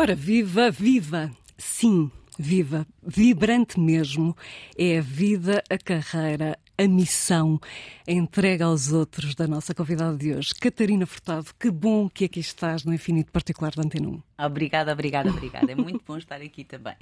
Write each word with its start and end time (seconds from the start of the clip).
Ora, 0.00 0.14
viva, 0.14 0.70
viva! 0.70 1.30
Sim, 1.58 2.10
viva, 2.38 2.86
vibrante 3.06 3.78
mesmo. 3.78 4.34
É 4.74 4.96
a 4.96 5.02
vida, 5.02 5.62
a 5.68 5.76
carreira, 5.76 6.58
a 6.78 6.88
missão, 6.88 7.60
a 8.08 8.10
entrega 8.10 8.64
aos 8.64 8.90
outros 8.92 9.34
da 9.34 9.46
nossa 9.46 9.74
convidada 9.74 10.16
de 10.16 10.32
hoje. 10.32 10.54
Catarina 10.54 11.04
Furtado, 11.04 11.50
que 11.60 11.70
bom 11.70 12.08
que 12.08 12.24
aqui 12.24 12.40
estás 12.40 12.82
no 12.82 12.94
Infinito 12.94 13.30
Particular 13.30 13.74
da 13.74 13.82
Antena 13.82 14.08
1. 14.08 14.22
Obrigada, 14.46 14.92
obrigada, 14.92 15.30
obrigada. 15.30 15.72
É 15.72 15.74
muito 15.74 16.02
bom 16.06 16.16
estar 16.16 16.40
aqui 16.40 16.64
também. 16.64 16.94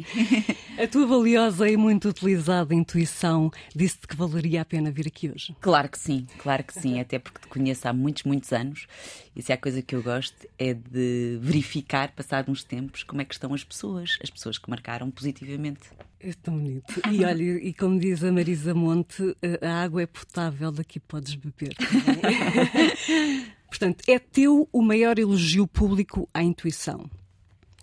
A 0.76 0.86
tua 0.86 1.06
valiosa 1.06 1.68
e 1.68 1.76
muito 1.76 2.08
utilizada 2.08 2.74
intuição 2.74 3.50
disse-te 3.74 4.08
que 4.08 4.16
valeria 4.16 4.62
a 4.62 4.64
pena 4.64 4.90
vir 4.90 5.06
aqui 5.06 5.30
hoje. 5.30 5.54
Claro 5.60 5.88
que 5.88 5.98
sim, 5.98 6.26
claro 6.38 6.64
que 6.64 6.72
sim, 6.72 7.00
até 7.00 7.18
porque 7.18 7.40
te 7.40 7.46
conheço 7.46 7.86
há 7.88 7.92
muitos, 7.92 8.24
muitos 8.24 8.52
anos 8.52 8.86
e 9.34 9.42
se 9.42 9.52
há 9.52 9.56
coisa 9.56 9.80
que 9.80 9.94
eu 9.94 10.02
gosto 10.02 10.48
é 10.58 10.74
de 10.74 11.38
verificar, 11.40 12.10
passados 12.12 12.50
uns 12.50 12.64
tempos, 12.64 13.04
como 13.04 13.22
é 13.22 13.24
que 13.24 13.34
estão 13.34 13.54
as 13.54 13.62
pessoas, 13.62 14.18
as 14.22 14.30
pessoas 14.30 14.58
que 14.58 14.68
marcaram 14.68 15.10
positivamente. 15.10 15.82
É 16.18 16.32
tão 16.32 16.54
bonito. 16.54 17.00
E 17.12 17.24
olha, 17.24 17.42
e 17.42 17.72
como 17.72 18.00
diz 18.00 18.24
a 18.24 18.32
Marisa 18.32 18.74
Monte, 18.74 19.36
a 19.62 19.82
água 19.82 20.02
é 20.02 20.06
potável, 20.06 20.72
daqui 20.72 20.98
podes 20.98 21.36
beber. 21.36 21.76
Portanto, 23.68 24.02
é 24.08 24.18
teu 24.18 24.68
o 24.72 24.82
maior 24.82 25.18
elogio 25.18 25.66
público 25.66 26.28
à 26.34 26.42
intuição. 26.42 27.08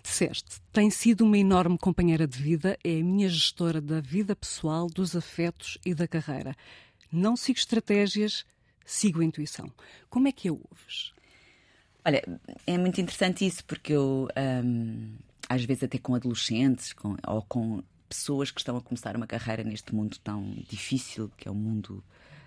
Disseste, 0.06 0.60
tem 0.72 0.88
sido 0.88 1.24
uma 1.24 1.36
enorme 1.36 1.76
companheira 1.76 2.28
de 2.28 2.38
vida, 2.38 2.78
é 2.84 3.00
a 3.00 3.02
minha 3.02 3.28
gestora 3.28 3.80
da 3.80 4.00
vida 4.00 4.36
pessoal, 4.36 4.86
dos 4.86 5.16
afetos 5.16 5.78
e 5.84 5.96
da 5.96 6.06
carreira. 6.06 6.54
Não 7.10 7.36
sigo 7.36 7.58
estratégias, 7.58 8.46
sigo 8.84 9.20
a 9.20 9.24
intuição. 9.24 9.68
Como 10.08 10.28
é 10.28 10.32
que 10.32 10.48
a 10.48 10.52
ouves? 10.52 11.12
Olha, 12.04 12.22
é 12.64 12.78
muito 12.78 13.00
interessante 13.00 13.44
isso, 13.44 13.64
porque 13.64 13.94
eu, 13.94 14.28
hum, 14.64 15.16
às 15.48 15.64
vezes, 15.64 15.82
até 15.82 15.98
com 15.98 16.14
adolescentes 16.14 16.92
com, 16.92 17.16
ou 17.26 17.42
com 17.42 17.82
pessoas 18.08 18.52
que 18.52 18.60
estão 18.60 18.76
a 18.76 18.80
começar 18.80 19.16
uma 19.16 19.26
carreira 19.26 19.64
neste 19.64 19.92
mundo 19.92 20.16
tão 20.22 20.54
difícil, 20.68 21.32
que 21.36 21.48
é 21.48 21.50
o 21.50 21.54
mundo 21.54 22.02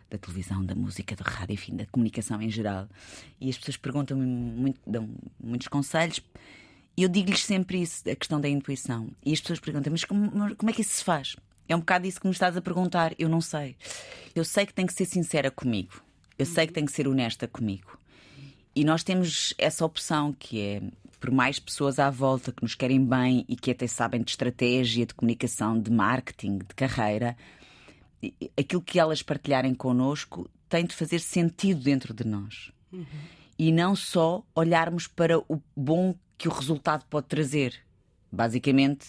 da 0.09 0.17
televisão, 0.17 0.65
da 0.65 0.75
música, 0.75 1.13
da 1.13 1.25
rádio, 1.29 1.55
enfim, 1.55 1.75
da 1.75 1.85
comunicação 1.87 2.41
em 2.41 2.49
geral. 2.49 2.87
E 3.39 3.49
as 3.49 3.57
pessoas 3.57 3.75
perguntam-me 3.75 4.25
muito, 4.25 4.79
dão 4.87 5.09
muitos 5.37 5.67
conselhos. 5.67 6.21
E 6.95 7.03
eu 7.03 7.09
digo-lhes 7.09 7.43
sempre 7.43 7.81
isso, 7.81 8.09
a 8.09 8.15
questão 8.15 8.41
da 8.41 8.49
intuição. 8.49 9.09
E 9.25 9.31
as 9.31 9.39
pessoas 9.39 9.59
perguntam, 9.59 9.91
mas 9.91 10.03
como, 10.03 10.55
como 10.55 10.69
é 10.69 10.73
que 10.73 10.81
isso 10.81 10.95
se 10.95 11.03
faz? 11.03 11.35
É 11.67 11.75
um 11.75 11.79
bocado 11.79 12.07
isso 12.07 12.19
que 12.19 12.27
me 12.27 12.33
estás 12.33 12.57
a 12.57 12.61
perguntar. 12.61 13.13
Eu 13.17 13.29
não 13.29 13.39
sei. 13.39 13.75
Eu 14.35 14.43
sei 14.43 14.65
que 14.65 14.73
tenho 14.73 14.87
que 14.87 14.93
ser 14.93 15.05
sincera 15.05 15.51
comigo. 15.51 16.01
Eu 16.37 16.45
sei 16.45 16.65
que 16.65 16.73
tenho 16.73 16.87
que 16.87 16.91
ser 16.91 17.07
honesta 17.07 17.47
comigo. 17.47 17.97
E 18.75 18.83
nós 18.83 19.03
temos 19.03 19.53
essa 19.57 19.85
opção 19.85 20.33
que 20.33 20.59
é 20.59 20.81
por 21.19 21.31
mais 21.31 21.59
pessoas 21.59 21.99
à 21.99 22.09
volta 22.09 22.51
que 22.51 22.63
nos 22.63 22.75
querem 22.75 23.03
bem 23.03 23.45
e 23.47 23.55
que 23.55 23.71
até 23.71 23.87
sabem 23.87 24.21
de 24.21 24.31
estratégia, 24.31 25.05
de 25.05 25.13
comunicação, 25.13 25.79
de 25.79 25.91
marketing, 25.91 26.59
de 26.59 26.73
carreira, 26.75 27.35
aquilo 28.57 28.81
que 28.81 28.99
elas 28.99 29.21
partilharem 29.21 29.73
connosco 29.73 30.49
tem 30.67 30.85
de 30.85 30.95
fazer 30.95 31.19
sentido 31.19 31.81
dentro 31.81 32.13
de 32.13 32.25
nós. 32.25 32.71
Uhum. 32.91 33.05
E 33.57 33.71
não 33.71 33.95
só 33.95 34.43
olharmos 34.55 35.07
para 35.07 35.39
o 35.39 35.61
bom 35.75 36.15
que 36.39 36.47
o 36.47 36.51
resultado 36.51 37.05
pode 37.07 37.27
trazer. 37.27 37.75
Basicamente, 38.31 39.05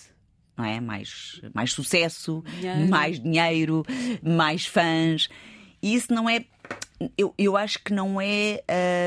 não 0.56 0.64
é? 0.64 0.80
Mais, 0.80 1.40
mais 1.54 1.72
sucesso, 1.72 2.42
dinheiro. 2.58 2.88
mais 2.90 3.20
dinheiro, 3.20 3.86
mais 4.22 4.66
fãs. 4.66 5.28
E 5.80 5.94
isso 5.94 6.12
não 6.12 6.28
é. 6.28 6.44
Eu, 7.16 7.32
eu 7.38 7.56
acho 7.56 7.78
que 7.82 7.94
não 7.94 8.20
é. 8.20 8.62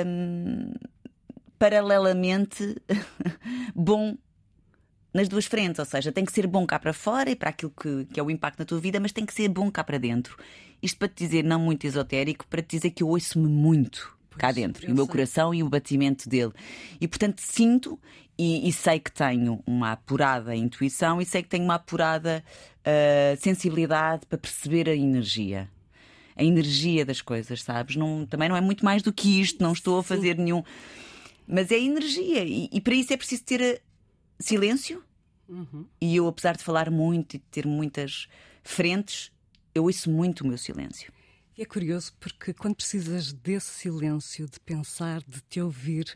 Hum, 0.07 0.71
paralelamente 1.59 2.75
bom 3.75 4.17
nas 5.13 5.29
duas 5.29 5.45
frentes, 5.45 5.77
ou 5.79 5.85
seja, 5.85 6.11
tem 6.11 6.25
que 6.25 6.31
ser 6.33 6.47
bom 6.47 6.65
cá 6.65 6.79
para 6.79 6.91
fora 6.91 7.29
e 7.29 7.35
para 7.35 7.51
aquilo 7.51 7.71
que, 7.71 8.05
que 8.05 8.19
é 8.19 8.23
o 8.23 8.31
impacto 8.31 8.59
na 8.59 8.65
tua 8.65 8.79
vida, 8.79 8.99
mas 8.99 9.11
tem 9.11 9.25
que 9.25 9.33
ser 9.33 9.47
bom 9.47 9.71
cá 9.71 9.83
para 9.83 9.99
dentro. 9.99 10.35
Isto 10.81 10.97
para 10.97 11.07
te 11.07 11.23
dizer, 11.23 11.43
não 11.43 11.59
muito 11.59 11.85
esotérico, 11.85 12.47
para 12.47 12.61
te 12.63 12.77
dizer 12.77 12.89
que 12.89 13.03
eu 13.03 13.07
ouço-me 13.07 13.47
muito 13.47 14.17
cá 14.37 14.51
dentro, 14.51 14.87
e 14.87 14.91
o 14.91 14.95
meu 14.95 15.07
coração 15.07 15.53
e 15.53 15.63
o 15.63 15.69
batimento 15.69 16.27
dele. 16.27 16.51
E 16.99 17.07
portanto 17.07 17.39
sinto 17.39 17.99
e, 18.37 18.67
e, 18.67 18.73
sei 18.73 18.99
que 18.99 19.11
tenho 19.11 19.61
uma 19.65 19.91
apurada 19.91 20.55
intuição 20.55 21.21
e 21.21 21.25
sei 21.25 21.43
que 21.43 21.49
tenho 21.49 21.63
uma 21.63 21.75
apurada 21.75 22.43
uh, 22.79 23.39
sensibilidade 23.39 24.25
para 24.25 24.39
perceber 24.39 24.89
a 24.89 24.95
energia 24.95 25.69
a 26.35 26.43
energia 26.43 27.05
das 27.05 27.21
coisas, 27.21 27.61
sabes? 27.61 27.95
Não, 27.95 28.25
também 28.25 28.49
não 28.49 28.57
é 28.57 28.61
muito 28.61 28.83
mais 28.83 29.01
do 29.01 29.13
que 29.13 29.39
isto, 29.39 29.61
não 29.61 29.71
estou 29.71 29.99
a 29.99 30.03
fazer 30.03 30.35
Sim. 30.35 30.43
nenhum. 30.43 30.63
Mas 31.47 31.71
é 31.71 31.79
energia 31.79 32.43
e, 32.43 32.69
e 32.71 32.81
para 32.81 32.95
isso 32.95 33.13
é 33.13 33.17
preciso 33.17 33.43
ter 33.43 33.61
eh, 33.61 33.81
silêncio. 34.39 35.03
Uhum. 35.47 35.85
E 36.01 36.15
eu, 36.15 36.27
apesar 36.27 36.55
de 36.55 36.63
falar 36.63 36.89
muito 36.89 37.35
e 37.35 37.37
de 37.37 37.45
ter 37.51 37.67
muitas 37.67 38.27
frentes, 38.63 39.31
eu 39.75 39.83
ouço 39.83 40.09
muito 40.09 40.41
o 40.41 40.47
meu 40.47 40.57
silêncio. 40.57 41.12
E 41.55 41.61
é 41.61 41.65
curioso 41.65 42.11
porque 42.19 42.51
quando 42.51 42.75
precisas 42.75 43.31
desse 43.31 43.67
silêncio, 43.67 44.49
de 44.49 44.59
pensar, 44.59 45.21
de 45.21 45.39
te 45.41 45.61
ouvir, 45.61 46.15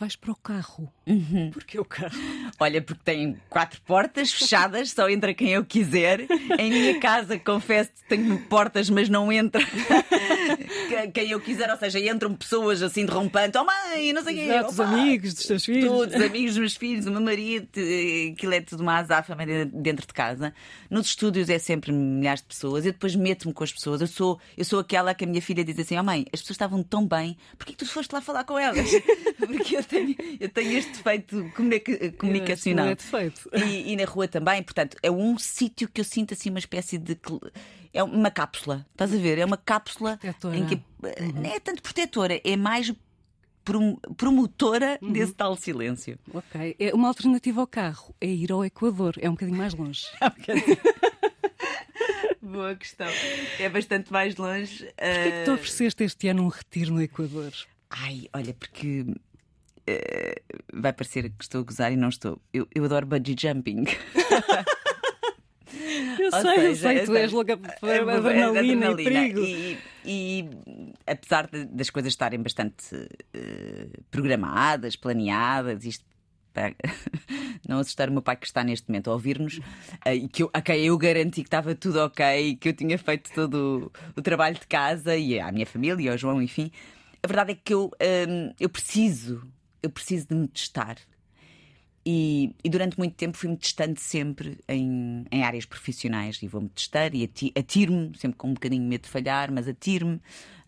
vais 0.00 0.16
para 0.16 0.32
o 0.32 0.36
carro. 0.36 0.90
Uhum. 1.06 1.50
Porquê 1.52 1.78
o 1.78 1.84
carro? 1.84 2.18
Olha, 2.58 2.80
porque 2.80 3.02
tem 3.04 3.36
quatro 3.50 3.80
portas 3.82 4.32
fechadas, 4.32 4.92
só 4.92 5.08
entra 5.10 5.34
quem 5.34 5.50
eu 5.50 5.64
quiser. 5.64 6.26
Em 6.58 6.70
minha 6.70 6.98
casa, 6.98 7.38
confesso, 7.38 7.90
tenho 8.08 8.38
portas, 8.46 8.88
mas 8.88 9.10
não 9.10 9.30
entra 9.30 9.60
quem 11.12 11.30
eu 11.30 11.40
quiser. 11.40 11.70
Ou 11.70 11.76
seja, 11.76 12.00
entram 12.00 12.34
pessoas 12.34 12.82
assim 12.82 13.04
derrompando. 13.04 13.58
Oh 13.58 13.64
mãe, 13.64 14.12
não 14.14 14.24
sei 14.24 14.34
quem. 14.34 14.48
Exato, 14.48 14.70
os 14.70 14.80
amigos 14.80 15.34
dos 15.34 15.44
teus 15.44 15.64
filhos. 15.66 15.84
Todos, 15.84 16.14
amigos 16.14 16.52
dos 16.52 16.58
meus 16.58 16.76
filhos, 16.76 17.06
o 17.06 17.10
meu 17.10 17.20
marido, 17.20 17.68
aquilo 18.32 18.54
é 18.54 18.60
tudo 18.62 18.80
uma 18.80 18.96
azáfama 18.98 19.44
dentro 19.44 20.06
de 20.06 20.14
casa. 20.14 20.54
Nos 20.88 21.08
estúdios 21.08 21.50
é 21.50 21.58
sempre 21.58 21.92
milhares 21.92 22.40
de 22.40 22.48
pessoas. 22.48 22.86
Eu 22.86 22.92
depois 22.92 23.14
meto-me 23.14 23.52
com 23.52 23.62
as 23.62 23.72
pessoas. 23.72 24.00
Eu 24.00 24.06
sou, 24.06 24.40
eu 24.56 24.64
sou 24.64 24.80
aquela 24.80 25.14
que 25.14 25.24
a 25.24 25.26
minha 25.26 25.42
filha 25.42 25.62
diz 25.62 25.78
assim: 25.78 25.98
Oh 25.98 26.02
mãe, 26.02 26.24
as 26.32 26.40
pessoas 26.40 26.54
estavam 26.54 26.82
tão 26.82 27.06
bem, 27.06 27.36
porquê 27.58 27.72
que 27.72 27.84
tu 27.84 27.86
foste 27.86 28.12
lá 28.12 28.22
falar 28.22 28.44
com 28.44 28.58
elas? 28.58 28.90
Porque 29.38 29.76
eu 29.76 29.82
tenho, 29.90 30.16
eu 30.38 30.48
tenho 30.48 30.78
este 30.78 30.92
defeito 30.92 31.50
comunica 31.54 32.12
comunicacional. 32.12 32.86
É 32.86 32.94
defeito. 32.94 33.50
E, 33.52 33.92
e, 33.92 33.96
na 33.96 34.04
rua 34.04 34.28
também, 34.28 34.62
portanto, 34.62 34.96
é 35.02 35.10
um 35.10 35.38
sítio 35.38 35.88
que 35.88 36.00
eu 36.00 36.04
sinto 36.04 36.34
assim 36.34 36.50
uma 36.50 36.58
espécie 36.58 36.96
de. 36.98 37.18
É 37.92 38.02
uma 38.02 38.30
cápsula, 38.30 38.86
estás 38.92 39.12
a 39.12 39.16
ver? 39.16 39.38
É 39.38 39.44
uma 39.44 39.56
cápsula 39.56 40.16
protetora. 40.16 40.56
em 40.56 40.66
que. 40.66 40.74
Uhum. 40.74 41.42
Não 41.42 41.50
é 41.50 41.58
tanto 41.58 41.82
protetora, 41.82 42.40
é 42.42 42.56
mais 42.56 42.92
promotora 44.16 44.98
uhum. 45.02 45.12
desse 45.12 45.34
tal 45.34 45.56
silêncio. 45.56 46.18
Ok. 46.32 46.76
É 46.78 46.94
uma 46.94 47.08
alternativa 47.08 47.60
ao 47.60 47.66
carro 47.66 48.14
é 48.20 48.26
ir 48.26 48.52
ao 48.52 48.64
Equador, 48.64 49.14
é 49.18 49.28
um 49.28 49.32
bocadinho 49.32 49.58
mais 49.58 49.74
longe. 49.74 50.06
Boa 52.40 52.74
questão. 52.74 53.06
É 53.58 53.68
bastante 53.68 54.10
mais 54.12 54.34
longe. 54.36 54.78
Porquê 54.78 55.28
uh... 55.28 55.32
que 55.32 55.44
tu 55.44 55.52
ofereceste 55.52 56.02
este 56.04 56.28
ano 56.28 56.44
um 56.44 56.48
retiro 56.48 56.92
no 56.94 57.02
Equador? 57.02 57.52
Ai, 57.90 58.28
olha, 58.32 58.54
porque 58.54 59.04
eh, 59.08 59.14
vai 60.72 60.92
parecer 60.92 61.30
que 61.30 61.44
estou 61.44 61.60
a 61.60 61.64
gozar 61.64 61.92
e 61.92 61.96
não 61.96 62.08
estou. 62.08 62.40
Eu, 62.52 62.66
eu 62.74 62.84
adoro 62.84 63.06
bungee 63.06 63.36
jumping. 63.38 63.84
Eu 66.18 66.30
sei, 66.32 66.42
seja, 66.42 66.62
eu 66.68 66.76
sei, 66.76 67.06
tu 67.06 67.16
és 67.16 67.32
louca 67.32 67.56
por 67.56 67.88
é, 67.88 67.98
adrenalina, 67.98 68.90
adrenalina 68.90 68.90
e 68.90 69.04
perigo. 69.04 69.40
E, 69.40 69.78
e 70.04 70.50
apesar 71.06 71.46
de, 71.46 71.64
das 71.66 71.90
coisas 71.90 72.12
estarem 72.12 72.40
bastante 72.40 72.94
uh, 72.94 74.04
programadas, 74.10 74.96
planeadas, 74.96 75.84
isto 75.84 76.04
para 76.52 76.74
não 77.68 77.78
assustar 77.78 78.08
o 78.08 78.12
meu 78.12 78.22
pai 78.22 78.36
que 78.36 78.46
está 78.46 78.62
neste 78.64 78.88
momento 78.88 79.10
a 79.10 79.12
ouvir-nos, 79.12 79.58
uh, 79.58 80.12
e 80.12 80.28
que 80.28 80.42
eu, 80.42 80.50
a 80.52 80.60
quem 80.60 80.84
eu 80.86 80.98
garanti 80.98 81.42
que 81.42 81.48
estava 81.48 81.74
tudo 81.74 82.00
ok, 82.00 82.56
que 82.56 82.68
eu 82.68 82.72
tinha 82.72 82.98
feito 82.98 83.32
todo 83.32 83.92
o, 84.16 84.20
o 84.20 84.22
trabalho 84.22 84.56
de 84.56 84.66
casa 84.66 85.16
e 85.16 85.38
à 85.38 85.50
minha 85.50 85.66
família, 85.66 86.02
e 86.02 86.08
ao 86.08 86.18
João, 86.18 86.42
enfim. 86.42 86.70
A 87.22 87.26
verdade 87.26 87.52
é 87.52 87.54
que 87.54 87.74
eu, 87.74 87.90
um, 88.28 88.52
eu 88.58 88.68
preciso 88.68 89.42
eu 89.82 89.90
preciso 89.90 90.28
de 90.28 90.34
me 90.34 90.48
testar. 90.48 90.96
E, 92.04 92.54
e, 92.64 92.70
durante 92.70 92.98
muito 92.98 93.14
tempo 93.14 93.36
fui-me 93.36 93.56
testando 93.56 94.00
sempre 94.00 94.58
em, 94.66 95.26
em, 95.30 95.44
áreas 95.44 95.66
profissionais 95.66 96.38
e 96.42 96.48
vou-me 96.48 96.70
testar 96.70 97.14
e 97.14 97.30
atiro-me, 97.54 98.16
sempre 98.16 98.38
com 98.38 98.48
um 98.48 98.54
bocadinho 98.54 98.82
de 98.82 98.88
medo 98.88 99.02
de 99.02 99.08
falhar, 99.08 99.52
mas 99.52 99.68
atiro-me. 99.68 100.16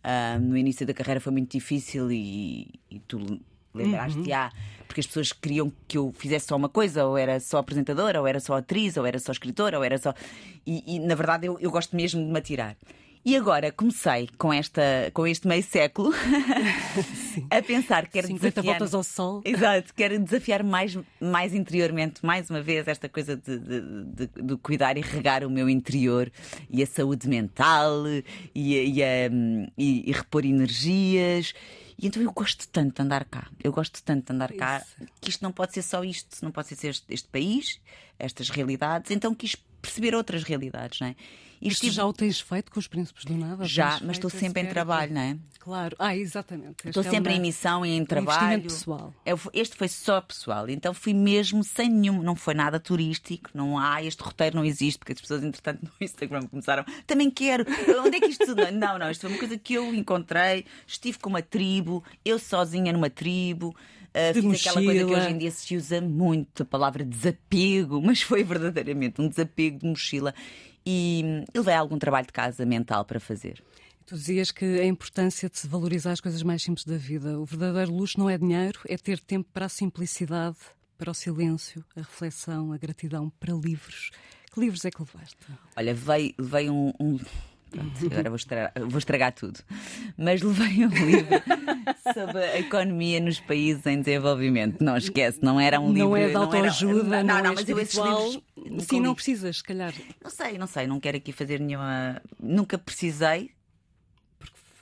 Uh, 0.04 0.38
no 0.40 0.56
início 0.56 0.84
da 0.84 0.92
carreira 0.92 1.20
foi 1.20 1.32
muito 1.32 1.52
difícil 1.52 2.10
e, 2.10 2.68
e 2.90 2.98
tu 3.06 3.40
lembraste, 3.72 4.18
uhum. 4.18 4.34
ah, 4.34 4.52
porque 4.86 5.00
as 5.00 5.06
pessoas 5.06 5.32
queriam 5.32 5.72
que 5.88 5.96
eu 5.96 6.12
fizesse 6.12 6.46
só 6.46 6.56
uma 6.56 6.68
coisa, 6.68 7.06
ou 7.06 7.16
era 7.16 7.40
só 7.40 7.58
apresentadora, 7.58 8.20
ou 8.20 8.26
era 8.26 8.40
só 8.40 8.56
atriz, 8.56 8.96
ou 8.96 9.06
era 9.06 9.18
só 9.18 9.32
escritora, 9.32 9.78
ou 9.78 9.84
era 9.84 9.96
só. 9.96 10.12
E, 10.66 10.96
e 10.96 10.98
na 10.98 11.14
verdade 11.14 11.46
eu, 11.46 11.58
eu 11.60 11.70
gosto 11.70 11.96
mesmo 11.96 12.22
de 12.22 12.30
me 12.30 12.38
atirar. 12.38 12.76
E 13.24 13.36
agora 13.36 13.70
comecei 13.70 14.28
com, 14.36 14.52
esta, 14.52 14.82
com 15.14 15.24
este 15.26 15.46
meio 15.46 15.62
século 15.62 16.12
a 17.48 17.62
pensar 17.62 18.06
que 18.06 18.14
quero 18.14 18.26
50 18.26 18.50
desafiar. 18.50 18.64
voltas 18.74 18.94
ao 18.94 19.04
sol. 19.04 19.42
Exato, 19.44 19.94
quero 19.94 20.18
desafiar 20.18 20.64
mais, 20.64 20.98
mais 21.20 21.54
interiormente, 21.54 22.24
mais 22.26 22.50
uma 22.50 22.60
vez, 22.60 22.88
esta 22.88 23.08
coisa 23.08 23.36
de, 23.36 23.58
de, 23.58 23.80
de, 23.80 24.42
de 24.42 24.56
cuidar 24.56 24.96
e 24.96 25.00
regar 25.00 25.44
o 25.44 25.50
meu 25.50 25.68
interior 25.68 26.32
e 26.68 26.82
a 26.82 26.86
saúde 26.86 27.28
mental 27.28 28.08
e, 28.08 28.24
e, 28.54 29.02
a, 29.04 29.28
e, 29.78 30.10
e 30.10 30.12
repor 30.12 30.44
energias. 30.44 31.54
E 31.96 32.08
então 32.08 32.20
eu 32.20 32.32
gosto 32.32 32.66
tanto 32.68 32.96
de 32.96 33.02
andar 33.02 33.24
cá. 33.24 33.48
Eu 33.62 33.72
gosto 33.72 34.02
tanto 34.02 34.26
de 34.26 34.32
andar 34.32 34.52
cá 34.52 34.78
Isso. 34.84 35.12
que 35.20 35.30
isto 35.30 35.42
não 35.42 35.52
pode 35.52 35.74
ser 35.74 35.82
só 35.82 36.02
isto, 36.02 36.42
não 36.42 36.50
pode 36.50 36.74
ser 36.74 36.88
este, 36.88 37.04
este 37.08 37.28
país, 37.28 37.80
estas 38.18 38.50
realidades. 38.50 39.12
Então 39.12 39.32
quis 39.32 39.54
perceber 39.82 40.14
outras 40.14 40.42
realidades, 40.44 41.00
não 41.00 41.08
é? 41.08 41.16
Isto 41.60 41.88
já 41.92 42.04
o 42.04 42.12
tens 42.12 42.40
feito 42.40 42.72
com 42.72 42.80
os 42.80 42.88
príncipes 42.88 43.24
do 43.24 43.36
nada? 43.36 43.64
já, 43.64 44.00
mas 44.02 44.16
estou 44.16 44.28
sempre 44.28 44.62
em 44.62 44.66
trabalho, 44.66 45.14
não 45.14 45.20
é? 45.20 45.36
Claro. 45.60 45.94
Ah, 45.96 46.16
exatamente. 46.16 46.88
Estou 46.88 47.04
é 47.04 47.08
sempre 47.08 47.30
uma- 47.32 47.38
em 47.38 47.40
missão 47.40 47.86
e 47.86 47.90
em 47.90 48.00
um 48.00 48.04
trabalho. 48.04 48.58
investimento 48.58 48.74
pessoal. 48.74 49.14
Eu- 49.24 49.38
Este 49.52 49.76
foi 49.76 49.86
só 49.86 50.20
pessoal, 50.20 50.68
então 50.68 50.92
fui 50.92 51.14
mesmo 51.14 51.62
sem 51.62 51.88
nenhum, 51.88 52.20
não 52.20 52.34
foi 52.34 52.52
nada 52.54 52.80
turístico, 52.80 53.48
não 53.54 53.78
há, 53.78 54.02
este 54.02 54.20
roteiro 54.24 54.56
não 54.56 54.64
existe, 54.64 54.98
porque 54.98 55.12
as 55.12 55.20
pessoas, 55.20 55.44
entretanto, 55.44 55.82
no 55.86 55.92
Instagram 56.04 56.48
começaram, 56.48 56.84
também 57.06 57.30
quero, 57.30 57.64
onde 58.04 58.16
é 58.16 58.20
que 58.20 58.26
isto. 58.26 58.56
Não, 58.72 58.98
não, 58.98 59.08
isto 59.08 59.20
foi 59.20 59.30
uma 59.30 59.38
coisa 59.38 59.56
que 59.56 59.74
eu 59.74 59.94
encontrei, 59.94 60.64
estive 60.84 61.20
com 61.20 61.28
uma 61.30 61.42
tribo, 61.42 62.02
eu 62.24 62.40
sozinha 62.40 62.92
numa 62.92 63.08
tribo. 63.08 63.72
Uh, 64.14 64.34
fiz 64.34 64.60
aquela 64.60 64.82
coisa 64.84 64.98
que 65.00 65.04
mochila. 65.04 65.18
hoje 65.18 65.30
em 65.30 65.38
dia 65.38 65.50
se 65.50 65.76
usa 65.76 66.00
muito, 66.00 66.62
a 66.62 66.66
palavra 66.66 67.04
desapego, 67.04 68.00
mas 68.02 68.22
foi 68.22 68.44
verdadeiramente 68.44 69.20
um 69.20 69.28
desapego 69.28 69.78
de 69.78 69.86
mochila. 69.86 70.34
E 70.84 71.44
eu 71.54 71.60
levei 71.62 71.74
algum 71.74 71.98
trabalho 71.98 72.26
de 72.26 72.32
casa 72.32 72.66
mental 72.66 73.04
para 73.04 73.20
fazer. 73.20 73.62
Tu 74.04 74.16
dizias 74.16 74.50
que 74.50 74.64
a 74.80 74.84
importância 74.84 75.48
de 75.48 75.56
se 75.58 75.66
valorizar 75.68 76.12
as 76.12 76.20
coisas 76.20 76.42
mais 76.42 76.62
simples 76.62 76.84
da 76.84 76.96
vida. 76.96 77.38
O 77.38 77.44
verdadeiro 77.44 77.92
luxo 77.94 78.18
não 78.18 78.28
é 78.28 78.36
dinheiro, 78.36 78.80
é 78.88 78.96
ter 78.96 79.20
tempo 79.20 79.48
para 79.52 79.66
a 79.66 79.68
simplicidade, 79.68 80.56
para 80.98 81.10
o 81.10 81.14
silêncio, 81.14 81.84
a 81.96 82.00
reflexão, 82.00 82.72
a 82.72 82.76
gratidão, 82.78 83.30
para 83.38 83.54
livros. 83.54 84.10
Que 84.52 84.60
livros 84.60 84.84
é 84.84 84.90
que 84.90 85.00
levaste? 85.00 85.36
Olha, 85.76 85.86
levei, 85.92 86.34
levei 86.38 86.68
um. 86.68 86.92
um- 87.00 87.18
Pronto, 87.72 88.06
agora 88.06 88.28
vou 88.30 88.36
estragar, 88.36 88.72
vou 88.88 88.98
estragar 88.98 89.32
tudo. 89.32 89.60
Mas 90.16 90.42
levei 90.42 90.84
um 90.86 90.88
livro 90.88 91.28
sobre 92.14 92.38
a 92.44 92.58
economia 92.60 93.18
nos 93.20 93.40
países 93.40 93.84
em 93.86 93.98
desenvolvimento. 94.00 94.82
Não 94.84 94.96
esquece, 94.96 95.38
não 95.42 95.58
era 95.58 95.80
um 95.80 95.92
livro. 95.92 96.08
não 96.10 96.16
é 96.16 96.24
de 96.26 96.30
era- 96.30 96.38
autoajuda, 96.40 97.22
não, 97.24 97.38
não, 97.42 97.50
é 97.52 97.54
mas 97.54 97.68
eu 97.68 97.78
esses 97.78 97.94
espiritual. 97.94 98.30
livros. 98.56 98.84
Sim, 98.86 99.00
não 99.00 99.14
precisas, 99.14 99.56
se 99.56 99.62
calhar. 99.64 99.92
Não 100.22 100.30
sei, 100.30 100.58
não 100.58 100.66
sei, 100.66 100.86
não 100.86 101.00
quero 101.00 101.16
aqui 101.16 101.32
fazer 101.32 101.58
nenhuma. 101.60 102.20
Nunca 102.38 102.76
precisei. 102.78 103.50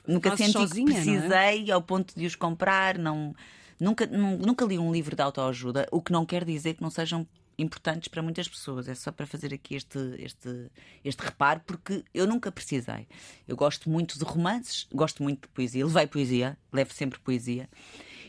Nunca 0.07 0.35
senti 0.35 0.51
sozinha, 0.53 0.85
que 0.85 0.91
não 0.93 1.13
é? 1.13 1.19
precisei 1.19 1.71
ao 1.71 1.81
ponto 1.81 2.13
de 2.17 2.25
os 2.25 2.35
comprar. 2.35 2.97
Não, 2.97 3.33
nunca, 3.79 4.05
nun- 4.07 4.37
nunca 4.37 4.65
li 4.65 4.77
um 4.79 4.91
livro 4.91 5.15
de 5.15 5.21
autoajuda, 5.21 5.87
o 5.91 6.01
que 6.01 6.11
não 6.11 6.25
quer 6.25 6.43
dizer 6.43 6.73
que 6.73 6.81
não 6.81 6.89
sejam 6.89 7.25
importantes 7.57 8.07
para 8.07 8.21
muitas 8.21 8.47
pessoas. 8.47 8.87
É 8.87 8.95
só 8.95 9.11
para 9.11 9.25
fazer 9.27 9.53
aqui 9.53 9.75
este, 9.75 9.97
este, 10.19 10.71
este 11.03 11.21
reparo, 11.23 11.61
porque 11.65 12.03
eu 12.13 12.25
nunca 12.27 12.51
precisei. 12.51 13.07
Eu 13.47 13.55
gosto 13.55 13.89
muito 13.89 14.17
de 14.17 14.23
romances, 14.25 14.87
gosto 14.93 15.21
muito 15.23 15.41
de 15.43 15.47
poesia. 15.49 15.85
Levei 15.85 16.07
poesia, 16.07 16.57
levo 16.71 16.93
sempre 16.93 17.19
poesia. 17.19 17.69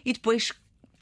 E 0.04 0.12
depois 0.12 0.52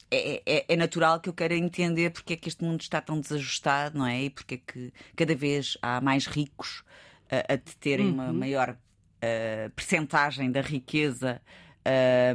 é, 0.09 0.41
é- 0.45 0.65
é 0.67 0.75
natural 0.75 1.19
que 1.19 1.29
eu 1.29 1.33
queira 1.33 1.55
entender 1.55 2.09
porque 2.11 2.33
é 2.33 2.35
que 2.37 2.47
este 2.49 2.63
mundo 2.63 2.81
está 2.81 2.99
tão 3.01 3.19
desajustado, 3.19 3.97
não 3.97 4.05
é? 4.05 4.23
E 4.23 4.29
porque 4.29 4.55
é 4.55 4.57
que 4.57 4.93
cada 5.15 5.35
vez 5.35 5.77
há 5.81 5.99
mais 6.01 6.25
ricos 6.27 6.83
a, 7.29 7.53
a 7.53 7.57
terem 7.79 8.07
Uhum. 8.07 8.13
uma 8.13 8.33
maior 8.33 8.69
uh, 8.71 9.69
percentagem 9.75 10.51
da 10.51 10.61
riqueza. 10.61 11.41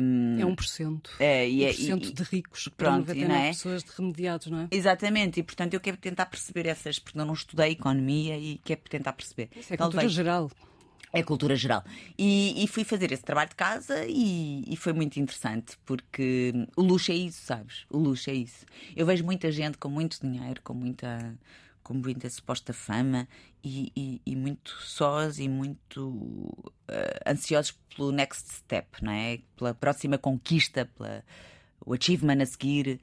Um, 0.00 0.40
É 0.40 0.44
1%. 0.44 1.10
é, 1.20 1.48
e 1.48 1.64
é- 1.64 1.70
1% 1.72 2.08
e- 2.08 2.12
de 2.12 2.22
ricos 2.24 2.68
pronto, 2.76 2.96
e 3.12 3.14
99 3.22 3.28
não 3.28 3.36
é? 3.36 3.48
pessoas 3.48 3.84
de 3.84 3.90
remediados, 3.96 4.46
não 4.48 4.60
é? 4.60 4.68
Exatamente, 4.70 5.40
e 5.40 5.42
portanto 5.42 5.74
eu 5.74 5.80
quero 5.80 5.96
tentar 5.96 6.26
perceber 6.26 6.66
essas, 6.66 6.98
porque 6.98 7.18
eu 7.18 7.24
não 7.24 7.34
estudei 7.34 7.70
economia 7.72 8.36
e 8.38 8.58
quero 8.64 8.80
tentar 8.88 9.12
perceber. 9.12 9.48
Isso 9.56 9.72
é 9.72 9.76
cultura 9.76 10.08
geral. 10.08 10.50
é 11.12 11.22
cultura 11.22 11.56
geral. 11.56 11.82
E, 12.18 12.62
e 12.62 12.66
fui 12.66 12.84
fazer 12.84 13.10
esse 13.12 13.22
trabalho 13.22 13.48
de 13.50 13.54
casa 13.56 14.04
e, 14.06 14.64
e 14.66 14.76
foi 14.76 14.92
muito 14.92 15.18
interessante, 15.18 15.76
porque 15.86 16.52
o 16.76 16.82
luxo 16.82 17.10
é 17.12 17.14
isso, 17.14 17.40
sabes? 17.42 17.86
O 17.88 17.98
luxo 17.98 18.28
é 18.30 18.34
isso. 18.34 18.66
Eu 18.94 19.06
vejo 19.06 19.24
muita 19.24 19.50
gente 19.50 19.78
com 19.78 19.88
muito 19.88 20.20
dinheiro, 20.20 20.60
com 20.62 20.74
muita, 20.74 21.34
com 21.86 21.94
muita 21.94 22.28
suposta 22.28 22.72
fama 22.72 23.28
e, 23.62 23.92
e- 23.96 24.20
e 24.26 24.34
muito 24.34 24.70
sós 24.82 25.38
e 25.38 25.48
muito 25.48 26.52
eh, 26.88 27.20
ansiosos 27.30 27.76
pelo 27.94 28.10
next 28.10 28.52
step, 28.54 28.88
não 29.04 29.12
é? 29.12 29.38
Pela 29.56 29.72
próxima 29.72 30.18
conquista, 30.18 30.84
pela, 30.96 31.22
o 31.84 31.94
achievement 31.94 32.42
a 32.42 32.46
seguir. 32.46 33.00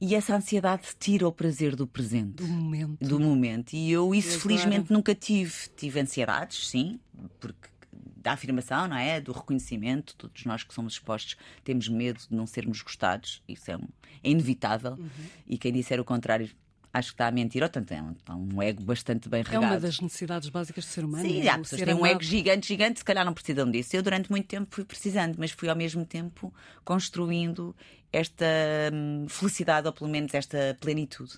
E 0.00 0.16
essa 0.16 0.34
ansiedade 0.34 0.82
tira 0.98 1.28
o 1.28 1.32
prazer 1.32 1.76
do 1.76 1.86
presente 1.86 2.42
Do 2.42 2.48
momento. 2.48 2.98
do 3.08 3.20
momento. 3.20 3.72
E 3.74 3.90
eu 3.92 4.12
isso 4.14 4.40
felizmente 4.40 4.92
nunca 4.92 5.14
tive. 5.14 5.54
Tive 5.76 6.00
ansiedades, 6.00 6.68
sim, 6.68 6.98
porque 7.38 7.68
da 8.16 8.32
afirmação, 8.32 8.88
não 8.88 8.96
é? 8.96 9.20
Do 9.20 9.30
reconhecimento. 9.30 10.16
Todos 10.16 10.44
nós 10.44 10.64
que 10.64 10.74
somos 10.74 10.94
expostos 10.94 11.36
temos 11.62 11.88
medo 11.88 12.18
de 12.28 12.34
não 12.34 12.46
sermos 12.48 12.82
gostados. 12.82 13.40
Isso 13.48 13.70
é, 13.70 13.76
um- 13.76 13.88
é 14.24 14.30
inevitável. 14.30 14.94
Uhum. 14.98 15.08
E 15.46 15.56
quem 15.56 15.72
disser 15.72 16.00
o 16.00 16.04
contrário 16.04 16.50
acho 16.98 17.08
que 17.08 17.14
está 17.14 17.28
a 17.28 17.30
mentir. 17.30 17.62
Ou 17.62 17.68
tanto 17.68 17.92
é 17.92 18.02
um, 18.02 18.14
é 18.28 18.32
um 18.34 18.62
ego 18.62 18.82
bastante 18.82 19.28
bem 19.28 19.40
É 19.40 19.44
regado. 19.44 19.64
uma 19.66 19.80
das 19.80 20.00
necessidades 20.00 20.48
básicas 20.48 20.84
do 20.84 20.88
ser 20.88 21.04
humano. 21.04 21.28
Sim, 21.28 21.40
é 21.40 21.48
há 21.48 21.58
pessoas 21.58 21.80
que 21.80 21.86
têm 21.86 21.94
um 21.94 22.06
ego 22.06 22.22
gigante, 22.22 22.66
gigante, 22.68 22.98
se 23.00 23.04
calhar 23.04 23.24
não 23.24 23.34
precisam 23.34 23.70
disso. 23.70 23.94
Eu 23.96 24.02
durante 24.02 24.30
muito 24.30 24.46
tempo 24.46 24.68
fui 24.74 24.84
precisando, 24.84 25.36
mas 25.38 25.50
fui 25.50 25.68
ao 25.68 25.76
mesmo 25.76 26.04
tempo 26.04 26.52
construindo 26.84 27.74
esta 28.12 28.46
hum, 28.92 29.26
felicidade, 29.28 29.86
ou 29.86 29.92
pelo 29.92 30.08
menos 30.10 30.32
esta 30.34 30.76
plenitude. 30.80 31.34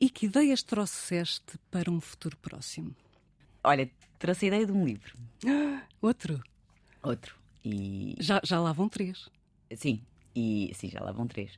E 0.00 0.08
que 0.10 0.26
ideias 0.26 0.62
trouxeste 0.62 1.58
para 1.70 1.90
um 1.90 2.00
futuro 2.00 2.36
próximo? 2.38 2.94
Olha, 3.62 3.88
trouxe 4.18 4.46
a 4.46 4.48
ideia 4.48 4.66
de 4.66 4.72
um 4.72 4.84
livro. 4.84 5.16
Outro? 6.00 6.42
Outro. 7.02 7.36
E 7.64 8.16
Já, 8.18 8.40
já 8.44 8.60
lá 8.60 8.72
vão 8.72 8.88
três. 8.88 9.28
sim, 9.74 10.02
e 10.34 10.70
sim, 10.74 10.88
já 10.90 11.00
lá 11.00 11.12
vão 11.12 11.26
três. 11.26 11.52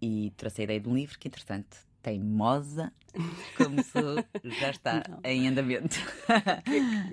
E 0.00 0.32
trouxe 0.36 0.60
a 0.60 0.64
ideia 0.64 0.80
de 0.80 0.88
um 0.88 0.94
livro 0.94 1.18
que, 1.18 1.28
entretanto, 1.28 1.76
teimosa, 2.04 2.92
como 3.56 3.82
sou, 3.82 4.22
já 4.60 4.70
está 4.70 5.02
em 5.24 5.48
andamento. 5.48 5.96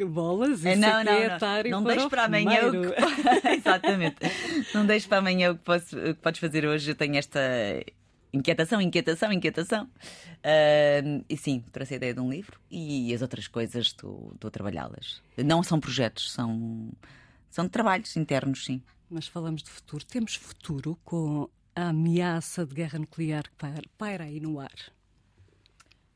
Bolas, 0.09 0.59
isso 0.59 0.67
É, 0.67 0.75
não, 0.75 1.03
não, 1.03 1.03
que 1.03 1.09
é 1.09 1.63
não. 1.63 1.79
Não 1.79 1.83
para 1.83 1.93
deixes 1.93 2.05
o 2.05 2.09
para 2.09 2.23
amanhã 2.25 2.67
o 2.67 2.71
que... 2.71 3.47
Exatamente. 3.55 4.17
Não 4.73 4.85
deixes 4.85 5.07
para 5.07 5.19
amanhã 5.19 5.51
o 5.51 5.55
que, 5.55 5.63
posso, 5.63 5.97
o 5.97 6.13
que 6.13 6.21
podes 6.21 6.41
fazer 6.41 6.65
hoje. 6.65 6.91
Eu 6.91 6.95
tenho 6.95 7.15
esta 7.15 7.39
inquietação, 8.33 8.81
inquietação, 8.81 9.31
inquietação. 9.31 9.89
Ah, 10.43 11.23
e 11.29 11.37
sim, 11.37 11.63
trouxe 11.71 11.93
a 11.93 11.97
ideia 11.97 12.13
de 12.13 12.19
um 12.19 12.29
livro 12.29 12.59
e 12.69 13.13
as 13.13 13.21
outras 13.21 13.47
coisas 13.47 13.87
estou, 13.87 14.31
estou 14.33 14.49
a 14.49 14.51
trabalhá-las. 14.51 15.21
Não 15.37 15.63
são 15.63 15.79
projetos, 15.79 16.31
são, 16.33 16.91
são 17.49 17.69
trabalhos 17.69 18.17
internos, 18.17 18.65
sim. 18.65 18.81
Mas 19.09 19.27
falamos 19.27 19.63
de 19.63 19.69
futuro. 19.69 20.03
Temos 20.05 20.35
futuro 20.35 20.97
com 21.03 21.49
a 21.75 21.89
ameaça 21.89 22.65
de 22.65 22.75
guerra 22.75 22.99
nuclear 22.99 23.43
que 23.43 23.89
paira, 23.97 24.23
aí 24.25 24.39
no 24.39 24.59
ar. 24.59 24.91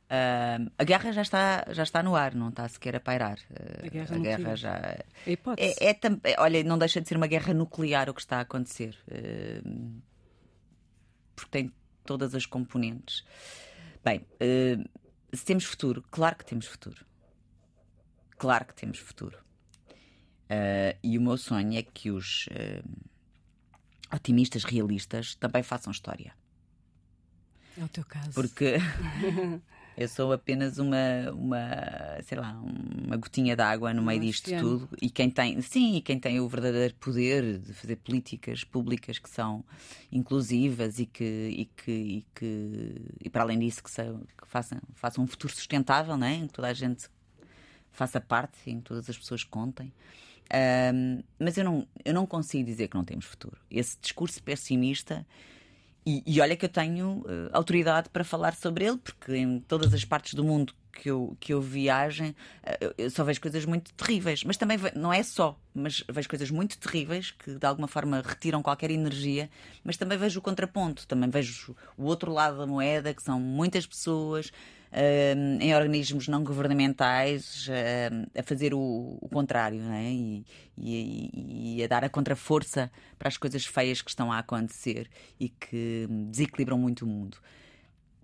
Ah, 0.10 0.58
a 0.78 0.84
guerra 0.84 1.12
já 1.12 1.22
está, 1.22 1.66
já 1.72 1.84
está 1.84 2.04
no 2.04 2.16
ar, 2.16 2.36
não 2.36 2.50
está 2.50 2.68
sequer 2.68 2.96
a 2.96 3.00
pairar. 3.00 3.40
Ah, 3.52 3.86
A 3.86 3.90
guerra 3.90 4.16
a 4.16 4.20
guerra 4.20 4.56
já. 4.56 4.76
A 5.26 5.30
hipótese. 5.30 5.76
É, 5.84 5.90
é 5.90 6.00
é, 6.24 6.36
olha, 6.40 6.64
não 6.64 6.78
deixa 6.78 7.02
de 7.02 7.08
ser 7.08 7.18
uma 7.18 7.28
guerra 7.28 7.54
nuclear 7.54 8.10
o 8.10 8.14
que 8.14 8.22
está 8.22 8.38
a 8.38 8.42
acontecer. 8.42 8.98
eh, 9.08 9.62
porque 11.36 11.52
tem 11.52 11.74
todas 12.06 12.34
as 12.34 12.46
componentes. 12.46 13.26
Bem, 14.04 14.26
se 15.34 15.44
temos 15.44 15.66
futuro, 15.66 16.02
claro 16.10 16.38
que 16.38 16.46
temos 16.46 16.66
futuro. 16.66 17.06
Claro 18.38 18.66
que 18.66 18.74
temos 18.74 19.00
futuro. 19.00 19.38
E 21.04 21.18
o 21.18 21.22
meu 21.22 21.38
sonho 21.38 21.78
é 21.78 21.84
que 21.84 22.10
os 22.12 22.48
otimistas 24.14 24.64
realistas 24.64 25.36
também 25.36 25.64
façam 25.64 25.92
história. 25.92 26.34
É 27.78 27.84
o 27.84 27.90
teu 27.90 28.06
caso. 28.06 28.32
Porque 28.34 28.76
eu 29.98 30.08
sou 30.08 30.32
apenas 30.32 30.78
uma, 30.78 31.32
uma 31.34 32.22
sei 32.24 32.38
lá, 32.38 32.54
uma 32.54 33.18
gotinha 33.18 33.56
de 33.56 33.62
água 33.62 33.94
no 33.94 34.02
meio 34.02 34.22
disto 34.22 34.50
tudo. 34.58 34.90
E 35.02 35.10
quem 35.10 35.30
tem, 35.30 35.62
sim, 35.62 35.98
e 35.98 36.02
quem 36.02 36.20
tem 36.20 36.40
o 36.40 36.48
verdadeiro 36.48 36.94
poder 36.96 37.60
de 37.60 37.74
fazer 37.74 37.98
políticas 37.98 38.64
públicas 38.64 39.20
que 39.20 39.30
são 39.30 39.64
inclusivas 40.12 41.00
e 41.00 41.06
que, 41.06 41.24
e 41.24 41.66
que, 41.66 41.92
e 41.92 42.26
que 42.34 43.02
e 43.26 43.30
para 43.30 43.44
além 43.44 43.60
disso, 43.60 43.84
que, 43.84 43.92
que 43.92 44.48
façam, 44.48 44.80
façam 44.94 45.24
um 45.24 45.28
futuro 45.28 45.54
sustentável, 45.54 46.16
não 46.16 46.28
é? 46.28 46.36
em 46.36 46.48
que 46.48 46.54
toda 46.54 46.70
a 46.70 46.74
gente 46.74 47.10
faça 47.92 48.22
parte, 48.22 48.58
em 48.70 48.78
que 48.78 48.84
todas 48.84 49.10
as 49.10 49.18
pessoas 49.18 49.44
contem. 49.44 49.92
Ahm, 50.52 51.24
mas 51.40 51.58
eu 51.58 51.64
não, 51.64 51.88
eu 52.04 52.14
não 52.14 52.26
consigo 52.26 52.64
dizer 52.64 52.88
que 52.88 52.96
não 52.96 53.04
temos 53.04 53.26
futuro. 53.26 53.58
Esse 53.70 53.98
discurso 54.00 54.42
pessimista 54.44 55.26
e, 56.06 56.24
e 56.26 56.40
olha 56.40 56.56
que 56.56 56.66
eu 56.66 56.70
tenho 56.70 57.26
eh, 57.28 57.50
autoridade 57.52 58.10
para 58.10 58.24
falar 58.24 58.54
sobre 58.54 58.86
ele, 58.86 58.98
porque 58.98 59.36
em 59.36 59.60
todas 59.60 59.92
as 59.92 60.06
partes 60.06 60.36
do 60.36 60.44
mundo 60.44 60.74
que 60.96 61.12
eu, 61.12 61.36
que 61.40 61.54
eu 61.54 61.62
viajem, 61.62 62.34
eh, 62.64 62.94
eu, 62.98 63.10
só 63.12 63.24
vejo 63.24 63.42
coisas 63.42 63.66
muito 63.66 63.94
terríveis. 63.94 64.44
Mas 64.44 64.56
também 64.58 64.78
ve- 64.78 64.94
não 64.96 65.12
é 65.12 65.22
só, 65.22 65.60
mas 65.74 66.04
vejo 66.10 66.30
coisas 66.30 66.50
muito 66.50 66.78
terríveis 66.78 67.32
que 67.32 67.56
de 67.56 67.66
alguma 67.66 67.88
forma 67.88 68.24
retiram 68.26 68.64
qualquer 68.64 68.90
energia, 68.90 69.50
mas 69.84 69.98
também 69.98 70.18
vejo 70.18 70.40
o 70.40 70.42
contraponto, 70.42 71.06
também 71.06 71.30
vejo 71.30 71.76
o 71.98 72.06
outro 72.06 72.32
lado 72.32 72.58
da 72.58 72.66
moeda, 72.66 73.14
que 73.14 73.22
são 73.22 73.40
muitas 73.40 73.86
pessoas 73.86 74.48
uh, 74.48 75.62
em 75.62 75.76
organismos 75.76 76.28
não 76.28 76.44
governamentais 76.44 77.68
uh, 77.68 78.40
a 78.40 78.44
fazer 78.44 78.74
o, 78.74 79.18
o 79.22 79.30
contrário 79.30 79.80
né? 79.82 80.12
e, 80.12 80.46
e, 80.78 81.76
e, 81.78 81.84
a 81.84 81.88
dar 81.88 82.04
a 82.06 82.10
contraforça 82.10 82.90
para 83.20 83.28
as 83.28 83.38
coisas 83.38 83.66
feias 83.66 84.02
que 84.02 84.10
estão 84.10 84.32
a 84.32 84.40
acontecer 84.40 85.10
e 85.40 85.50
que 85.50 86.08
desequilibram 86.30 86.78
muito 86.78 87.06
o 87.06 87.08
mundo. 87.08 87.38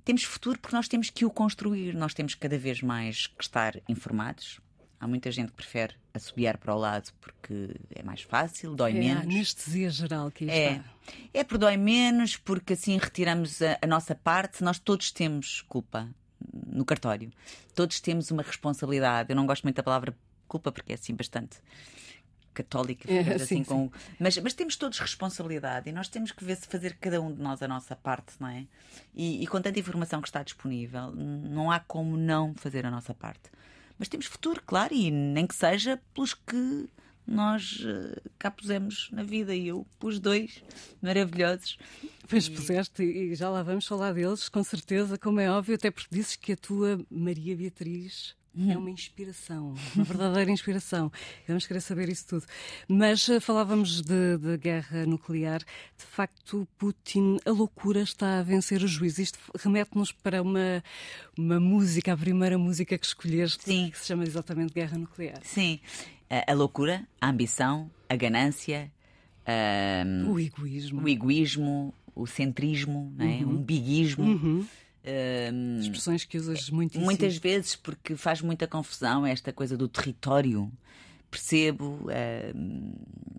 Temos 0.03 0.23
futuro 0.23 0.59
porque 0.59 0.75
nós 0.75 0.87
temos 0.87 1.09
que 1.09 1.25
o 1.25 1.29
construir, 1.29 1.93
nós 1.93 2.13
temos 2.13 2.35
cada 2.35 2.57
vez 2.57 2.81
mais 2.81 3.27
que 3.27 3.43
estar 3.43 3.79
informados, 3.87 4.59
Há 5.01 5.07
muita 5.07 5.31
gente 5.31 5.47
que 5.47 5.55
prefere 5.55 5.95
assobiar 6.13 6.59
para 6.59 6.75
o 6.75 6.77
lado 6.77 7.09
porque 7.19 7.71
é 7.95 8.03
mais 8.03 8.21
fácil, 8.21 8.75
dói 8.75 8.91
é 8.91 8.93
menos. 8.93 9.23
É 9.23 9.25
a 9.25 9.31
anestesia 9.31 9.89
geral 9.89 10.29
que 10.29 10.43
aí 10.43 10.51
é. 10.51 10.71
está. 10.73 10.83
É 11.33 11.43
por 11.43 11.57
dói 11.57 11.75
menos, 11.75 12.37
porque 12.37 12.73
assim 12.73 12.99
retiramos 12.99 13.63
a, 13.63 13.79
a 13.81 13.87
nossa 13.87 14.13
parte. 14.13 14.63
Nós 14.63 14.77
todos 14.77 15.09
temos 15.11 15.61
culpa 15.61 16.07
no 16.67 16.85
cartório. 16.85 17.31
Todos 17.73 17.99
temos 17.99 18.29
uma 18.29 18.43
responsabilidade. 18.43 19.31
Eu 19.31 19.35
não 19.35 19.47
gosto 19.47 19.63
muito 19.63 19.77
da 19.77 19.81
palavra 19.81 20.15
culpa 20.47 20.71
porque 20.71 20.91
é 20.91 20.95
assim 20.95 21.15
bastante 21.15 21.57
católica, 22.53 23.11
é, 23.11 23.35
assim 23.35 23.57
sim, 23.57 23.63
com... 23.63 23.85
Sim. 23.85 24.15
Mas, 24.19 24.37
mas 24.37 24.53
temos 24.53 24.75
todos 24.75 24.99
responsabilidade 24.99 25.89
e 25.89 25.91
nós 25.91 26.07
temos 26.07 26.31
que 26.31 26.43
ver 26.43 26.55
se 26.55 26.67
fazer 26.67 26.97
cada 26.99 27.21
um 27.21 27.33
de 27.33 27.41
nós 27.41 27.61
a 27.61 27.67
nossa 27.67 27.95
parte, 27.95 28.33
não 28.39 28.47
é? 28.47 28.65
E, 29.13 29.43
e 29.43 29.47
com 29.47 29.61
tanta 29.61 29.79
informação 29.79 30.21
que 30.21 30.27
está 30.27 30.43
disponível, 30.43 31.11
não 31.11 31.71
há 31.71 31.79
como 31.79 32.17
não 32.17 32.53
fazer 32.55 32.85
a 32.85 32.91
nossa 32.91 33.13
parte. 33.13 33.49
Mas 33.97 34.07
temos 34.07 34.25
futuro, 34.25 34.61
claro, 34.65 34.93
e 34.93 35.11
nem 35.11 35.45
que 35.45 35.55
seja 35.55 36.01
pelos 36.13 36.33
que 36.33 36.89
nós 37.25 37.79
uh, 37.85 38.29
cá 38.37 38.49
pusemos 38.49 39.09
na 39.11 39.23
vida 39.23 39.55
e 39.55 39.67
eu 39.67 39.85
pus 39.99 40.19
dois 40.19 40.63
maravilhosos. 41.01 41.77
Pois 42.27 42.49
puseste 42.49 43.03
e 43.03 43.35
já 43.35 43.49
lá 43.49 43.63
vamos 43.63 43.85
falar 43.85 44.13
deles, 44.13 44.49
com 44.49 44.63
certeza, 44.63 45.17
como 45.17 45.39
é 45.39 45.49
óbvio, 45.49 45.75
até 45.75 45.91
porque 45.91 46.13
dizes 46.13 46.35
que 46.35 46.53
a 46.53 46.57
tua 46.57 46.99
Maria 47.09 47.55
Beatriz 47.55 48.35
é 48.57 48.77
uma 48.77 48.89
inspiração, 48.89 49.73
uma 49.95 50.03
verdadeira 50.03 50.51
inspiração. 50.51 51.11
Vamos 51.47 51.65
querer 51.65 51.79
saber 51.79 52.09
isso 52.09 52.27
tudo. 52.27 52.45
Mas 52.87 53.27
uh, 53.29 53.39
falávamos 53.39 54.01
de, 54.01 54.37
de, 54.37 54.57
guerra 54.57 55.05
nuclear. 55.05 55.59
De 55.59 56.05
facto, 56.05 56.67
Putin, 56.77 57.37
a 57.45 57.51
loucura 57.51 58.01
está 58.01 58.39
a 58.39 58.43
vencer 58.43 58.83
o 58.83 58.87
juiz. 58.87 59.17
Isto 59.17 59.39
remete-nos 59.57 60.11
para 60.11 60.41
uma, 60.41 60.83
uma 61.37 61.59
música, 61.59 62.11
a 62.11 62.17
primeira 62.17 62.57
música 62.57 62.97
que 62.97 63.05
escolheste, 63.05 63.63
Sim. 63.63 63.89
que 63.89 63.97
se 63.97 64.07
chama 64.07 64.23
exatamente 64.23 64.73
Guerra 64.73 64.97
Nuclear. 64.97 65.39
Sim. 65.43 65.79
A, 66.29 66.51
a 66.51 66.53
loucura, 66.53 67.07
a 67.21 67.29
ambição, 67.29 67.89
a 68.09 68.15
ganância. 68.17 68.91
Um, 70.05 70.31
o 70.31 70.39
egoísmo. 70.39 71.01
O 71.01 71.07
egoísmo, 71.07 71.93
o 72.13 72.27
centrismo, 72.27 73.13
é? 73.17 73.23
uhum. 73.23 73.51
um 73.51 73.63
biguismo. 73.63 74.25
Uhum. 74.25 74.65
Expressões 75.79 76.23
que 76.23 76.37
usas. 76.37 76.69
Muitas 76.69 77.37
vezes, 77.37 77.75
porque 77.75 78.15
faz 78.15 78.41
muita 78.41 78.67
confusão 78.67 79.25
esta 79.25 79.51
coisa 79.51 79.77
do 79.77 79.87
território. 79.87 80.71
Percebo. 81.29 81.99
Uh, 82.05 82.93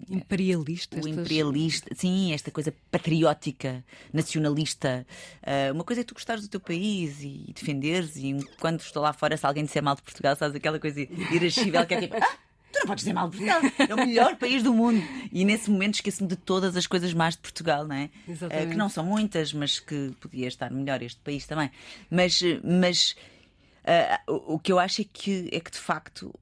imperialista. 0.09 0.97
O 0.97 0.99
estas... 0.99 1.13
imperialista, 1.13 1.95
sim, 1.95 2.33
esta 2.33 2.51
coisa 2.51 2.75
patriótica, 2.91 3.85
nacionalista. 4.13 5.07
Uh, 5.43 5.73
uma 5.73 5.85
coisa 5.85 6.01
é 6.01 6.05
tu 6.05 6.15
gostares 6.15 6.43
do 6.43 6.49
teu 6.49 6.61
país 6.61 7.23
e 7.23 7.53
defenderes, 7.55 8.17
e 8.17 8.37
quando 8.61 8.81
estou 8.81 9.03
lá 9.03 9.13
fora, 9.13 9.37
se 9.37 9.47
alguém 9.47 9.65
disser 9.65 9.83
mal 9.83 9.95
de 9.95 10.03
Portugal, 10.03 10.37
sabes 10.37 10.57
aquela 10.57 10.79
coisa 10.79 11.01
irascível 11.01 11.87
que 11.87 11.95
é 11.95 12.01
tipo. 12.01 12.17
Ah, 12.23 12.39
tu 12.73 12.81
não 12.81 12.87
podes 12.87 13.05
dizer 13.05 13.13
mal 13.13 13.29
de 13.29 13.37
Portugal, 13.37 13.61
é 13.89 13.95
o 13.95 13.97
melhor 13.97 14.37
país 14.37 14.63
do 14.63 14.73
mundo. 14.73 15.03
E 15.31 15.45
nesse 15.45 15.71
momento 15.71 15.95
esqueço-me 15.97 16.29
de 16.29 16.37
todas 16.37 16.77
as 16.77 16.87
coisas 16.87 17.13
más 17.15 17.35
de 17.35 17.41
Portugal, 17.41 17.87
não 17.87 17.95
é? 17.95 18.11
Exatamente. 18.27 18.67
Uh, 18.67 18.71
que 18.71 18.77
não 18.77 18.89
são 18.89 19.05
muitas, 19.05 19.53
mas 19.53 19.79
que 19.79 20.13
podia 20.21 20.49
estar 20.49 20.71
melhor 20.71 21.03
este 21.03 21.21
país 21.21 21.47
também. 21.47 21.71
Mas, 22.11 22.41
mas 22.65 23.17
uh, 24.27 24.55
o, 24.55 24.59
que 24.59 24.73
eu 24.73 24.79
acho 24.79 25.03
é 25.03 25.05
que, 25.13 25.49
é 25.53 25.61
que 25.61 25.71
de 25.71 25.79
facto 25.79 26.35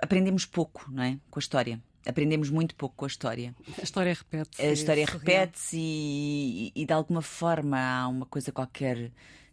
aprendemos 0.00 0.44
pouco, 0.44 0.86
não 0.90 1.02
é? 1.02 1.18
Com 1.30 1.38
a 1.38 1.42
história. 1.42 1.80
Aprendemos 2.06 2.48
muito 2.48 2.74
pouco 2.74 2.94
com 2.96 3.04
a 3.04 3.08
história. 3.08 3.54
A 3.78 3.82
história 3.82 4.14
repete-se. 4.14 4.62
A 4.62 4.72
história 4.72 5.06
repete-se 5.06 5.76
e, 5.78 6.72
e, 6.74 6.86
de 6.86 6.92
alguma 6.92 7.20
forma 7.20 7.78
há 7.78 8.08
uma 8.08 8.24
coisa 8.24 8.50
qualquer 8.50 9.10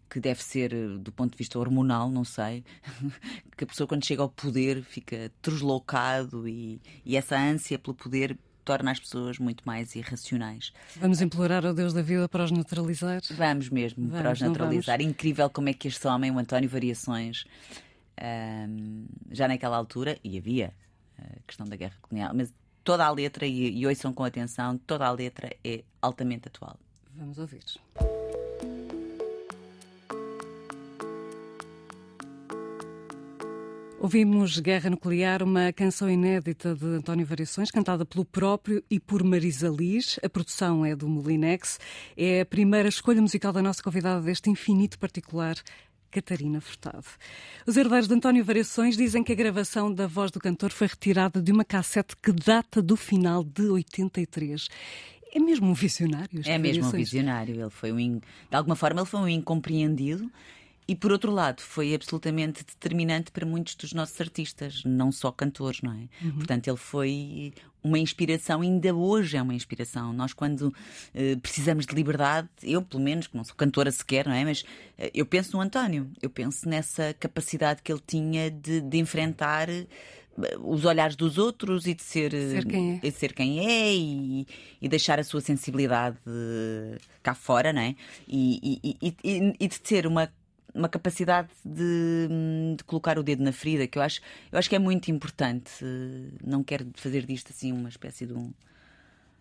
que 0.09 0.19
deve 0.19 0.43
ser 0.43 0.73
eh, 0.73 0.97
do 0.99 1.11
ponto 1.11 1.31
de 1.31 1.37
vista 1.37 1.57
hormonal, 1.59 2.09
não 2.09 2.23
sei, 2.23 2.63
que 3.57 3.63
a 3.63 3.67
pessoa 3.67 3.87
quando 3.87 4.05
chega 4.05 4.21
ao 4.21 4.29
poder 4.29 4.83
fica 4.83 5.31
deslocado 5.41 6.47
e, 6.47 6.81
e 7.05 7.15
essa 7.17 7.37
ânsia 7.37 7.79
pelo 7.79 7.95
poder 7.95 8.37
torna 8.63 8.91
as 8.91 8.99
pessoas 8.99 9.37
muito 9.37 9.63
mais 9.65 9.95
irracionais. 9.95 10.73
Vamos 10.95 11.21
implorar 11.21 11.65
ao 11.65 11.73
Deus 11.73 11.93
da 11.93 12.01
vida 12.01 12.27
para 12.27 12.43
os 12.43 12.51
neutralizar? 12.51 13.21
Vamos 13.31 13.69
mesmo, 13.69 14.07
vamos, 14.07 14.19
para 14.19 14.31
os 14.31 14.41
neutralizar. 14.41 14.99
Incrível 15.01 15.49
como 15.49 15.69
é 15.69 15.73
que 15.73 15.87
este 15.87 16.07
homem, 16.07 16.31
o 16.31 16.39
António 16.39 16.67
Variações, 16.67 17.45
já 19.31 19.47
naquela 19.47 19.77
altura, 19.77 20.17
e 20.23 20.37
havia 20.37 20.73
a 21.19 21.39
questão 21.45 21.67
da 21.67 21.75
guerra 21.75 21.95
colonial, 22.01 22.33
mas 22.33 22.51
toda 22.83 23.05
a 23.05 23.11
letra, 23.11 23.45
e, 23.45 23.77
e 23.77 23.87
ouçam 23.87 24.11
com 24.11 24.23
atenção, 24.23 24.77
toda 24.77 25.05
a 25.05 25.11
letra 25.11 25.55
é 25.63 25.83
altamente 26.01 26.47
atual. 26.47 26.77
Vamos 27.15 27.37
ouvir. 27.37 27.63
Ouvimos 34.05 34.59
Guerra 34.59 34.91
Nuclear, 34.91 35.41
uma 35.41 35.73
canção 35.73 36.07
inédita 36.07 36.75
de 36.75 36.85
António 36.85 37.25
Variações, 37.25 37.71
cantada 37.71 38.05
pelo 38.05 38.23
próprio 38.23 38.83
e 38.87 38.99
por 38.99 39.23
Marisa 39.23 39.67
Liz. 39.67 40.19
A 40.23 40.29
produção 40.29 40.85
é 40.85 40.95
do 40.95 41.09
Molinex. 41.09 41.79
É 42.15 42.41
a 42.41 42.45
primeira 42.45 42.87
escolha 42.87 43.19
musical 43.19 43.51
da 43.51 43.63
nossa 43.63 43.81
convidada 43.81 44.21
deste 44.21 44.47
infinito 44.47 44.99
particular, 44.99 45.55
Catarina 46.11 46.61
Furtado. 46.61 47.07
Os 47.65 47.77
herdeiros 47.77 48.07
de 48.07 48.13
António 48.13 48.45
Variações 48.45 48.95
dizem 48.95 49.23
que 49.23 49.31
a 49.31 49.35
gravação 49.35 49.91
da 49.91 50.05
voz 50.05 50.29
do 50.29 50.39
cantor 50.39 50.69
foi 50.71 50.85
retirada 50.85 51.41
de 51.41 51.51
uma 51.51 51.65
cassete 51.65 52.15
que 52.15 52.31
data 52.31 52.83
do 52.83 52.95
final 52.95 53.43
de 53.43 53.63
83. 53.63 54.67
É 55.33 55.39
mesmo 55.39 55.67
um 55.67 55.73
visionário? 55.73 56.41
É 56.45 56.59
mesmo 56.59 56.85
um 56.85 56.91
visionário. 56.91 57.55
Ele 57.59 57.69
foi 57.71 57.91
um, 57.91 58.19
de 58.19 58.55
alguma 58.55 58.75
forma, 58.75 59.01
ele 59.01 59.09
foi 59.09 59.19
um 59.19 59.27
incompreendido 59.27 60.31
e 60.87 60.95
por 60.95 61.11
outro 61.11 61.31
lado, 61.31 61.61
foi 61.61 61.95
absolutamente 61.95 62.63
determinante 62.63 63.31
para 63.31 63.45
muitos 63.45 63.73
dos 63.75 63.91
nossos 63.91 64.19
artistas, 64.21 64.83
não 64.85 65.11
só 65.11 65.31
cantores, 65.31 65.81
não 65.81 65.91
é? 65.91 66.07
Uhum. 66.23 66.33
Portanto, 66.33 66.67
ele 66.67 66.77
foi 66.77 67.53
uma 67.83 67.97
inspiração, 67.97 68.61
ainda 68.61 68.93
hoje 68.93 69.35
é 69.35 69.41
uma 69.41 69.53
inspiração. 69.53 70.13
Nós, 70.13 70.31
quando 70.31 70.67
uh, 70.67 71.39
precisamos 71.41 71.87
de 71.87 71.95
liberdade, 71.95 72.49
eu, 72.61 72.83
pelo 72.83 73.01
menos, 73.01 73.25
que 73.25 73.35
não 73.35 73.43
sou 73.43 73.55
cantora 73.55 73.91
sequer, 73.91 74.27
não 74.27 74.33
é? 74.33 74.43
Mas 74.43 74.61
uh, 74.61 75.09
eu 75.13 75.25
penso 75.25 75.57
no 75.57 75.61
António, 75.61 76.11
eu 76.21 76.29
penso 76.29 76.69
nessa 76.69 77.15
capacidade 77.19 77.81
que 77.81 77.91
ele 77.91 78.01
tinha 78.05 78.51
de, 78.51 78.81
de 78.81 78.97
enfrentar 78.97 79.69
eh, 79.69 79.87
os 80.59 80.85
olhares 80.85 81.15
dos 81.15 81.37
outros 81.37 81.87
e 81.87 81.95
de 81.95 82.03
ser, 82.03 82.31
ser 82.31 82.65
quem 82.65 82.99
é, 83.01 83.11
ser 83.11 83.33
quem 83.33 83.59
é 83.65 83.95
e, 83.95 84.47
e, 84.81 84.89
deixar 84.89 85.19
a 85.19 85.23
sua 85.23 85.41
sensibilidade 85.41 86.17
cá 87.23 87.33
fora, 87.33 87.71
não 87.71 87.81
é? 87.81 87.95
E, 88.27 88.97
e, 89.01 89.55
e 89.59 89.67
de 89.67 89.79
ter 89.79 90.05
uma 90.05 90.29
uma 90.75 90.89
capacidade 90.89 91.47
de, 91.63 92.27
de, 92.77 92.83
colocar 92.83 93.17
o 93.17 93.23
dedo 93.23 93.41
na 93.41 93.53
ferida, 93.53 93.87
que 93.87 93.97
eu 93.97 94.01
acho, 94.01 94.19
eu 94.51 94.59
acho 94.59 94.69
que 94.69 94.75
é 94.75 94.79
muito 94.79 95.09
importante. 95.09 95.71
Não 96.43 96.63
quero 96.63 96.87
fazer 96.95 97.25
disto 97.25 97.51
assim 97.51 97.71
uma 97.71 97.89
espécie 97.89 98.25
de 98.25 98.33
um. 98.33 98.51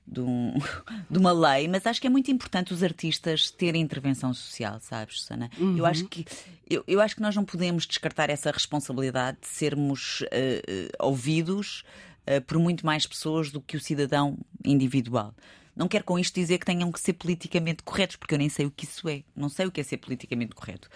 De, 0.06 0.20
um, 0.20 0.52
de 1.10 1.18
uma 1.18 1.32
lei, 1.32 1.66
mas 1.66 1.86
acho 1.86 1.98
que 1.98 2.06
é 2.06 2.10
muito 2.10 2.30
importante 2.30 2.74
os 2.74 2.82
artistas 2.82 3.50
terem 3.50 3.80
intervenção 3.80 4.34
social, 4.34 4.78
sabes, 4.78 5.22
Susana? 5.22 5.48
Uhum. 5.58 5.78
Eu 5.78 5.86
acho 5.86 6.04
que 6.04 6.26
eu, 6.68 6.84
eu 6.86 7.00
acho 7.00 7.16
que 7.16 7.22
nós 7.22 7.34
não 7.34 7.42
podemos 7.42 7.86
descartar 7.86 8.28
essa 8.28 8.50
responsabilidade 8.50 9.38
de 9.40 9.48
sermos 9.48 10.20
uh, 10.20 10.24
uh, 10.24 11.06
ouvidos 11.06 11.84
uh, 12.28 12.38
por 12.42 12.58
muito 12.58 12.84
mais 12.84 13.06
pessoas 13.06 13.50
do 13.50 13.62
que 13.62 13.78
o 13.78 13.80
cidadão 13.80 14.36
individual. 14.62 15.34
Não 15.76 15.88
quero 15.88 16.04
com 16.04 16.18
isto 16.18 16.34
dizer 16.34 16.58
que 16.58 16.66
tenham 16.66 16.90
que 16.92 17.00
ser 17.00 17.14
politicamente 17.14 17.82
corretos, 17.82 18.16
porque 18.16 18.34
eu 18.34 18.38
nem 18.38 18.48
sei 18.48 18.66
o 18.66 18.70
que 18.70 18.84
isso 18.84 19.08
é. 19.08 19.22
Não 19.34 19.48
sei 19.48 19.66
o 19.66 19.72
que 19.72 19.80
é 19.80 19.84
ser 19.84 19.96
politicamente 19.96 20.54
correto, 20.54 20.88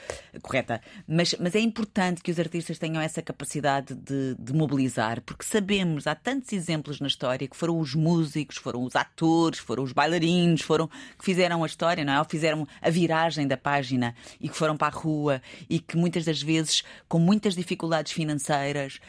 correta. 0.43 0.81
Mas, 1.07 1.35
mas 1.41 1.55
é 1.55 1.61
importante 1.61 2.23
que 2.23 2.31
os 2.31 2.39
artistas 2.39 2.79
tenham 2.79 3.03
essa 3.03 3.21
capacidade 3.21 3.95
de, 3.95 4.35
de 4.39 4.53
mobilizar, 4.53 5.21
porque 5.23 5.45
sabemos, 5.45 6.07
há 6.07 6.15
tantos 6.15 6.53
exemplos 6.53 7.01
na 7.01 7.09
história 7.09 7.49
que 7.49 7.57
foram 7.57 7.79
os 7.81 7.95
músicos, 7.95 8.57
foram 8.57 8.85
os 8.85 8.95
atores, 8.95 9.59
foram 9.59 9.83
os 9.83 9.93
bailarinos, 9.93 10.63
foram 10.63 10.89
que 10.89 11.25
fizeram 11.25 11.65
a 11.65 11.67
história, 11.67 12.05
não 12.05 12.13
é? 12.13 12.19
Ou 12.19 12.25
fizeram 12.25 12.67
a 12.81 12.91
viragem 12.91 13.47
da 13.47 13.57
página 13.57 14.15
e 14.41 14.49
que 14.49 14.57
foram 14.57 14.77
para 14.77 14.95
a 14.95 14.99
rua 14.99 15.43
e 15.69 15.81
que 15.81 15.97
muitas 15.97 16.25
das 16.25 16.41
vezes, 16.41 16.83
com 17.09 17.19
muitas 17.19 17.55
dificuldades 17.55 18.13
financeiras, 18.13 19.01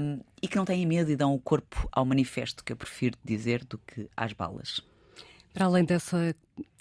um, 0.00 0.20
e 0.42 0.48
que 0.48 0.56
não 0.56 0.64
têm 0.66 0.84
medo 0.84 1.10
e 1.10 1.16
dão 1.16 1.34
o 1.34 1.40
corpo 1.40 1.88
ao 1.90 2.04
manifesto, 2.04 2.62
que 2.62 2.70
eu 2.70 2.76
prefiro 2.76 3.16
dizer, 3.24 3.64
do 3.64 3.78
que 3.78 4.08
às 4.14 4.34
balas. 4.34 4.82
Para 5.54 5.66
além 5.66 5.84
dessa 5.84 6.34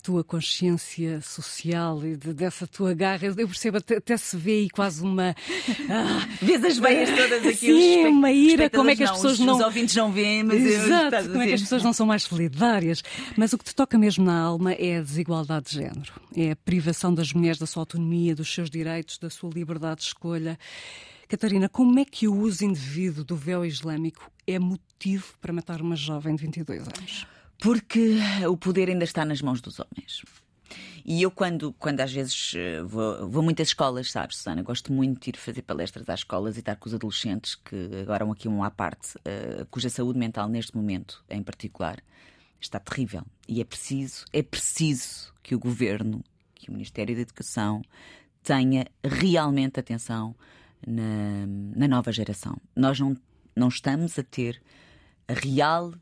tua 0.04 0.24
consciência 0.24 1.22
social 1.22 2.06
e 2.06 2.18
de, 2.18 2.34
dessa 2.34 2.68
tua 2.68 2.94
garra, 2.94 3.28
eu 3.28 3.48
percebo 3.48 3.78
até, 3.78 3.98
até, 3.98 4.18
se 4.18 4.36
vê 4.36 4.52
aí 4.52 4.70
quase 4.70 5.02
uma. 5.02 5.34
Ah, 5.90 6.28
Vês 6.42 6.64
as 6.64 6.78
veias 6.78 7.10
todas 7.10 7.46
aqui, 7.46 7.56
Sim, 7.56 8.08
uma 8.08 8.32
ira, 8.32 8.70
como 8.70 8.90
é 8.90 8.96
que 8.96 9.04
as 9.04 9.10
não, 9.10 9.16
pessoas 9.16 9.40
os, 9.40 9.46
não. 9.46 9.56
Os 9.56 9.64
ouvintes 9.64 9.96
não 9.96 10.12
veem, 10.12 10.44
mas 10.44 10.62
Exato, 10.62 11.16
eu, 11.16 11.32
como 11.32 11.42
é 11.42 11.48
que 11.48 11.54
as 11.54 11.62
pessoas 11.62 11.84
não 11.84 11.94
são 11.94 12.06
mais 12.06 12.24
solidárias. 12.24 13.04
Mas 13.38 13.54
o 13.54 13.58
que 13.58 13.64
te 13.64 13.76
toca 13.76 13.98
mesmo 13.98 14.26
na 14.26 14.40
alma 14.40 14.74
é 14.74 14.98
a 14.98 15.02
desigualdade 15.02 15.68
de 15.68 15.76
género, 15.76 16.14
é 16.36 16.52
a 16.52 16.56
privação 16.56 17.14
das 17.14 17.32
mulheres 17.32 17.60
da 17.60 17.66
sua 17.66 17.82
autonomia, 17.82 18.36
dos 18.36 18.54
seus 18.54 18.70
direitos, 18.70 19.18
da 19.18 19.30
sua 19.30 19.50
liberdade 19.54 20.02
de 20.02 20.08
escolha. 20.08 20.58
Catarina, 21.28 21.70
como 21.70 22.00
é 22.00 22.06
que 22.06 22.28
o 22.28 22.36
uso 22.36 22.66
indevido 22.66 23.24
do 23.24 23.36
véu 23.36 23.64
islâmico 23.66 24.30
é 24.48 24.60
motivo 24.60 25.34
para 25.40 25.54
matar 25.54 25.82
uma 25.82 25.96
jovem 25.96 26.36
de 26.36 26.42
22 26.44 26.82
anos? 26.82 27.28
Porque 27.60 28.18
o 28.50 28.58
poder 28.58 28.90
ainda 28.90 29.04
está 29.04 29.24
nas 29.24 29.42
mãos 29.42 29.62
dos 29.62 29.80
homens. 29.80 30.24
E 31.06 31.22
eu, 31.22 31.30
quando, 31.30 31.74
quando 31.74 32.00
às 32.00 32.14
vezes 32.14 32.54
vou, 32.86 33.28
vou 33.28 33.42
a 33.42 33.44
muitas 33.44 33.70
escolas, 33.70 34.10
sabes, 34.10 34.38
Susana, 34.38 34.64
gosto 34.64 34.92
muito 34.94 35.22
de 35.22 35.32
ir 35.32 35.38
fazer 35.38 35.62
palestras 35.62 36.08
às 36.08 36.22
escolas 36.22 36.56
e 36.56 36.60
estar 36.60 36.78
com 36.78 36.88
os 36.88 36.96
adolescentes, 36.96 37.56
que 37.56 37.90
agora 38.02 38.30
aqui 38.32 38.48
um 38.48 38.64
à 38.64 38.72
parte, 38.72 39.18
uh, 39.18 39.66
cuja 39.70 39.90
saúde 39.90 40.18
mental 40.18 40.48
neste 40.48 40.76
momento, 40.76 41.24
em 41.30 41.44
particular, 41.44 42.02
está 42.60 42.80
terrível. 42.80 43.24
E 43.48 43.60
é 43.60 43.66
preciso, 43.66 44.24
é 44.32 44.42
preciso 44.42 45.34
que 45.44 45.54
o 45.54 45.60
governo, 45.60 46.24
que 46.56 46.70
o 46.70 46.74
Ministério 46.74 47.14
da 47.14 47.22
Educação 47.22 47.82
tenha 48.42 48.88
realmente 49.04 49.80
atenção 49.80 50.34
na, 50.88 51.46
na 51.76 51.88
nova 51.88 52.14
geração. 52.14 52.58
Nós 52.74 52.98
não, 52.98 53.16
não 53.54 53.68
estamos 53.68 54.18
a 54.18 54.24
ter 54.24 54.62
a 55.28 55.34
real 55.34 55.94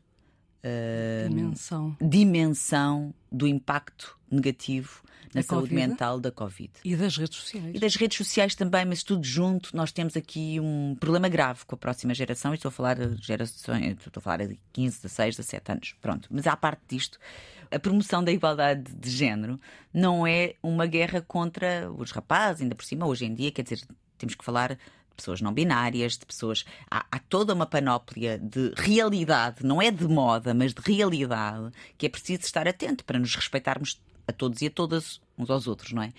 uh, 0.64 1.28
dimensão. 1.28 1.96
dimensão 2.00 3.14
do 3.30 3.46
impacto 3.46 4.18
negativo 4.30 5.02
na 5.34 5.40
da 5.40 5.46
saúde 5.46 5.68
COVID? 5.68 5.74
mental 5.74 6.20
da 6.20 6.30
Covid. 6.30 6.72
E 6.84 6.96
das 6.96 7.16
redes 7.16 7.38
sociais. 7.38 7.74
E 7.74 7.78
das 7.78 7.96
redes 7.96 8.18
sociais 8.18 8.54
também, 8.54 8.84
mas 8.84 9.02
tudo 9.02 9.24
junto, 9.24 9.74
nós 9.74 9.92
temos 9.92 10.16
aqui 10.16 10.58
um 10.60 10.96
problema 10.98 11.28
grave 11.28 11.64
com 11.64 11.74
a 11.74 11.78
próxima 11.78 12.14
geração. 12.14 12.52
E 12.52 12.56
estou 12.56 12.68
a 12.68 12.72
falar 12.72 12.96
de 12.96 13.22
gerações, 13.24 13.96
estou 13.98 14.20
a 14.20 14.22
falar 14.22 14.46
de 14.46 14.58
15, 14.72 15.02
16, 15.02 15.36
17 15.36 15.72
anos. 15.72 15.94
Pronto. 16.00 16.28
Mas 16.30 16.46
à 16.46 16.56
parte 16.56 16.82
disto, 16.88 17.18
a 17.70 17.78
promoção 17.78 18.22
da 18.22 18.30
igualdade 18.30 18.94
de 18.94 19.10
género 19.10 19.58
não 19.92 20.26
é 20.26 20.54
uma 20.62 20.86
guerra 20.86 21.22
contra 21.22 21.90
os 21.90 22.10
rapazes, 22.10 22.62
ainda 22.62 22.74
por 22.74 22.84
cima, 22.84 23.06
hoje 23.06 23.24
em 23.24 23.34
dia, 23.34 23.50
quer 23.50 23.62
dizer, 23.62 23.80
temos 24.18 24.34
que 24.34 24.44
falar 24.44 24.78
pessoas 25.22 25.40
não 25.40 25.52
binárias, 25.52 26.18
de 26.18 26.26
pessoas. 26.26 26.64
Há, 26.90 27.06
há, 27.10 27.18
toda 27.18 27.54
uma 27.54 27.66
panóplia 27.66 28.38
de 28.38 28.72
realidade, 28.76 29.64
não 29.64 29.80
é 29.80 29.90
de 29.90 30.06
moda, 30.06 30.52
mas 30.52 30.74
de 30.74 30.82
realidade, 30.84 31.70
que 31.96 32.06
é 32.06 32.08
preciso 32.08 32.42
estar 32.42 32.66
atento 32.66 33.04
para 33.04 33.18
nos 33.18 33.34
respeitarmos 33.34 34.00
a 34.26 34.32
todos 34.32 34.60
e 34.62 34.66
a 34.66 34.70
todas, 34.70 35.20
uns 35.38 35.50
aos 35.50 35.66
outros, 35.66 35.92
não 35.92 36.02
é? 36.02 36.12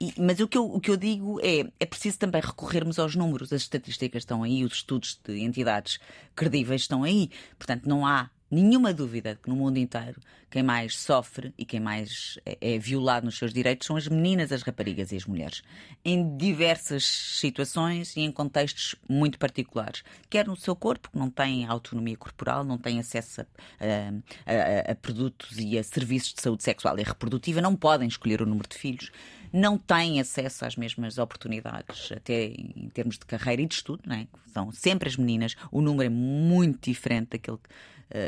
E, 0.00 0.14
mas 0.18 0.40
o 0.40 0.48
que, 0.48 0.56
eu, 0.56 0.64
o 0.64 0.80
que 0.80 0.90
eu 0.90 0.96
digo 0.96 1.38
é 1.42 1.70
é 1.78 1.86
preciso 1.86 2.18
também 2.18 2.40
recorrermos 2.40 2.98
aos 2.98 3.14
números, 3.14 3.52
as 3.52 3.62
estatísticas 3.62 4.22
estão 4.22 4.42
aí, 4.42 4.64
os 4.64 4.74
estudos 4.74 5.20
de 5.24 5.40
entidades 5.40 5.98
credíveis 6.34 6.82
estão 6.82 7.04
aí. 7.04 7.30
Portanto, 7.58 7.86
não 7.86 8.06
há 8.06 8.30
nenhuma 8.50 8.92
dúvida 8.92 9.38
que 9.42 9.48
no 9.48 9.56
mundo 9.56 9.78
inteiro 9.78 10.20
quem 10.50 10.62
mais 10.62 10.98
sofre 10.98 11.54
e 11.56 11.64
quem 11.64 11.78
mais 11.78 12.38
é, 12.44 12.58
é, 12.60 12.78
violado 12.78 13.26
nos 13.26 13.38
seus 13.38 13.54
direitos 13.54 13.86
são 13.86 13.96
as 13.96 14.08
meninas, 14.08 14.50
as 14.50 14.62
raparigas 14.62 15.12
e 15.12 15.16
as 15.16 15.24
mulheres, 15.24 15.62
em 16.04 16.36
diversas 16.36 17.04
situações 17.04 18.16
e 18.16 18.20
em 18.20 18.32
contextos 18.32 18.96
muito 19.08 19.38
particulares. 19.38 20.02
Quer 20.28 20.48
no 20.48 20.56
seu 20.56 20.74
corpo, 20.74 21.10
que 21.10 21.18
não 21.18 21.30
tem 21.30 21.66
autonomia 21.66 22.16
corporal, 22.16 22.64
não 22.64 22.76
tem 22.76 22.98
acesso 22.98 23.42
a, 23.42 23.44
a, 23.44 24.88
a, 24.88 24.92
a 24.92 24.94
produtos 24.96 25.56
e 25.56 25.78
a 25.78 25.84
serviços 25.84 26.34
de 26.34 26.42
saúde 26.42 26.64
sexual 26.64 26.98
e 26.98 27.02
reprodutiva, 27.02 27.60
não 27.60 27.76
podem 27.76 28.08
escolher 28.08 28.42
o 28.42 28.46
número 28.46 28.68
de 28.68 28.76
filhos 28.76 29.12
não 29.52 29.76
têm 29.76 30.20
acesso 30.20 30.64
às 30.64 30.76
mesmas 30.76 31.18
oportunidades, 31.18 32.12
até 32.12 32.46
em 32.46 32.88
termos 32.94 33.18
de 33.18 33.26
carreira 33.26 33.62
e 33.62 33.66
de 33.66 33.74
estudo, 33.74 34.02
não 34.06 34.16
é? 34.16 34.26
São 34.46 34.72
sempre 34.72 35.08
as 35.08 35.16
meninas, 35.16 35.56
o 35.70 35.80
número 35.80 36.04
é 36.04 36.08
muito 36.08 36.90
diferente 36.90 37.30
daquele 37.30 37.56
uh, 37.56 37.60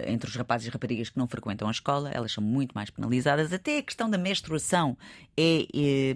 entre 0.06 0.28
os 0.28 0.36
rapazes 0.36 0.66
e 0.68 0.70
raparigas 0.70 1.10
que 1.10 1.18
não 1.18 1.26
frequentam 1.26 1.68
a 1.68 1.70
escola, 1.70 2.10
elas 2.10 2.32
são 2.32 2.42
muito 2.42 2.72
mais 2.72 2.90
penalizadas. 2.90 3.52
Até 3.52 3.78
a 3.78 3.82
questão 3.82 4.08
da 4.08 4.18
menstruação 4.18 4.96
é. 5.36 5.66
é, 5.74 6.14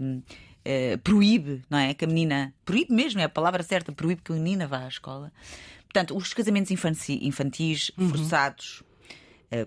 é 0.64 0.96
proíbe, 0.96 1.62
não 1.70 1.78
é? 1.78 1.94
Que 1.94 2.04
a 2.04 2.08
menina. 2.08 2.52
Proíbe 2.64 2.92
mesmo, 2.92 3.20
é 3.20 3.24
a 3.24 3.28
palavra 3.28 3.62
certa, 3.62 3.92
proíbe 3.92 4.22
que 4.22 4.32
a 4.32 4.34
menina 4.34 4.66
vá 4.66 4.84
à 4.84 4.88
escola. 4.88 5.32
Portanto, 5.84 6.16
os 6.16 6.34
casamentos 6.34 6.70
infantis, 6.70 7.90
uhum. 7.96 8.08
forçados, 8.10 8.82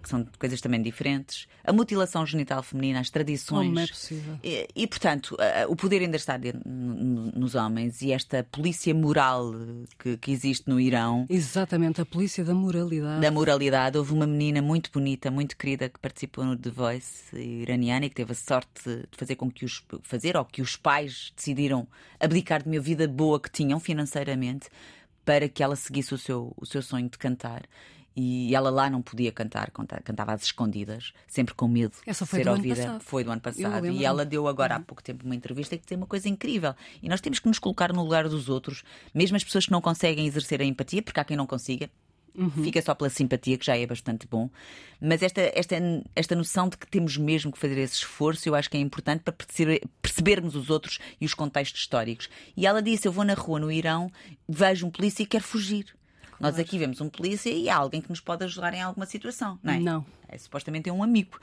que 0.01 0.09
são 0.09 0.25
coisas 0.37 0.59
também 0.59 0.81
diferentes, 0.81 1.47
a 1.63 1.71
mutilação 1.71 2.25
genital 2.25 2.61
feminina, 2.61 2.99
as 2.99 3.09
tradições. 3.09 3.67
Como 3.67 3.79
é 3.79 3.87
possível? 3.87 4.39
E, 4.43 4.67
e 4.75 4.87
portanto, 4.87 5.37
o 5.67 5.75
poder 5.75 6.01
ainda 6.01 6.17
está 6.17 6.37
nos 6.65 7.55
homens 7.55 8.01
e 8.01 8.11
esta 8.11 8.43
polícia 8.43 8.93
moral 8.93 9.53
que, 9.97 10.17
que, 10.17 10.31
existe 10.31 10.69
no 10.69 10.79
Irão. 10.79 11.25
Exatamente, 11.29 12.01
a 12.01 12.05
polícia 12.05 12.43
da 12.43 12.53
moralidade. 12.53 13.21
Da 13.21 13.31
moralidade. 13.31 13.97
Houve 13.97 14.13
uma 14.13 14.27
menina 14.27 14.61
muito 14.61 14.91
bonita, 14.91 15.31
muito 15.31 15.55
querida, 15.55 15.89
que 15.89 15.99
participou 15.99 16.43
no 16.43 16.57
The 16.57 16.69
Voice 16.69 17.35
iraniana 17.35 18.05
e 18.05 18.09
que 18.09 18.15
teve 18.15 18.31
a 18.31 18.35
sorte 18.35 18.83
de 18.83 19.17
fazer 19.17 19.35
com 19.35 19.49
que 19.49 19.65
os 19.65 19.83
fazer 20.03 20.35
ou 20.35 20.45
que 20.45 20.61
os 20.61 20.75
pais 20.75 21.31
decidiram 21.35 21.87
abdicar 22.19 22.61
de 22.63 22.69
uma 22.69 22.79
vida 22.79 23.07
boa 23.07 23.39
que 23.39 23.49
tinham 23.49 23.79
financeiramente 23.79 24.69
para 25.25 25.47
que 25.47 25.61
ela 25.61 25.75
seguisse 25.75 26.13
o 26.13 26.17
seu, 26.17 26.53
o 26.57 26.65
seu 26.65 26.81
sonho 26.81 27.09
de 27.09 27.17
cantar 27.17 27.63
e 28.15 28.53
ela 28.53 28.69
lá 28.69 28.89
não 28.89 29.01
podia 29.01 29.31
cantar, 29.31 29.71
cantava 30.03 30.33
às 30.33 30.43
escondidas, 30.43 31.13
sempre 31.27 31.53
com 31.53 31.67
medo 31.67 31.95
Essa 32.05 32.25
de 32.25 32.31
ser 32.31 32.47
ouvida. 32.47 32.99
Foi 32.99 33.23
do 33.23 33.31
ano 33.31 33.41
passado. 33.41 33.85
E 33.87 34.05
ela 34.05 34.25
deu 34.25 34.47
agora 34.47 34.75
há 34.75 34.79
pouco 34.79 35.01
tempo 35.01 35.25
uma 35.25 35.35
entrevista 35.35 35.77
que 35.77 35.85
tem 35.85 35.97
uma 35.97 36.07
coisa 36.07 36.27
incrível. 36.27 36.75
E 37.01 37.07
nós 37.07 37.21
temos 37.21 37.39
que 37.39 37.47
nos 37.47 37.59
colocar 37.59 37.93
no 37.93 38.03
lugar 38.03 38.27
dos 38.27 38.49
outros, 38.49 38.83
mesmo 39.13 39.37
as 39.37 39.43
pessoas 39.43 39.65
que 39.65 39.71
não 39.71 39.81
conseguem 39.81 40.25
exercer 40.25 40.61
a 40.61 40.65
empatia, 40.65 41.01
porque 41.01 41.19
há 41.19 41.23
quem 41.23 41.37
não 41.37 41.47
consiga. 41.47 41.89
Uhum. 42.35 42.63
Fica 42.63 42.81
só 42.81 42.93
pela 42.95 43.09
simpatia, 43.09 43.57
que 43.57 43.65
já 43.65 43.77
é 43.77 43.85
bastante 43.85 44.27
bom. 44.27 44.49
Mas 45.01 45.21
esta, 45.21 45.41
esta, 45.53 45.75
esta 46.15 46.35
noção 46.35 46.69
de 46.69 46.77
que 46.77 46.87
temos 46.87 47.17
mesmo 47.17 47.51
que 47.51 47.59
fazer 47.59 47.77
esse 47.77 47.95
esforço, 47.95 48.47
eu 48.47 48.55
acho 48.55 48.69
que 48.69 48.77
é 48.77 48.79
importante 48.79 49.23
para 49.23 49.33
perceber, 49.33 49.81
percebermos 50.01 50.55
os 50.55 50.69
outros 50.69 50.99
e 51.19 51.25
os 51.25 51.33
contextos 51.33 51.81
históricos. 51.81 52.29
E 52.55 52.65
ela 52.65 52.81
disse: 52.81 53.07
Eu 53.07 53.11
vou 53.11 53.25
na 53.25 53.33
rua 53.33 53.59
no 53.59 53.71
Irão, 53.71 54.11
vejo 54.47 54.87
um 54.87 54.91
polícia 54.91 55.23
e 55.23 55.25
quero 55.25 55.43
fugir. 55.43 55.98
Nós 56.39 56.57
aqui 56.57 56.77
vemos 56.77 57.01
um 57.01 57.09
polícia 57.09 57.49
e 57.49 57.69
há 57.69 57.75
alguém 57.75 58.01
que 58.01 58.09
nos 58.09 58.21
pode 58.21 58.43
ajudar 58.45 58.73
em 58.73 58.81
alguma 58.81 59.05
situação, 59.05 59.59
não 59.61 59.73
é? 59.73 59.79
Não. 59.79 60.05
É, 60.27 60.37
supostamente 60.37 60.89
é 60.89 60.93
um 60.93 61.03
amigo. 61.03 61.39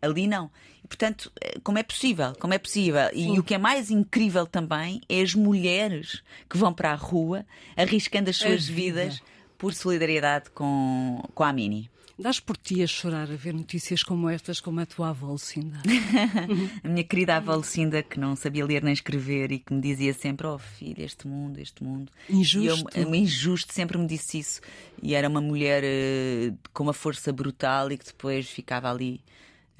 Ali 0.00 0.26
não. 0.26 0.50
E, 0.82 0.88
portanto, 0.88 1.30
como 1.62 1.78
é 1.78 1.82
possível? 1.84 2.32
Como 2.40 2.52
é 2.52 2.58
possível? 2.58 3.08
E, 3.12 3.34
e 3.34 3.38
o 3.38 3.44
que 3.44 3.54
é 3.54 3.58
mais 3.58 3.88
incrível 3.88 4.46
também 4.46 5.00
é 5.08 5.20
as 5.22 5.32
mulheres 5.32 6.24
que 6.50 6.56
vão 6.56 6.74
para 6.74 6.90
a 6.90 6.96
rua 6.96 7.46
arriscando 7.76 8.28
as 8.28 8.36
suas 8.36 8.68
a 8.68 8.72
vidas 8.72 9.14
vida. 9.14 9.26
por 9.56 9.72
solidariedade 9.72 10.50
com, 10.50 11.22
com 11.32 11.44
a 11.44 11.52
Mini. 11.52 11.88
Dás 12.22 12.38
por 12.38 12.56
ti 12.56 12.80
a 12.84 12.86
chorar 12.86 13.28
a 13.32 13.34
ver 13.34 13.52
notícias 13.52 14.04
como 14.04 14.30
estas, 14.30 14.60
como 14.60 14.78
a 14.78 14.86
tua 14.86 15.08
avó 15.08 15.32
Lucinda? 15.32 15.82
a 16.84 16.88
minha 16.88 17.02
querida 17.02 17.34
avó 17.34 17.56
Lucinda, 17.56 18.00
que 18.00 18.20
não 18.20 18.36
sabia 18.36 18.64
ler 18.64 18.80
nem 18.80 18.92
escrever 18.92 19.50
e 19.50 19.58
que 19.58 19.74
me 19.74 19.80
dizia 19.80 20.14
sempre: 20.14 20.46
Oh 20.46 20.56
filha, 20.56 21.02
este 21.02 21.26
mundo, 21.26 21.58
este 21.58 21.82
mundo. 21.82 22.12
Injusto. 22.30 22.96
E 22.96 23.00
eu, 23.00 23.12
injusto, 23.12 23.74
sempre 23.74 23.98
me 23.98 24.06
disse 24.06 24.38
isso. 24.38 24.60
E 25.02 25.16
era 25.16 25.28
uma 25.28 25.40
mulher 25.40 25.82
uh, 25.82 26.56
com 26.72 26.84
uma 26.84 26.92
força 26.92 27.32
brutal 27.32 27.90
e 27.90 27.98
que 27.98 28.04
depois 28.04 28.48
ficava 28.48 28.88
ali. 28.88 29.20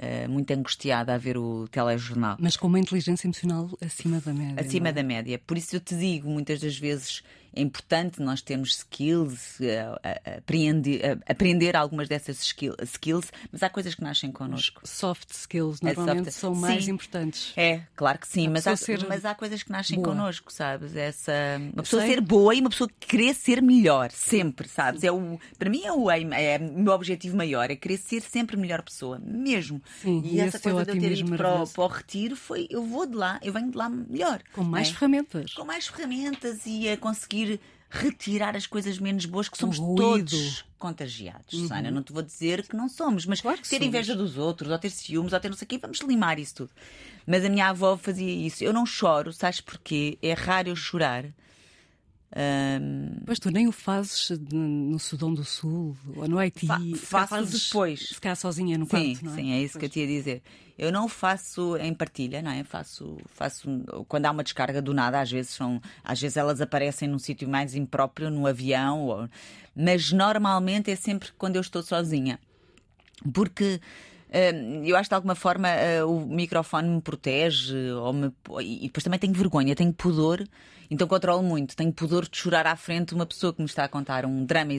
Uh, 0.03 0.29
muito 0.29 0.51
angustiada 0.51 1.15
a 1.15 1.19
ver 1.19 1.39
o 1.39 1.69
telejornal. 1.69 2.37
Mas 2.41 2.57
com 2.57 2.67
uma 2.67 2.81
inteligência 2.81 3.27
emocional 3.27 3.71
acima 3.81 4.21
da 4.21 4.35
média. 4.35 4.61
Acima 4.61 4.89
é? 4.89 4.93
da 4.93 5.03
média. 5.03 5.39
Por 5.47 5.57
isso 5.57 5.77
eu 5.77 5.81
te 5.81 5.95
digo, 5.95 6.29
muitas 6.29 6.59
das 6.59 6.77
vezes 6.77 7.23
é 7.55 7.61
importante 7.61 8.21
nós 8.21 8.41
termos 8.43 8.77
skills, 8.77 9.61
uh, 9.61 10.37
aprender, 10.39 11.01
uh, 11.01 11.23
aprender 11.29 11.77
algumas 11.77 12.09
dessas 12.09 12.41
skill, 12.43 12.75
skills, 12.83 13.31
mas 13.51 13.63
há 13.63 13.69
coisas 13.69 13.95
que 13.95 14.03
nascem 14.03 14.31
connosco. 14.33 14.81
Os 14.83 14.91
soft 14.91 15.31
skills 15.31 15.81
normalmente 15.81 16.27
soft... 16.27 16.39
são 16.39 16.55
mais 16.55 16.85
sim. 16.85 16.91
importantes. 16.93 17.53
É, 17.57 17.83
claro 17.95 18.19
que 18.19 18.29
sim, 18.29 18.49
mas 18.49 18.67
há, 18.67 18.77
ser 18.77 19.07
mas 19.09 19.25
há, 19.25 19.35
coisas 19.35 19.63
que 19.63 19.71
nascem 19.71 19.97
boa. 20.01 20.09
connosco, 20.09 20.53
sabes? 20.53 20.97
Essa, 20.97 21.33
uma 21.73 21.83
pessoa 21.83 22.03
ser 22.03 22.21
boa 22.21 22.55
e 22.55 22.61
uma 22.61 22.71
pessoa 22.71 22.89
querer 23.01 23.35
ser 23.35 23.61
melhor, 23.61 24.11
sempre, 24.11 24.69
sabes? 24.69 25.05
É 25.05 25.13
o, 25.13 25.39
para 25.59 25.71
mim 25.71 25.83
é 25.85 25.93
o 25.93 26.11
é 26.11 26.59
o 26.59 26.81
meu 26.81 26.93
objetivo 26.93 27.37
maior, 27.37 27.71
é 27.71 27.77
querer 27.77 27.97
ser 27.97 28.23
sempre 28.23 28.57
melhor 28.57 28.83
pessoa, 28.83 29.21
mesmo. 29.23 29.83
Sim, 30.01 30.23
e, 30.25 30.41
essa 30.41 30.59
coisa 30.59 30.85
de 30.85 30.91
eu 30.93 31.01
ter 31.01 31.13
ido 31.13 31.37
para 31.37 31.63
o, 31.63 31.69
para 31.69 31.85
o, 31.85 31.87
retiro 31.87 32.37
foi, 32.37 32.67
eu 32.71 32.85
vou 32.85 33.07
de 33.07 33.15
lá, 33.15 33.39
eu 33.43 33.53
venho 33.53 33.71
de 33.71 33.77
lá 33.77 33.89
melhor. 33.89 34.43
Com 34.53 34.65
mais 34.65 34.89
é? 34.89 34.93
ferramentas. 34.93 35.55
Com 35.55 35.65
mais 35.65 35.87
ferramentas 35.87 36.61
e 36.67 36.89
a 36.89 36.97
conseguir 36.97 37.42
retirar 37.91 38.57
as 38.57 38.67
coisas 38.67 38.99
menos 38.99 39.27
boas 39.27 39.49
que 39.49 39.59
somos 39.59 39.79
ruído. 39.79 39.97
todos 40.31 40.65
contagiados. 40.79 41.53
Uhum. 41.53 41.69
Sana, 41.69 41.91
não 41.91 42.03
te 42.03 42.13
vou 42.13 42.23
dizer 42.23 42.67
que 42.67 42.75
não 42.75 42.89
somos, 42.89 43.27
mas 43.27 43.41
claro 43.41 43.59
ter 43.59 43.69
somos. 43.69 43.87
inveja 43.87 44.17
dos 44.17 44.39
outros, 44.39 44.71
ou 44.71 44.79
ter 44.79 44.91
ciúmes, 44.91 45.33
ou 45.33 45.41
ter 45.41 45.49
não 45.49 45.57
sei 45.57 45.67
o 45.67 45.69
quê, 45.69 45.79
vamos 45.79 46.01
limar 46.01 46.39
isso 46.39 46.55
tudo. 46.55 46.71
Mas 47.27 47.45
a 47.45 47.49
minha 47.49 47.69
avó 47.69 47.97
fazia 47.97 48.33
isso. 48.33 48.65
Eu 48.65 48.73
não 48.73 48.87
choro, 48.87 49.33
sabes 49.33 49.61
porquê? 49.61 50.19
É 50.23 50.33
raro 50.33 50.69
eu 50.71 50.77
chorar 50.77 51.27
Um, 52.35 53.21
Mas 53.27 53.39
tu 53.39 53.51
nem 53.51 53.69
o 53.69 53.73
fazes 53.73 54.31
no 54.51 54.99
Sudão 54.99 55.35
do 55.35 55.45
Sul 55.45 55.95
ou 56.17 56.27
no 56.27 56.39
Haiti. 56.39 56.67
Fa 56.67 56.79
faço 56.97 57.29
fazes, 57.29 57.67
depois. 57.69 58.09
Ficar 58.09 58.35
sozinha 58.37 58.79
no 58.79 58.87
sim, 58.87 58.91
quarto, 58.91 59.25
não 59.27 59.33
é? 59.33 59.37
Sim, 59.37 59.53
é 59.53 59.63
isso 59.63 59.73
pois. 59.75 59.81
que 59.81 59.85
eu 59.85 59.91
te 59.91 60.01
ia 60.01 60.07
dizer. 60.07 60.43
Eu 60.83 60.91
não 60.91 61.07
faço 61.07 61.77
em 61.77 61.95
partilha, 61.95 62.43
não 62.43 62.51
é? 62.51 62.65
Faço, 62.65 63.17
faço 63.27 63.69
quando 64.09 64.27
há 64.27 64.33
uma 64.33 64.43
descarga 64.43 64.83
do 64.83 64.93
nada, 64.93 65.21
às 65.21 65.31
vezes 65.31 65.53
são, 65.53 65.81
às 66.03 66.21
vezes 66.21 66.37
elas 66.37 66.61
aparecem 66.61 67.09
num 67.09 67.21
sítio 67.21 67.49
mais 67.49 67.77
impróprio, 67.77 68.29
no 68.29 68.49
avião, 68.49 69.07
ou... 69.07 69.29
mas 69.77 70.11
normalmente 70.11 70.91
é 70.91 70.97
sempre 70.97 71.31
quando 71.39 71.55
eu 71.55 71.61
estou 71.61 71.85
sozinha. 71.85 72.41
Porque 73.33 73.81
Uh, 74.33 74.83
eu 74.87 74.97
acho 74.97 75.11
que 75.11 75.11
de 75.11 75.15
alguma 75.15 75.35
forma 75.35 75.69
uh, 75.69 76.11
o 76.11 76.27
microfone 76.27 76.89
me 76.89 77.03
protege 77.03 77.75
me... 78.15 78.33
e 78.63 78.87
depois 78.87 79.05
também 79.05 79.21
tenho 79.21 79.35
vergonha, 79.35 79.77
tenho 79.77 79.93
pudor, 79.93 80.43
então 80.91 81.07
controlo 81.07 81.43
muito. 81.43 81.77
Tenho 81.77 81.93
pudor 81.93 82.27
de 82.27 82.39
chorar 82.39 82.67
à 82.67 82.75
frente 82.75 83.15
uma 83.15 83.27
pessoa 83.27 83.53
que 83.53 83.61
me 83.61 83.67
está 83.67 83.85
a 83.85 83.89
contar 83.89 84.25
um 84.25 84.43
drama 84.47 84.73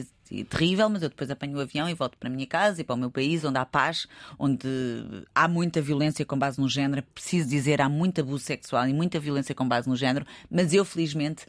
terrível, 0.50 0.88
mas 0.88 1.02
eu 1.02 1.08
depois 1.08 1.30
apanho 1.30 1.56
o 1.56 1.60
avião 1.60 1.88
e 1.88 1.94
volto 1.94 2.16
para 2.18 2.28
a 2.28 2.32
minha 2.32 2.46
casa 2.46 2.80
e 2.80 2.84
para 2.84 2.94
o 2.94 2.98
meu 2.98 3.10
país, 3.10 3.44
onde 3.44 3.58
há 3.58 3.64
paz, 3.64 4.06
onde 4.38 4.66
há 5.34 5.46
muita 5.46 5.80
violência 5.80 6.24
com 6.24 6.38
base 6.38 6.60
no 6.60 6.68
género. 6.68 7.02
Preciso 7.14 7.48
dizer, 7.48 7.80
há 7.80 7.88
muito 7.88 8.20
abuso 8.20 8.44
sexual 8.44 8.88
e 8.88 8.92
muita 8.92 9.20
violência 9.20 9.54
com 9.54 9.66
base 9.66 9.88
no 9.88 9.96
género, 9.96 10.26
mas 10.50 10.72
eu 10.72 10.84
felizmente 10.84 11.46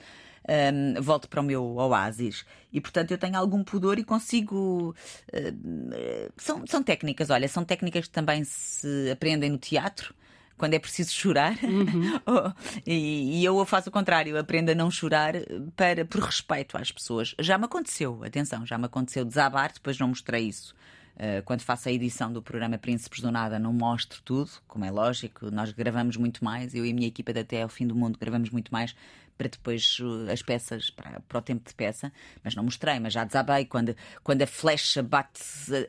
um, 0.47 1.01
volto 1.01 1.27
para 1.27 1.41
o 1.41 1.43
meu 1.43 1.63
oásis. 1.63 2.45
E 2.71 2.79
portanto 2.79 3.11
eu 3.11 3.17
tenho 3.17 3.37
algum 3.37 3.63
pudor 3.63 3.97
e 3.97 4.03
consigo. 4.03 4.95
Uh, 5.33 6.31
são, 6.37 6.65
são 6.67 6.83
técnicas, 6.83 7.29
olha, 7.29 7.47
são 7.47 7.63
técnicas 7.63 8.07
que 8.07 8.13
também 8.13 8.43
se 8.43 9.09
aprendem 9.11 9.49
no 9.49 9.57
teatro. 9.57 10.13
Quando 10.57 10.73
é 10.73 10.79
preciso 10.79 11.11
chorar, 11.13 11.57
uhum. 11.63 12.19
e, 12.87 13.39
e, 13.41 13.45
eu 13.45 13.65
faço 13.65 13.89
o 13.89 13.91
contrário, 13.91 14.37
aprendo 14.39 14.71
a 14.71 14.75
não 14.75 14.89
chorar 14.89 15.33
para, 15.75 16.05
por 16.05 16.21
respeito 16.21 16.77
às 16.77 16.91
pessoas. 16.91 17.35
Já 17.39 17.57
me 17.57 17.65
aconteceu, 17.65 18.23
atenção, 18.23 18.65
já 18.65 18.77
me 18.77 18.85
aconteceu 18.85 19.25
desabar, 19.25 19.73
depois 19.73 19.99
não 19.99 20.07
mostrei 20.07 20.47
isso. 20.47 20.73
Uh, 21.15 21.41
quando 21.45 21.61
faço 21.61 21.87
a 21.87 21.91
edição 21.93 22.31
do 22.31 22.41
programa 22.41 22.77
Príncipes 22.77 23.21
do 23.21 23.31
Nada, 23.31 23.57
não 23.57 23.71
mostro 23.71 24.21
tudo, 24.23 24.51
como 24.67 24.83
é 24.83 24.91
lógico, 24.91 25.49
nós 25.49 25.71
gravamos 25.71 26.17
muito 26.17 26.43
mais, 26.43 26.75
eu 26.75 26.85
e 26.85 26.91
a 26.91 26.93
minha 26.93 27.07
equipa 27.07 27.31
de 27.31 27.39
Até 27.39 27.61
ao 27.61 27.69
Fim 27.69 27.87
do 27.87 27.95
Mundo 27.95 28.19
gravamos 28.19 28.49
muito 28.49 28.69
mais 28.71 28.93
para 29.37 29.49
depois 29.49 29.97
as 30.31 30.41
peças, 30.41 30.89
para, 30.89 31.19
para 31.21 31.37
o 31.37 31.41
tempo 31.41 31.67
de 31.67 31.75
peça, 31.75 32.11
mas 32.43 32.55
não 32.55 32.63
mostrei, 32.63 32.99
mas 32.99 33.13
já 33.13 33.23
desabei 33.23 33.65
quando, 33.65 33.95
quando 34.23 34.41
a 34.41 34.47
flecha 34.47 35.03
bate 35.03 35.41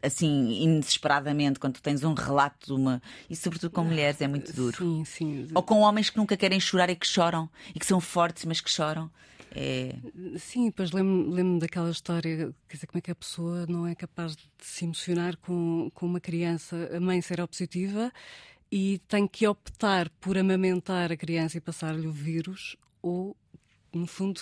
assim 0.03 0.63
inesperadamente, 0.63 1.59
quando 1.59 1.75
tu 1.75 1.83
tens 1.83 2.03
um 2.03 2.15
relato 2.15 2.67
de 2.67 2.73
uma. 2.73 3.03
E 3.31 3.37
sobretudo 3.37 3.71
com 3.71 3.85
mulheres 3.85 4.21
é 4.21 4.29
muito 4.29 4.53
duro. 4.53 4.77
Sim, 4.77 5.05
sim. 5.05 5.49
Ou 5.55 5.63
com 5.63 5.81
homens 5.81 6.11
que 6.11 6.17
nunca 6.17 6.37
querem 6.37 6.59
chorar 6.59 6.91
e 6.91 6.97
que 6.97 7.07
choram, 7.07 7.49
e 7.75 7.79
que 7.79 7.87
são 7.87 8.01
fortes, 8.01 8.45
mas 8.45 8.61
que 8.61 8.71
choram. 8.71 9.11
É... 9.55 9.95
Sim, 10.39 10.67
depois 10.67 10.93
lembro-me 10.93 11.35
lembro 11.35 11.61
daquela 11.61 11.91
história, 11.91 12.53
quer 12.69 12.77
dizer, 12.77 12.87
como 12.87 12.99
é 12.99 13.01
que 13.01 13.11
a 13.11 13.15
pessoa 13.15 13.65
não 13.67 13.87
é 13.87 13.95
capaz 13.95 14.37
de 14.37 14.43
se 14.59 14.85
emocionar 14.85 15.37
com, 15.39 15.91
com 15.95 16.05
uma 16.05 16.21
criança, 16.21 16.91
a 16.95 17.01
mãe 17.01 17.23
seropositiva, 17.23 18.13
e 18.71 19.01
tem 19.09 19.27
que 19.27 19.47
optar 19.47 20.11
por 20.21 20.37
amamentar 20.37 21.13
a 21.13 21.17
criança 21.17 21.57
e 21.57 21.61
passar-lhe 21.61 22.07
o 22.07 22.13
vírus, 22.13 22.77
ou 23.07 23.37
no 23.95 24.07
fundo, 24.07 24.41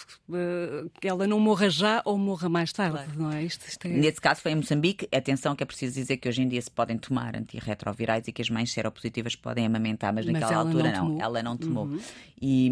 que 1.00 1.07
ela 1.07 1.27
não 1.27 1.38
morra 1.38 1.70
já 1.70 2.03
ou 2.05 2.18
morra 2.18 2.48
mais 2.48 2.72
tarde, 2.72 2.96
claro. 2.96 3.12
não 3.16 3.31
é? 3.31 3.44
Isto, 3.44 3.68
isto 3.68 3.87
é... 3.87 3.90
Nesse 3.90 4.20
caso 4.20 4.40
foi 4.40 4.50
em 4.53 4.57
Moçambique. 4.57 5.09
Atenção 5.14 5.55
que 5.55 5.62
é 5.62 5.66
preciso 5.66 5.94
dizer 5.94 6.16
que 6.16 6.29
hoje 6.29 6.42
em 6.42 6.48
dia 6.48 6.61
se 6.61 6.70
podem 6.70 6.98
tomar 6.98 7.37
antirretrovirais 7.37 8.27
e 8.27 8.33
que 8.33 8.42
as 8.42 8.50
mães 8.50 8.72
seropositivas 8.72 9.37
podem 9.37 9.66
amamentar, 9.66 10.12
mas, 10.12 10.27
mas 10.27 10.40
naquela 10.40 10.61
altura 10.61 10.92
não, 10.92 11.09
não, 11.11 11.20
ela 11.20 11.42
não 11.42 11.57
tomou. 11.57 11.85
Uhum. 11.85 12.00
E 12.40 12.70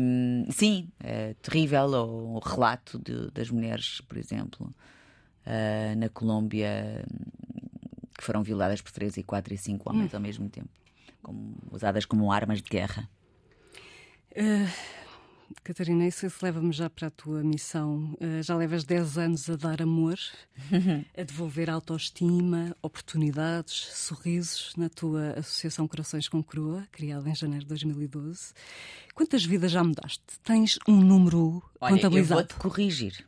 sim, 0.50 0.88
é 0.98 1.34
terrível 1.40 1.84
o, 1.84 2.38
relato 2.40 2.98
de, 2.98 3.30
das 3.30 3.48
mulheres, 3.50 4.00
por 4.00 4.18
exemplo, 4.18 4.74
uh, 5.46 5.96
na 5.96 6.08
Colômbia, 6.08 7.04
que 8.18 8.24
foram 8.24 8.42
violadas 8.42 8.80
por 8.80 8.90
3 8.90 9.18
e 9.18 9.22
4 9.22 9.54
e 9.54 9.58
5 9.58 9.88
homens 9.88 10.12
uhum. 10.12 10.16
ao 10.16 10.22
mesmo 10.22 10.48
tempo, 10.48 10.70
como, 11.22 11.54
usadas 11.70 12.04
como 12.04 12.32
armas 12.32 12.60
de 12.60 12.68
guerra. 12.68 13.08
Uh... 14.32 15.02
Catarina, 15.62 16.06
isso 16.06 16.26
leva-me 16.42 16.72
já 16.72 16.88
para 16.88 17.08
a 17.08 17.10
tua 17.10 17.42
missão. 17.42 18.16
Uh, 18.20 18.42
já 18.42 18.56
levas 18.56 18.84
10 18.84 19.18
anos 19.18 19.50
a 19.50 19.56
dar 19.56 19.82
amor, 19.82 20.18
a 21.16 21.22
devolver 21.22 21.70
autoestima, 21.70 22.76
oportunidades, 22.82 23.88
sorrisos 23.94 24.72
na 24.76 24.88
tua 24.88 25.32
Associação 25.38 25.86
Corações 25.86 26.28
com 26.28 26.42
Crua, 26.42 26.86
criada 26.90 27.28
em 27.28 27.34
janeiro 27.34 27.64
de 27.64 27.68
2012. 27.68 28.52
Quantas 29.14 29.44
vidas 29.44 29.72
já 29.72 29.82
mudaste? 29.84 30.22
Tens 30.42 30.78
um 30.88 30.96
número 30.96 31.62
Olha, 31.80 31.94
contabilizado? 31.94 32.40
Eu 32.40 32.46
vou-te 32.46 32.54
corrigir. 32.54 33.26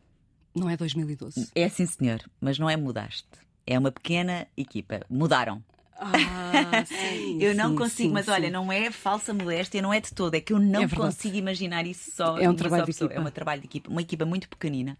Não 0.54 0.70
é 0.70 0.76
2012? 0.76 1.50
É 1.54 1.68
sim, 1.68 1.86
senhor, 1.86 2.20
mas 2.40 2.58
não 2.58 2.70
é 2.70 2.76
mudaste. 2.76 3.26
É 3.66 3.78
uma 3.78 3.90
pequena 3.90 4.46
equipa. 4.56 5.00
Mudaram. 5.10 5.62
Ah, 5.96 6.84
sim, 6.86 7.38
eu 7.40 7.54
não 7.54 7.70
sim, 7.70 7.76
consigo, 7.76 8.08
sim, 8.08 8.12
mas 8.12 8.28
olha, 8.28 8.50
não 8.50 8.72
é 8.72 8.90
falsa 8.90 9.32
modéstia, 9.32 9.80
não 9.80 9.92
é 9.92 10.00
de 10.00 10.12
todo, 10.12 10.34
é 10.34 10.40
que 10.40 10.52
eu 10.52 10.58
não 10.58 10.82
é 10.82 10.88
consigo 10.88 11.36
imaginar 11.36 11.86
isso 11.86 12.10
só. 12.14 12.38
É 12.38 12.48
um 12.48 12.54
trabalho 12.54 12.84
de 12.84 12.90
equipa. 12.90 13.14
É 13.14 13.20
um 13.20 13.30
trabalho 13.30 13.60
de 13.60 13.66
equipa, 13.66 13.90
uma 13.90 14.02
equipa 14.02 14.24
muito 14.24 14.48
pequenina, 14.48 14.98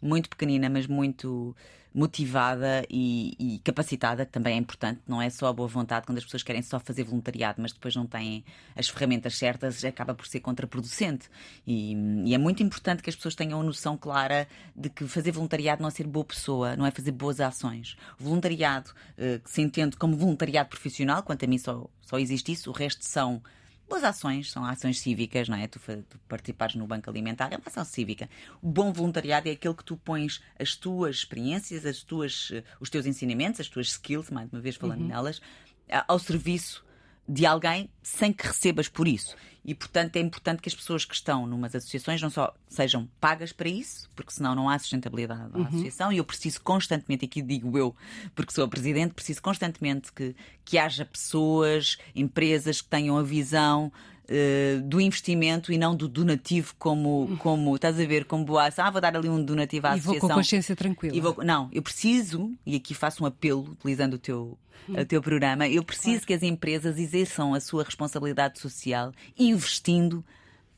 muito 0.00 0.28
pequenina, 0.28 0.68
mas 0.68 0.86
muito 0.86 1.54
motivada 1.94 2.84
e, 2.90 3.36
e, 3.38 3.58
capacitada, 3.60 4.26
que 4.26 4.32
também 4.32 4.54
é 4.54 4.56
importante, 4.56 5.00
não 5.06 5.22
é 5.22 5.30
só 5.30 5.46
a 5.46 5.52
boa 5.52 5.68
vontade 5.68 6.04
quando 6.04 6.18
as 6.18 6.24
pessoas 6.24 6.42
querem 6.42 6.60
só 6.60 6.80
fazer 6.80 7.04
voluntariado, 7.04 7.62
mas 7.62 7.72
depois 7.72 7.94
não 7.94 8.04
têm 8.04 8.44
as 8.74 8.88
ferramentas 8.88 9.36
certas, 9.36 9.84
acaba 9.84 10.12
por 10.12 10.26
ser 10.26 10.40
contraproducente. 10.40 11.30
E, 11.64 11.94
e 12.24 12.34
é 12.34 12.38
muito 12.38 12.64
importante 12.64 13.00
que 13.00 13.08
as 13.08 13.14
pessoas 13.14 13.36
tenham 13.36 13.60
a 13.60 13.62
noção 13.62 13.96
clara 13.96 14.48
de 14.74 14.90
que 14.90 15.06
fazer 15.06 15.30
voluntariado 15.30 15.82
não 15.82 15.88
é 15.88 15.92
ser 15.92 16.06
boa 16.08 16.24
pessoa, 16.24 16.74
não 16.74 16.84
é 16.84 16.90
fazer 16.90 17.12
boas 17.12 17.38
ações. 17.38 17.96
O 18.18 18.24
voluntariado, 18.24 18.90
eh, 19.16 19.38
que 19.38 19.48
se 19.48 19.62
entende 19.62 19.96
como 19.96 20.16
voluntariado 20.16 20.68
profissional, 20.68 21.22
quanto 21.22 21.44
a 21.44 21.48
mim 21.48 21.58
só, 21.58 21.88
só 22.02 22.18
existe 22.18 22.50
isso, 22.50 22.70
o 22.70 22.72
resto 22.72 23.04
são 23.04 23.40
Boas 23.88 24.02
ações, 24.02 24.50
são 24.50 24.64
ações 24.64 24.98
cívicas, 25.00 25.48
não 25.48 25.56
é? 25.56 25.66
Tu, 25.66 25.78
tu 26.08 26.18
participares 26.28 26.74
no 26.74 26.86
Banco 26.86 27.10
Alimentar 27.10 27.52
é 27.52 27.56
uma 27.56 27.66
ação 27.66 27.84
cívica. 27.84 28.28
O 28.62 28.68
bom 28.68 28.92
voluntariado 28.92 29.48
é 29.48 29.52
aquele 29.52 29.74
que 29.74 29.84
tu 29.84 29.96
pões 29.96 30.42
as 30.58 30.74
tuas 30.74 31.16
experiências, 31.16 31.84
as 31.84 32.02
tuas, 32.02 32.50
eh, 32.52 32.64
os 32.80 32.88
teus 32.88 33.04
ensinamentos, 33.04 33.60
as 33.60 33.68
tuas 33.68 33.88
skills, 33.88 34.30
mais 34.30 34.50
uma 34.50 34.60
vez 34.60 34.76
falando 34.76 35.02
uhum. 35.02 35.08
nelas, 35.08 35.40
ao 36.08 36.18
serviço 36.18 36.84
de 37.28 37.46
alguém 37.46 37.88
sem 38.02 38.32
que 38.32 38.46
recebas 38.46 38.88
por 38.88 39.08
isso. 39.08 39.36
E, 39.64 39.74
portanto, 39.74 40.16
é 40.16 40.20
importante 40.20 40.60
que 40.60 40.68
as 40.68 40.74
pessoas 40.74 41.06
que 41.06 41.14
estão 41.14 41.46
numas 41.46 41.74
associações 41.74 42.20
não 42.20 42.28
só 42.28 42.54
sejam 42.68 43.08
pagas 43.18 43.50
para 43.50 43.68
isso, 43.68 44.10
porque 44.14 44.30
senão 44.30 44.54
não 44.54 44.68
há 44.68 44.78
sustentabilidade 44.78 45.50
à 45.54 45.56
uhum. 45.56 45.64
associação, 45.64 46.12
e 46.12 46.18
eu 46.18 46.24
preciso 46.24 46.60
constantemente, 46.60 47.24
aqui 47.24 47.40
digo 47.40 47.78
eu, 47.78 47.96
porque 48.34 48.52
sou 48.52 48.64
a 48.64 48.68
presidente, 48.68 49.14
preciso 49.14 49.40
constantemente 49.40 50.12
que, 50.12 50.36
que 50.66 50.76
haja 50.76 51.06
pessoas, 51.06 51.96
empresas 52.14 52.82
que 52.82 52.88
tenham 52.88 53.16
a 53.16 53.22
visão 53.22 53.90
Uh, 54.24 54.80
do 54.80 55.02
investimento 55.02 55.70
e 55.70 55.76
não 55.76 55.94
do 55.94 56.08
donativo 56.08 56.74
como, 56.78 57.36
como 57.40 57.74
estás 57.74 58.00
a 58.00 58.06
ver, 58.06 58.24
como 58.24 58.42
boa 58.42 58.70
Ah, 58.78 58.90
vou 58.90 58.98
dar 58.98 59.14
ali 59.14 59.28
um 59.28 59.44
donativo 59.44 59.86
à 59.86 59.90
e 59.90 59.92
associação. 59.98 60.20
vou 60.20 60.28
com 60.28 60.32
a 60.32 60.36
consciência 60.36 60.74
tranquila. 60.74 61.20
Vou, 61.20 61.44
não, 61.44 61.68
eu 61.70 61.82
preciso, 61.82 62.50
e 62.64 62.74
aqui 62.74 62.94
faço 62.94 63.22
um 63.22 63.26
apelo, 63.26 63.72
utilizando 63.72 64.14
o 64.14 64.18
teu, 64.18 64.58
o 64.88 65.04
teu 65.04 65.20
programa, 65.20 65.68
eu 65.68 65.84
preciso 65.84 66.20
claro. 66.20 66.26
que 66.26 66.32
as 66.32 66.42
empresas 66.42 66.98
exerçam 66.98 67.52
a 67.52 67.60
sua 67.60 67.84
responsabilidade 67.84 68.58
social 68.58 69.12
investindo, 69.38 70.24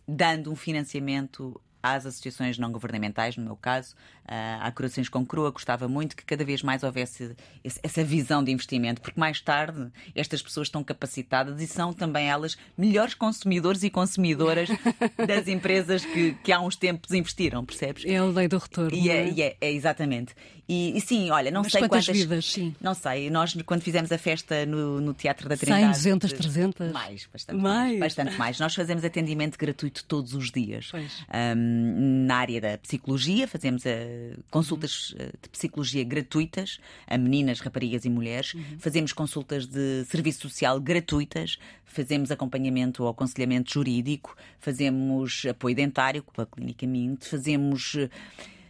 dando 0.09 0.51
um 0.51 0.57
financiamento 0.57 1.61
às 1.81 2.05
associações 2.05 2.59
não 2.59 2.73
governamentais, 2.73 3.37
no 3.37 3.45
meu 3.45 3.57
caso, 3.57 3.95
à 4.27 4.71
Corações 4.73 5.09
com 5.09 5.25
Crua, 5.25 5.51
gostava 5.51 5.89
muito 5.89 6.17
que 6.17 6.25
cada 6.25 6.45
vez 6.45 6.63
mais 6.63 6.83
houvesse 6.83 7.37
essa 7.83 8.05
visão 8.05 8.43
de 8.43 8.51
investimento, 8.51 9.01
porque 9.01 9.19
mais 9.19 9.41
tarde 9.41 9.91
estas 10.15 10.43
pessoas 10.43 10.69
estão 10.69 10.83
capacitadas 10.83 11.61
e 11.61 11.67
são 11.67 11.93
também 11.93 12.29
elas 12.29 12.57
melhores 12.77 13.15
consumidores 13.15 13.83
e 13.83 13.91
consumidoras 13.91 14.69
das 15.27 15.49
empresas 15.49 16.05
que, 16.05 16.35
que 16.43 16.53
há 16.53 16.61
uns 16.61 16.77
tempos 16.77 17.13
investiram, 17.13 17.65
percebes? 17.65 18.05
É 18.05 18.17
a 18.17 18.25
lei 18.25 18.49
do 18.49 18.59
retorno. 18.59 18.97
E 18.97 19.11
é, 19.11 19.29
é, 19.29 19.41
é, 19.41 19.57
é 19.61 19.73
exatamente. 19.73 20.35
E, 20.69 20.97
e, 20.97 21.01
sim, 21.01 21.31
olha, 21.31 21.51
não 21.51 21.63
Mas 21.63 21.71
sei 21.71 21.83
quantas, 21.83 22.07
quantas 22.07 22.21
vidas, 22.21 22.53
sim. 22.53 22.75
Não 22.81 22.93
sei, 22.93 23.31
nós 23.31 23.57
quando 23.65 23.83
fizemos 23.83 24.11
a 24.11 24.19
festa 24.19 24.67
no, 24.67 25.01
no 25.01 25.15
Teatro 25.15 25.49
da 25.49 25.57
Trindade. 25.57 25.97
100, 25.97 26.19
200, 26.19 26.33
300? 26.33 26.93
Mais, 26.93 27.29
bastante 27.33 27.61
mais. 27.61 27.87
mais. 27.87 28.01
Bastante 28.01 28.37
mais. 28.37 28.59
Nós 28.59 28.75
fazemos 28.75 29.05
atendimento 29.05 29.57
gratuito 29.57 30.05
todos 30.05 30.35
os 30.35 30.51
dias. 30.51 30.89
Pois. 30.91 31.25
Um, 31.57 32.27
na 32.27 32.37
área 32.37 32.61
da 32.61 32.79
psicologia, 32.79 33.47
fazemos 33.47 33.87
uh, 34.17 34.43
consultas 34.51 35.11
uh, 35.13 35.17
de 35.43 35.49
psicologia 35.51 36.05
gratuitas 36.05 36.79
a 37.07 37.19
meninas, 37.19 37.61
raparigas 37.61 38.05
e 38.05 38.11
mulheres. 38.11 38.55
Uhum. 38.55 38.79
Fazemos 38.79 39.13
consultas 39.13 39.67
de 39.67 40.05
serviço 40.05 40.49
social 40.49 40.81
gratuitas. 40.81 41.59
Fazemos 41.85 42.31
acompanhamento 42.31 43.03
ou 43.03 43.09
aconselhamento 43.09 43.73
jurídico. 43.73 44.37
Fazemos 44.59 45.45
apoio 45.49 45.75
dentário 45.75 46.23
com 46.23 46.41
a 46.41 46.47
Clínica 46.47 46.87
Mint. 46.87 47.25
Fazemos. 47.25 47.97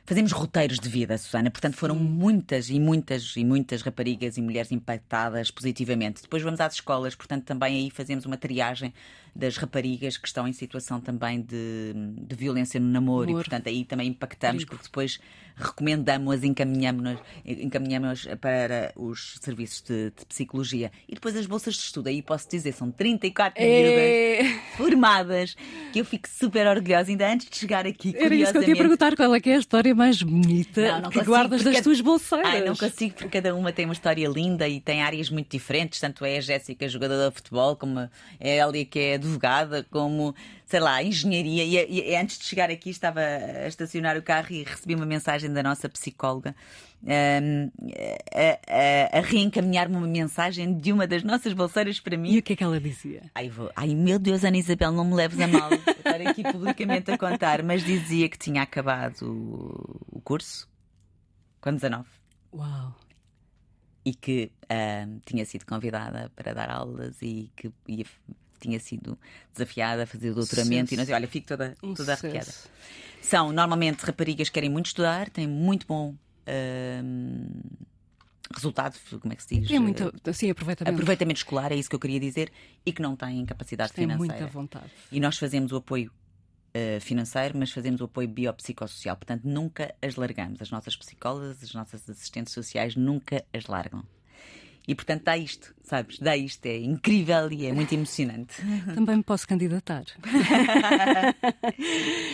Fazemos 0.08 0.30
roteiros 0.30 0.78
de 0.78 0.88
vida, 0.88 1.18
Susana. 1.18 1.50
Portanto, 1.50 1.74
foram 1.74 1.96
muitas 1.96 2.70
e 2.70 2.78
muitas 2.78 3.36
e 3.36 3.44
muitas 3.44 3.82
raparigas 3.82 4.36
e 4.36 4.40
mulheres 4.40 4.70
impactadas 4.70 5.50
positivamente. 5.50 6.22
Depois 6.22 6.44
vamos 6.44 6.60
às 6.60 6.74
escolas, 6.74 7.16
portanto, 7.16 7.44
também 7.44 7.74
aí 7.74 7.90
fazemos 7.90 8.24
uma 8.24 8.36
triagem 8.36 8.94
das 9.36 9.56
raparigas 9.56 10.16
que 10.16 10.26
estão 10.26 10.48
em 10.48 10.52
situação 10.52 11.00
também 11.00 11.40
de, 11.42 11.92
de 11.94 12.34
violência 12.36 12.80
no 12.80 12.88
namoro, 12.88 13.28
Amor. 13.28 13.40
e 13.40 13.44
portanto 13.44 13.68
aí 13.68 13.84
também 13.84 14.08
impactamos, 14.08 14.64
porque 14.64 14.84
depois 14.84 15.20
recomendamos-as, 15.58 16.44
encaminhamos-nas 16.44 17.18
encaminhamos 17.44 18.26
para 18.40 18.92
os 18.94 19.38
serviços 19.40 19.80
de, 19.82 20.10
de 20.10 20.26
psicologia. 20.26 20.92
E 21.08 21.14
depois 21.14 21.34
as 21.36 21.46
bolsas 21.46 21.74
de 21.74 21.80
estudo, 21.80 22.08
aí 22.08 22.20
posso 22.22 22.48
dizer, 22.48 22.72
são 22.72 22.90
34 22.90 23.62
miúdas 23.62 23.90
É... 23.98 24.60
formadas, 24.76 25.56
que 25.92 25.98
eu 26.00 26.04
fico 26.04 26.28
super 26.28 26.66
orgulhosa, 26.66 27.10
ainda 27.10 27.32
antes 27.32 27.48
de 27.48 27.56
chegar 27.56 27.86
aqui, 27.86 28.08
Era 28.10 28.34
isso 28.34 28.52
que 28.52 28.58
eu 28.58 28.62
curiosamente. 28.62 28.78
perguntar, 28.78 29.16
qual 29.16 29.34
é 29.34 29.40
que 29.40 29.50
é 29.50 29.56
a 29.56 29.58
história 29.58 29.94
mais 29.94 30.22
bonita 30.22 30.92
Não, 30.92 31.00
não 31.02 31.10
que 31.10 31.22
guardas 31.22 31.62
das 31.62 31.72
porque- 31.74 31.82
tuas 31.84 32.00
bolseiras? 32.00 32.46
Ai, 32.50 32.64
não 32.64 32.76
consigo, 32.76 33.14
porque 33.14 33.28
cada 33.40 33.54
uma 33.54 33.72
tem 33.72 33.86
uma 33.86 33.94
história 33.94 34.28
linda 34.28 34.68
e 34.68 34.78
tem 34.80 35.02
áreas 35.02 35.30
muito 35.30 35.50
diferentes. 35.50 35.98
Tanto 36.00 36.24
é 36.24 36.36
a 36.36 36.40
Jéssica, 36.40 36.86
jogadora 36.88 37.30
de 37.30 37.34
futebol, 37.36 37.76
como 37.76 37.98
a 38.00 38.10
Elia, 38.40 38.84
que 38.84 38.98
é 38.98 39.18
advogada, 39.26 39.84
como, 39.90 40.34
sei 40.64 40.80
lá, 40.80 41.02
engenharia. 41.02 41.64
E, 41.64 42.10
e 42.10 42.16
antes 42.16 42.38
de 42.38 42.44
chegar 42.44 42.70
aqui, 42.70 42.90
estava 42.90 43.20
a 43.20 43.66
estacionar 43.68 44.16
o 44.16 44.22
carro 44.22 44.48
e 44.50 44.62
recebi 44.62 44.94
uma 44.94 45.06
mensagem 45.06 45.52
da 45.52 45.62
nossa 45.62 45.88
psicóloga. 45.88 46.54
hum, 47.02 47.70
a, 48.34 49.16
a- 49.16 49.18
a 49.18 49.20
reencaminhar-me 49.20 49.96
uma 49.96 50.06
mensagem 50.06 50.76
de 50.78 50.92
uma 50.92 51.06
das 51.06 51.22
nossas 51.22 51.52
bolseiras 51.52 52.00
para 52.00 52.16
mim. 52.16 52.32
E 52.32 52.38
o 52.38 52.42
que 52.42 52.54
é 52.54 52.56
que 52.56 52.64
ela 52.64 52.80
dizia? 52.80 53.22
Ai, 53.34 53.48
vou- 53.48 53.70
ai, 53.76 53.94
meu 53.94 54.18
Deus, 54.18 54.42
Ana 54.44 54.56
Isabel, 54.58 54.92
não 54.92 55.04
me 55.04 55.14
leves 55.14 55.38
a 55.40 55.46
mal 55.46 55.70
estar 55.74 56.20
aqui 56.22 56.42
publicamente 56.42 57.10
a 57.10 57.18
contar, 57.18 57.62
mas 57.62 57.84
dizia 57.84 58.28
que 58.28 58.38
tinha 58.38 58.62
acabado 58.62 59.22
o, 60.12 60.20
curso 60.20 60.68
com 61.60 61.72
19 61.72 62.06
Uau! 62.54 62.94
e 64.04 64.14
que 64.14 64.50
ahm, 64.70 65.18
tinha 65.24 65.44
sido 65.44 65.64
convidada 65.66 66.30
para 66.34 66.54
dar 66.54 66.70
aulas 66.70 67.20
e 67.22 67.50
que 67.56 67.70
ia- 67.88 68.04
tinha 68.60 68.78
sido 68.80 69.18
desafiada 69.52 70.04
a 70.04 70.06
fazer 70.06 70.30
o 70.30 70.34
doutoramento 70.34 70.94
e 70.94 70.96
não 70.96 71.04
sei, 71.04 71.14
olha, 71.14 71.28
fico 71.28 71.46
toda, 71.46 71.76
toda 71.96 72.12
arrepiada. 72.12 72.52
São 73.20 73.52
normalmente 73.52 74.04
raparigas 74.04 74.48
que 74.48 74.54
querem 74.54 74.70
muito 74.70 74.86
estudar, 74.86 75.30
têm 75.30 75.46
muito 75.46 75.86
bom 75.86 76.14
ahm, 76.46 77.48
resultado, 78.54 78.96
como 79.20 79.32
é 79.32 79.36
que 79.36 79.42
se 79.42 79.60
diz? 79.60 79.70
É 79.70 79.78
muito, 79.78 80.12
assim, 80.24 80.50
aproveitamento. 80.50 80.94
Aproveitamento 80.94 81.38
escolar, 81.38 81.72
é 81.72 81.76
isso 81.76 81.88
que 81.88 81.96
eu 81.96 82.00
queria 82.00 82.20
dizer, 82.20 82.52
e 82.84 82.92
que 82.92 83.02
não 83.02 83.16
têm 83.16 83.44
capacidade 83.44 83.92
Tem 83.92 84.04
financeira. 84.04 84.34
muita 84.34 84.46
vontade. 84.52 84.90
E 85.10 85.18
nós 85.18 85.36
fazemos 85.36 85.72
o 85.72 85.76
apoio 85.76 86.12
eh, 86.78 87.00
financeiro, 87.00 87.56
mas 87.58 87.72
fazemos 87.72 88.02
o 88.02 88.04
apoio 88.04 88.28
biopsicossocial. 88.28 89.16
Portanto, 89.16 89.44
nunca 89.44 89.94
as 90.02 90.14
largamos. 90.16 90.60
As 90.60 90.70
nossas 90.70 90.94
psicólogas, 90.94 91.62
as 91.62 91.72
nossas 91.72 92.08
assistentes 92.08 92.52
sociais 92.52 92.94
nunca 92.94 93.42
as 93.50 93.66
largam. 93.66 94.04
E 94.88 94.94
portanto 94.94 95.24
dá 95.24 95.36
isto, 95.36 95.74
sabes? 95.82 96.16
Dá 96.20 96.36
isto, 96.36 96.64
é 96.66 96.76
incrível 96.78 97.50
e 97.50 97.66
é 97.66 97.72
muito 97.72 97.92
emocionante. 97.92 98.54
Também 98.94 99.16
me 99.16 99.22
posso 99.24 99.46
candidatar. 99.48 100.04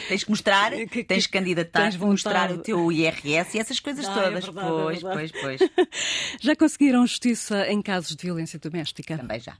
tens 0.08 0.24
que 0.24 0.30
mostrar, 0.30 0.72
tens 1.06 1.26
que 1.26 1.32
candidatar, 1.32 1.82
tens 1.84 1.96
mostrar 1.96 2.48
vontade. 2.48 2.60
o 2.60 2.62
teu 2.62 2.92
IRS 2.92 3.56
e 3.56 3.60
essas 3.60 3.80
coisas 3.80 4.06
Ah, 4.06 4.10
é 4.10 4.14
todas. 4.24 4.44
verdade, 4.44 4.68
é 4.68 4.70
pois, 4.70 5.02
verdade. 5.02 5.32
pois, 5.32 5.58
pois. 5.58 5.70
Já 6.40 6.56
conseguiram 6.56 7.06
justiça 7.06 7.66
em 7.70 7.80
casos 7.80 8.14
de 8.16 8.22
violência 8.22 8.58
doméstica? 8.58 9.16
Também 9.16 9.40
já. 9.40 9.56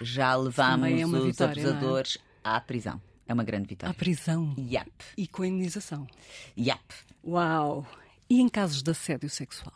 Já 0.00 0.34
levámos 0.36 0.88
é 0.90 1.04
os 1.06 1.24
vitória, 1.24 1.60
é? 1.60 1.64
abusadores 1.64 2.18
à 2.42 2.60
prisão. 2.60 3.00
É 3.26 3.32
uma 3.34 3.44
grande 3.44 3.64
À 3.64 3.68
vitória. 3.68 3.94
prisão 3.94 4.54
Yap, 4.58 4.88
e 5.16 5.26
com 5.26 5.44
indenização. 5.44 6.06
yap. 6.58 6.80
Uau! 7.26 7.86
E 8.28 8.40
em 8.40 8.48
casos 8.48 8.82
de 8.82 8.90
assédio 8.90 9.30
sexual? 9.30 9.72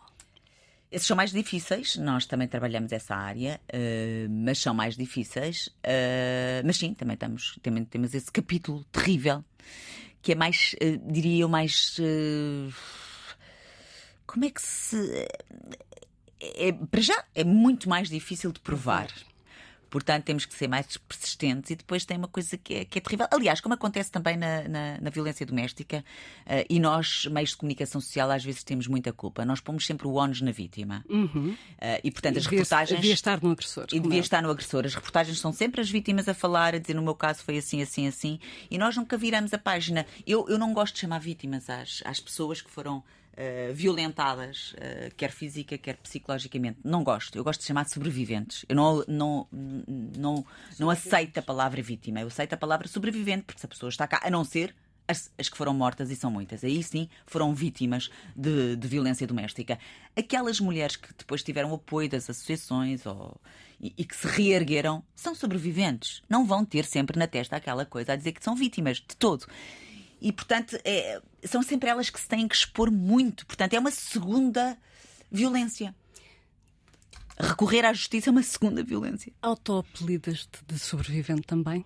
Esses 0.90 1.06
são 1.06 1.16
mais 1.16 1.30
difíceis, 1.30 1.96
nós 1.96 2.24
também 2.24 2.48
trabalhamos 2.48 2.92
essa 2.92 3.14
área, 3.14 3.60
eh, 3.68 4.26
mas 4.30 4.58
são 4.58 4.72
mais 4.72 4.96
difíceis. 4.96 5.68
eh, 5.82 6.62
mas 6.64 6.78
sim, 6.78 6.94
também, 6.94 7.14
estamos, 7.14 7.58
também 7.62 7.84
temos 7.84 8.14
esse 8.14 8.32
capítulo 8.32 8.84
terrível, 8.84 9.44
que 10.22 10.32
é 10.32 10.34
mais, 10.34 10.74
eh, 10.80 10.98
diria 11.06 11.42
eu, 11.42 11.48
mais. 11.48 12.00
como 14.26 14.44
é 14.46 14.50
que 14.50 14.62
se. 14.62 15.28
É, 16.40 16.72
para 16.72 17.00
já, 17.00 17.24
é 17.34 17.44
muito 17.44 17.88
mais 17.88 18.08
difícil 18.08 18.52
de 18.52 18.60
provar. 18.60 19.08
Portanto, 19.90 20.24
temos 20.24 20.44
que 20.44 20.54
ser 20.54 20.68
mais 20.68 20.96
persistentes 20.96 21.70
e 21.70 21.76
depois 21.76 22.04
tem 22.04 22.16
uma 22.16 22.28
coisa 22.28 22.56
que 22.56 22.74
é, 22.74 22.84
que 22.84 22.98
é 22.98 23.00
terrível. 23.00 23.26
Aliás, 23.30 23.60
como 23.60 23.74
acontece 23.74 24.10
também 24.10 24.36
na, 24.36 24.68
na, 24.68 25.00
na 25.00 25.10
violência 25.10 25.44
doméstica, 25.46 26.04
eh, 26.46 26.66
e 26.68 26.78
nós, 26.78 27.26
meios 27.26 27.50
de 27.50 27.56
comunicação 27.56 28.00
social, 28.00 28.30
às 28.30 28.44
vezes 28.44 28.62
temos 28.62 28.86
muita 28.86 29.12
culpa. 29.12 29.44
Nós 29.44 29.60
pomos 29.60 29.86
sempre 29.86 30.06
o 30.06 30.14
ónus 30.14 30.40
na 30.40 30.50
vítima. 30.52 31.04
Eh, 31.80 32.00
e, 32.04 32.10
portanto, 32.10 32.36
as 32.36 32.44
Devia- 32.44 32.58
reportagens. 32.58 33.00
Devia 33.00 33.14
estar 33.14 33.42
no 33.42 33.50
agressor. 33.50 33.86
E 33.92 34.00
devia 34.00 34.18
é. 34.18 34.20
estar 34.20 34.42
no 34.42 34.50
agressor. 34.50 34.84
As 34.84 34.94
reportagens 34.94 35.38
são 35.38 35.52
sempre 35.52 35.80
as 35.80 35.90
vítimas 35.90 36.28
a 36.28 36.34
falar, 36.34 36.74
a 36.74 36.78
dizer 36.78 36.94
no 36.94 37.02
meu 37.02 37.14
caso 37.14 37.42
foi 37.42 37.58
assim, 37.58 37.80
assim, 37.82 38.06
assim. 38.06 38.38
E 38.70 38.76
nós 38.78 38.96
nunca 38.96 39.16
viramos 39.16 39.54
a 39.54 39.58
página. 39.58 40.06
Eu, 40.26 40.46
eu 40.48 40.58
não 40.58 40.72
gosto 40.72 40.94
de 40.94 41.00
chamar 41.00 41.18
vítimas 41.20 41.68
às, 41.70 42.02
às 42.04 42.20
pessoas 42.20 42.60
que 42.60 42.70
foram 42.70 43.02
eh, 43.40 43.70
violentadas, 43.72 44.74
eh, 44.78 45.12
quer 45.16 45.30
física, 45.30 45.78
quer 45.78 45.96
psicologicamente. 45.98 46.80
Não 46.82 47.04
gosto. 47.04 47.38
Eu 47.38 47.44
gosto 47.44 47.60
de 47.60 47.66
chamar 47.66 47.84
de 47.84 47.92
sobreviventes. 47.92 48.64
Eu 48.68 48.74
não, 48.74 49.04
não, 49.06 49.46
não, 49.52 50.44
não 50.76 50.90
aceito 50.90 51.38
a 51.38 51.42
palavra 51.42 51.80
vítima. 51.80 52.20
Eu 52.20 52.26
aceito 52.26 52.54
a 52.54 52.56
palavra 52.56 52.88
sobrevivente, 52.88 53.44
porque 53.44 53.60
se 53.60 53.66
a 53.66 53.68
pessoa 53.68 53.90
está 53.90 54.08
cá, 54.08 54.20
a 54.24 54.28
não 54.28 54.42
ser 54.42 54.74
as, 55.06 55.30
as 55.38 55.48
que 55.48 55.56
foram 55.56 55.72
mortas, 55.72 56.10
e 56.10 56.16
são 56.16 56.32
muitas, 56.32 56.64
aí 56.64 56.82
sim 56.82 57.08
foram 57.26 57.54
vítimas 57.54 58.10
de, 58.34 58.74
de 58.74 58.88
violência 58.88 59.24
doméstica. 59.24 59.78
Aquelas 60.16 60.58
mulheres 60.58 60.96
que 60.96 61.14
depois 61.16 61.40
tiveram 61.44 61.72
apoio 61.72 62.08
das 62.08 62.28
associações 62.28 63.06
ou, 63.06 63.40
e, 63.80 63.94
e 63.96 64.04
que 64.04 64.16
se 64.16 64.26
reergueram 64.26 65.04
são 65.14 65.32
sobreviventes. 65.32 66.22
Não 66.28 66.44
vão 66.44 66.64
ter 66.64 66.84
sempre 66.84 67.16
na 67.16 67.28
testa 67.28 67.54
aquela 67.54 67.86
coisa 67.86 68.14
a 68.14 68.16
dizer 68.16 68.32
que 68.32 68.42
são 68.42 68.56
vítimas, 68.56 68.96
de 68.96 69.16
todo. 69.16 69.46
E, 70.20 70.32
portanto, 70.32 70.76
é- 70.84 71.20
são 71.44 71.62
sempre 71.62 71.88
elas 71.88 72.10
que 72.10 72.20
se 72.20 72.26
têm 72.28 72.46
que 72.48 72.54
expor 72.56 72.90
muito. 72.90 73.46
Portanto, 73.46 73.74
é 73.74 73.78
uma 73.78 73.90
segunda 73.90 74.76
violência. 75.30 75.94
Recorrer 77.40 77.84
à 77.84 77.92
justiça 77.92 78.30
é 78.30 78.32
uma 78.32 78.42
segunda 78.42 78.82
violência. 78.82 79.32
Auto-apelidas-te 79.40 80.58
de 80.66 80.78
sobrevivente 80.78 81.42
também? 81.42 81.84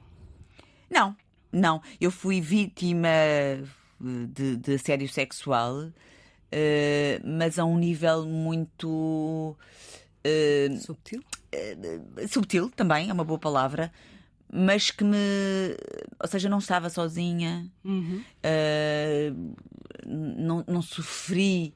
Não, 0.91 1.15
não. 1.53 1.83
Eu 2.01 2.11
fui 2.11 2.41
vítima 2.41 3.09
eh, 3.09 3.63
de, 4.01 4.57
de 4.57 4.75
assédio 4.75 5.09
sexual, 5.11 5.91
eh, 6.51 7.21
mas 7.23 7.59
a 7.59 7.67
um 7.67 7.77
nível 7.77 8.25
muito 8.27 9.55
eh, 10.25 10.69
Subtil? 10.81 11.23
subtil 12.31 12.71
também, 12.71 13.11
é 13.11 13.13
uma 13.13 13.25
boa 13.25 13.39
palavra, 13.39 13.93
mas 14.53 14.91
que 14.91 15.03
me. 15.03 15.17
Ou 16.21 16.29
seja, 16.29 16.49
não 16.49 16.59
estava 16.59 16.91
sozinha, 16.91 17.67
eh, 18.43 19.33
não, 20.07 20.63
não 20.69 20.83
sofri 20.83 21.75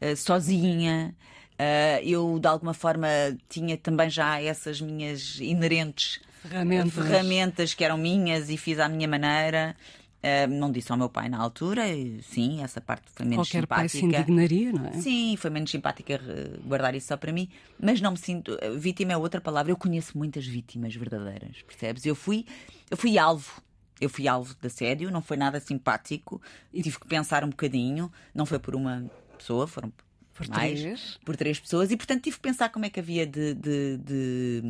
eh, 0.00 0.16
sozinha. 0.16 1.14
eh, 1.58 2.00
eu, 2.04 2.38
de 2.38 2.46
alguma 2.48 2.74
forma, 2.74 3.08
tinha 3.48 3.76
também 3.76 4.10
já 4.10 4.40
essas 4.42 4.80
minhas 4.80 5.38
inerentes 5.40 6.20
Ferramentas. 6.42 6.92
ferramentas 6.92 7.74
que 7.74 7.84
eram 7.84 7.96
minhas 7.98 8.48
e 8.50 8.56
fiz 8.56 8.78
à 8.78 8.88
minha 8.88 9.08
maneira. 9.08 9.76
Eh, 10.20 10.48
não 10.48 10.72
disse 10.72 10.90
ao 10.90 10.98
meu 10.98 11.08
pai 11.08 11.28
na 11.28 11.38
altura, 11.38 11.88
e, 11.88 12.20
sim, 12.22 12.60
essa 12.62 12.80
parte 12.80 13.04
foi 13.14 13.24
menos 13.24 13.48
Qualquer 13.48 13.66
pai 13.68 13.88
se 13.88 14.00
simpática. 14.00 14.22
indignaria, 14.32 14.72
não 14.72 14.86
é? 14.86 14.92
Sim, 14.94 15.36
foi 15.36 15.48
menos 15.48 15.70
simpática 15.70 16.20
guardar 16.64 16.92
isso 16.96 17.06
só 17.06 17.16
para 17.16 17.30
mim, 17.32 17.48
mas 17.80 18.00
não 18.00 18.10
me 18.10 18.16
sinto. 18.18 18.58
eh, 18.60 18.70
Vítima 18.70 19.12
é 19.12 19.16
outra 19.16 19.40
palavra. 19.40 19.70
Eu 19.70 19.76
conheço 19.76 20.18
muitas 20.18 20.44
vítimas 20.44 20.92
verdadeiras, 20.94 21.62
percebes? 21.62 22.04
Eu 22.04 22.16
fui, 22.16 22.44
eu 22.90 22.96
fui 22.96 23.16
alvo. 23.16 23.62
Eu 24.00 24.08
fui 24.08 24.26
alvo 24.28 24.54
de 24.60 24.66
assédio, 24.66 25.10
não 25.10 25.20
foi 25.22 25.36
nada 25.36 25.58
simpático. 25.60 26.40
E 26.72 26.82
tive 26.82 26.98
que 26.98 27.06
pensar 27.06 27.44
um 27.44 27.50
bocadinho. 27.50 28.10
Não 28.34 28.44
foi 28.46 28.58
por 28.58 28.74
uma 28.76 29.08
pessoa, 29.36 29.66
foram 29.68 29.92
Por 30.34 30.48
mais, 30.48 30.80
três. 30.80 31.18
por 31.24 31.36
três 31.36 31.58
pessoas. 31.60 31.90
E 31.92 31.96
portanto 31.96 32.22
tive 32.22 32.36
que 32.36 32.42
pensar 32.42 32.68
como 32.70 32.84
é 32.86 32.90
que 32.90 32.98
havia 33.00 33.24
de, 33.26 33.54
de, 33.54 33.96
de, 33.98 34.62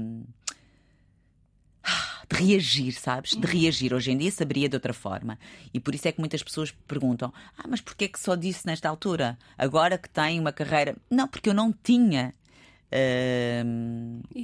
de 2.31 2.37
reagir, 2.37 2.93
sabes? 2.93 3.31
De 3.33 3.47
reagir. 3.47 3.95
Hoje 3.95 4.11
em 4.11 4.19
dia 4.19 4.31
saberia 4.31 4.69
de 4.69 4.77
outra 4.77 4.93
forma. 4.93 5.39
E 5.73 5.81
por 5.81 5.95
isso 5.95 6.07
é 6.09 6.13
que 6.13 6.21
muitas 6.21 6.43
pessoas 6.43 6.71
perguntam: 6.87 7.33
Ah, 7.57 7.65
mas 7.69 7.81
porquê 7.81 8.05
é 8.05 8.09
que 8.09 8.21
só 8.21 8.35
disse 8.35 8.67
nesta 8.67 8.89
altura? 8.89 9.39
Agora 9.57 9.97
que 9.97 10.09
tem 10.11 10.39
uma 10.39 10.53
carreira. 10.53 10.97
Não, 11.11 11.27
porque 11.27 11.49
eu 11.49 11.55
não 11.55 11.73
tinha. 11.73 12.35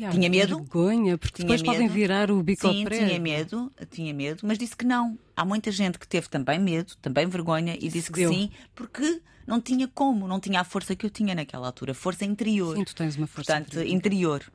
há 0.06 0.10
tinha 0.10 0.30
medo. 0.30 0.56
Vergonha, 0.58 1.18
porque 1.18 1.36
Tinha 1.36 1.46
depois 1.46 1.62
podem 1.62 1.82
medo. 1.82 1.92
virar 1.94 2.30
o 2.30 2.42
bico 2.42 2.68
Sim, 2.68 2.84
tinha 2.86 3.18
medo, 3.18 3.72
tinha 3.90 4.14
medo, 4.14 4.40
mas 4.44 4.58
disse 4.58 4.76
que 4.76 4.84
não. 4.84 5.18
Há 5.36 5.44
muita 5.44 5.70
gente 5.70 5.98
que 5.98 6.06
teve 6.06 6.28
também 6.28 6.58
medo, 6.58 6.94
também 7.02 7.26
vergonha, 7.26 7.74
e 7.74 7.88
disse 7.88 8.10
que 8.10 8.20
Cedeu. 8.20 8.32
sim, 8.32 8.50
porque 8.74 9.20
não 9.46 9.60
tinha 9.60 9.88
como, 9.88 10.26
não 10.26 10.40
tinha 10.40 10.60
a 10.60 10.64
força 10.64 10.94
que 10.96 11.04
eu 11.04 11.10
tinha 11.10 11.34
naquela 11.34 11.66
altura, 11.66 11.92
força 11.92 12.24
interior. 12.24 12.76
Sim, 12.76 12.84
tu 12.84 12.94
tens 12.94 13.16
uma 13.16 13.26
força. 13.26 13.52
Portanto, 13.52 13.74
interior. 13.80 13.94
interior. 13.96 14.52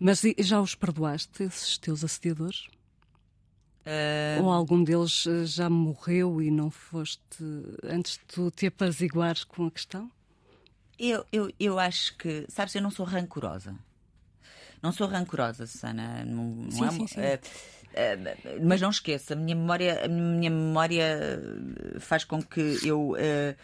Mas 0.00 0.22
já 0.38 0.58
os 0.60 0.74
perdoaste, 0.74 1.42
esses 1.42 1.76
teus 1.76 2.02
assediadores? 2.02 2.68
Ah, 3.84 4.40
Ou 4.42 4.50
algum 4.50 4.82
deles 4.82 5.26
eh, 5.26 5.44
já 5.44 5.68
morreu 5.68 6.40
e 6.40 6.50
não 6.50 6.70
foste 6.70 7.20
antes 7.84 8.12
de 8.14 8.20
tu 8.26 8.50
te 8.50 8.66
apaziguares 8.66 9.44
com 9.44 9.66
a 9.66 9.70
questão? 9.70 10.10
Eu, 10.98 11.24
eu, 11.30 11.52
eu 11.60 11.78
acho 11.78 12.16
que, 12.16 12.46
sabes, 12.48 12.74
eu 12.74 12.82
não 12.82 12.90
sou 12.90 13.04
rancorosa. 13.04 13.74
Não 14.82 14.90
sou 14.92 15.06
rancorosa, 15.06 15.66
Susana. 15.66 16.24
Não, 16.24 16.44
não 16.44 16.70
Sim, 16.70 16.84
é, 16.86 16.90
sim, 16.90 17.06
sim. 17.06 17.20
eh, 17.20 17.40
Uh, 17.90 18.64
mas 18.64 18.80
não 18.80 18.90
esqueça, 18.90 19.34
a 19.34 19.36
minha 19.36 19.56
memória, 19.56 20.04
a 20.04 20.06
minha 20.06 20.48
memória 20.48 21.42
faz 21.98 22.22
com 22.22 22.40
que 22.40 22.78
eu. 22.84 23.10
Uh, 23.14 23.56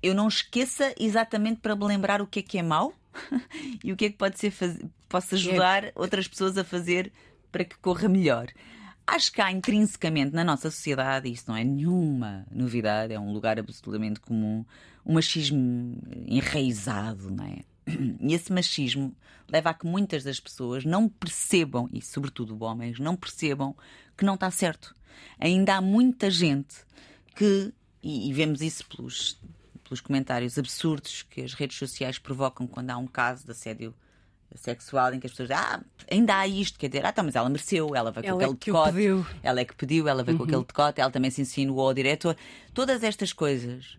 eu 0.00 0.14
não 0.14 0.28
esqueça 0.28 0.94
exatamente 0.96 1.60
para 1.60 1.74
me 1.74 1.84
lembrar 1.84 2.22
o 2.22 2.28
que 2.28 2.38
é 2.38 2.42
que 2.42 2.58
é 2.58 2.62
mau 2.62 2.94
e 3.82 3.92
o 3.92 3.96
que 3.96 4.06
é 4.06 4.10
que 4.10 4.16
pode 4.16 4.38
ser 4.38 4.50
faz... 4.50 4.78
posso 5.08 5.34
ajudar 5.34 5.84
é. 5.84 5.92
outras 5.94 6.28
pessoas 6.28 6.56
a 6.58 6.64
fazer 6.64 7.12
para 7.50 7.64
que 7.64 7.76
corra 7.78 8.08
melhor. 8.08 8.48
Acho 9.06 9.32
que 9.32 9.40
há 9.40 9.50
intrinsecamente 9.50 10.34
na 10.34 10.44
nossa 10.44 10.70
sociedade, 10.70 11.32
isso 11.32 11.44
não 11.48 11.56
é 11.56 11.64
nenhuma 11.64 12.46
novidade, 12.50 13.14
é 13.14 13.18
um 13.18 13.32
lugar 13.32 13.58
absolutamente 13.58 14.20
comum, 14.20 14.66
um 15.04 15.14
machismo 15.14 15.96
enraizado, 16.26 17.30
não 17.30 17.44
é? 17.44 17.60
E 18.20 18.34
esse 18.34 18.52
machismo 18.52 19.16
leva 19.50 19.70
a 19.70 19.74
que 19.74 19.86
muitas 19.86 20.22
das 20.22 20.38
pessoas 20.38 20.84
não 20.84 21.08
percebam, 21.08 21.88
e 21.90 22.02
sobretudo 22.02 22.62
homens, 22.62 22.98
não 22.98 23.16
percebam 23.16 23.74
que 24.14 24.26
não 24.26 24.34
está 24.34 24.50
certo. 24.50 24.94
Ainda 25.38 25.76
há 25.76 25.80
muita 25.80 26.30
gente 26.30 26.76
que, 27.34 27.72
e, 28.02 28.28
e 28.28 28.32
vemos 28.34 28.60
isso 28.60 28.84
pelos, 28.86 29.40
pelos 29.88 30.00
comentários 30.00 30.58
absurdos 30.58 31.22
que 31.22 31.42
as 31.42 31.54
redes 31.54 31.78
sociais 31.78 32.18
provocam 32.18 32.66
quando 32.66 32.90
há 32.90 32.96
um 32.96 33.06
caso 33.06 33.44
de 33.44 33.50
assédio 33.50 33.94
sexual 34.54 35.12
em 35.12 35.20
que 35.20 35.26
as 35.26 35.32
pessoas 35.32 35.48
dizem, 35.48 35.62
ah, 35.62 35.80
ainda 36.10 36.38
há 36.38 36.46
isto, 36.46 36.78
quer 36.78 36.88
dizer, 36.88 37.04
ah, 37.04 37.10
então, 37.10 37.24
mas 37.24 37.36
ela 37.36 37.48
mereceu, 37.48 37.94
ela 37.94 38.10
veio 38.10 38.24
com 38.24 38.42
ela 38.42 38.52
aquele 38.52 38.52
é 38.52 38.92
decote, 38.92 39.26
ela 39.42 39.60
é 39.60 39.64
que 39.64 39.74
pediu, 39.74 40.08
ela 40.08 40.22
veio 40.22 40.36
uhum. 40.38 40.44
com 40.44 40.50
aquele 40.50 40.64
decote, 40.64 41.00
ela 41.00 41.10
também 41.10 41.30
se 41.30 41.42
insinuou 41.42 41.88
ao 41.88 41.94
diretor. 41.94 42.36
Todas 42.72 43.02
estas 43.02 43.32
coisas 43.32 43.98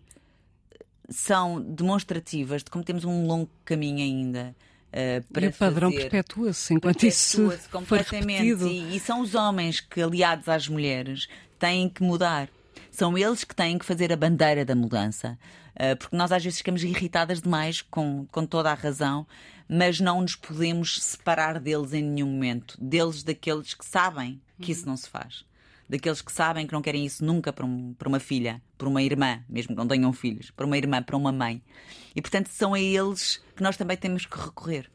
são 1.08 1.60
demonstrativas 1.60 2.62
de 2.62 2.70
como 2.70 2.84
temos 2.84 3.04
um 3.04 3.26
longo 3.26 3.50
caminho 3.64 3.98
ainda. 3.98 4.54
Uh, 4.90 5.22
para 5.32 5.46
e 5.46 5.48
o 5.48 5.52
padrão 5.52 5.92
perpetua-se 5.92 6.74
enquanto 6.74 6.98
perpetua 7.00 7.54
isso 7.54 7.68
completamente. 7.70 8.56
For 8.56 8.66
e, 8.66 8.96
e 8.96 9.00
são 9.00 9.20
os 9.20 9.36
homens 9.36 9.80
que, 9.80 10.02
aliados 10.02 10.48
às 10.48 10.66
mulheres, 10.66 11.28
têm 11.60 11.88
que 11.88 12.02
mudar. 12.02 12.48
São 12.90 13.16
eles 13.16 13.44
que 13.44 13.54
têm 13.54 13.78
que 13.78 13.84
fazer 13.84 14.12
a 14.12 14.16
bandeira 14.16 14.64
da 14.64 14.74
mudança. 14.74 15.38
Uh, 15.80 15.96
porque 15.96 16.14
nós 16.14 16.30
às 16.30 16.44
vezes 16.44 16.58
ficamos 16.58 16.84
irritadas 16.84 17.40
demais, 17.40 17.80
com, 17.80 18.26
com 18.30 18.44
toda 18.44 18.70
a 18.70 18.74
razão, 18.74 19.26
mas 19.66 19.98
não 19.98 20.20
nos 20.20 20.36
podemos 20.36 21.02
separar 21.02 21.58
deles 21.58 21.94
em 21.94 22.02
nenhum 22.02 22.26
momento. 22.26 22.76
Deles, 22.78 23.22
daqueles 23.22 23.72
que 23.72 23.86
sabem 23.86 24.42
que 24.60 24.72
isso 24.72 24.86
não 24.86 24.94
se 24.94 25.08
faz. 25.08 25.42
Daqueles 25.88 26.20
que 26.20 26.30
sabem 26.30 26.66
que 26.66 26.74
não 26.74 26.82
querem 26.82 27.06
isso 27.06 27.24
nunca 27.24 27.50
para, 27.50 27.64
um, 27.64 27.94
para 27.94 28.08
uma 28.08 28.20
filha, 28.20 28.60
para 28.76 28.88
uma 28.88 29.02
irmã, 29.02 29.42
mesmo 29.48 29.74
que 29.74 29.80
não 29.80 29.88
tenham 29.88 30.12
filhos, 30.12 30.50
para 30.50 30.66
uma 30.66 30.76
irmã, 30.76 31.02
para 31.02 31.16
uma 31.16 31.32
mãe. 31.32 31.62
E 32.14 32.20
portanto 32.20 32.48
são 32.48 32.74
a 32.74 32.80
eles 32.80 33.42
que 33.56 33.62
nós 33.62 33.78
também 33.78 33.96
temos 33.96 34.26
que 34.26 34.38
recorrer. 34.38 34.90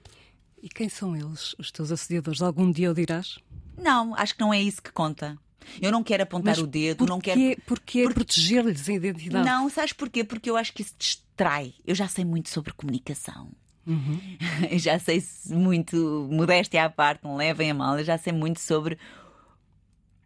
E 0.61 0.69
quem 0.69 0.87
são 0.87 1.15
eles, 1.15 1.55
os 1.57 1.71
teus 1.71 1.91
assediadores? 1.91 2.43
Algum 2.43 2.71
dia 2.71 2.91
o 2.91 2.93
dirás? 2.93 3.39
Não, 3.75 4.13
acho 4.15 4.35
que 4.35 4.41
não 4.41 4.53
é 4.53 4.61
isso 4.61 4.83
que 4.83 4.91
conta. 4.91 5.35
Eu 5.81 5.91
não 5.91 6.03
quero 6.03 6.23
apontar 6.23 6.55
Mas 6.55 6.63
o 6.63 6.67
dedo, 6.67 6.97
porquê, 6.99 7.11
não 7.11 7.19
quero. 7.19 7.61
Porquê 7.65 8.03
Por... 8.03 8.13
proteger-lhes 8.13 8.89
a 8.89 8.93
identidade? 8.93 9.45
Não, 9.45 9.69
sabes 9.69 9.93
porquê? 9.93 10.23
Porque 10.23 10.49
eu 10.49 10.57
acho 10.57 10.73
que 10.73 10.81
isso 10.81 10.95
distrai. 10.97 11.73
Eu 11.85 11.95
já 11.95 12.07
sei 12.07 12.25
muito 12.25 12.49
sobre 12.49 12.73
comunicação. 12.73 13.49
Uhum. 13.85 14.19
já 14.79 14.97
sei 14.97 15.23
muito, 15.47 16.27
modéstia 16.31 16.85
à 16.85 16.89
parte, 16.89 17.23
não 17.23 17.35
levem 17.35 17.69
a 17.69 17.73
mal, 17.73 17.99
eu 17.99 18.03
já 18.03 18.17
sei 18.17 18.33
muito 18.33 18.59
sobre 18.59 18.97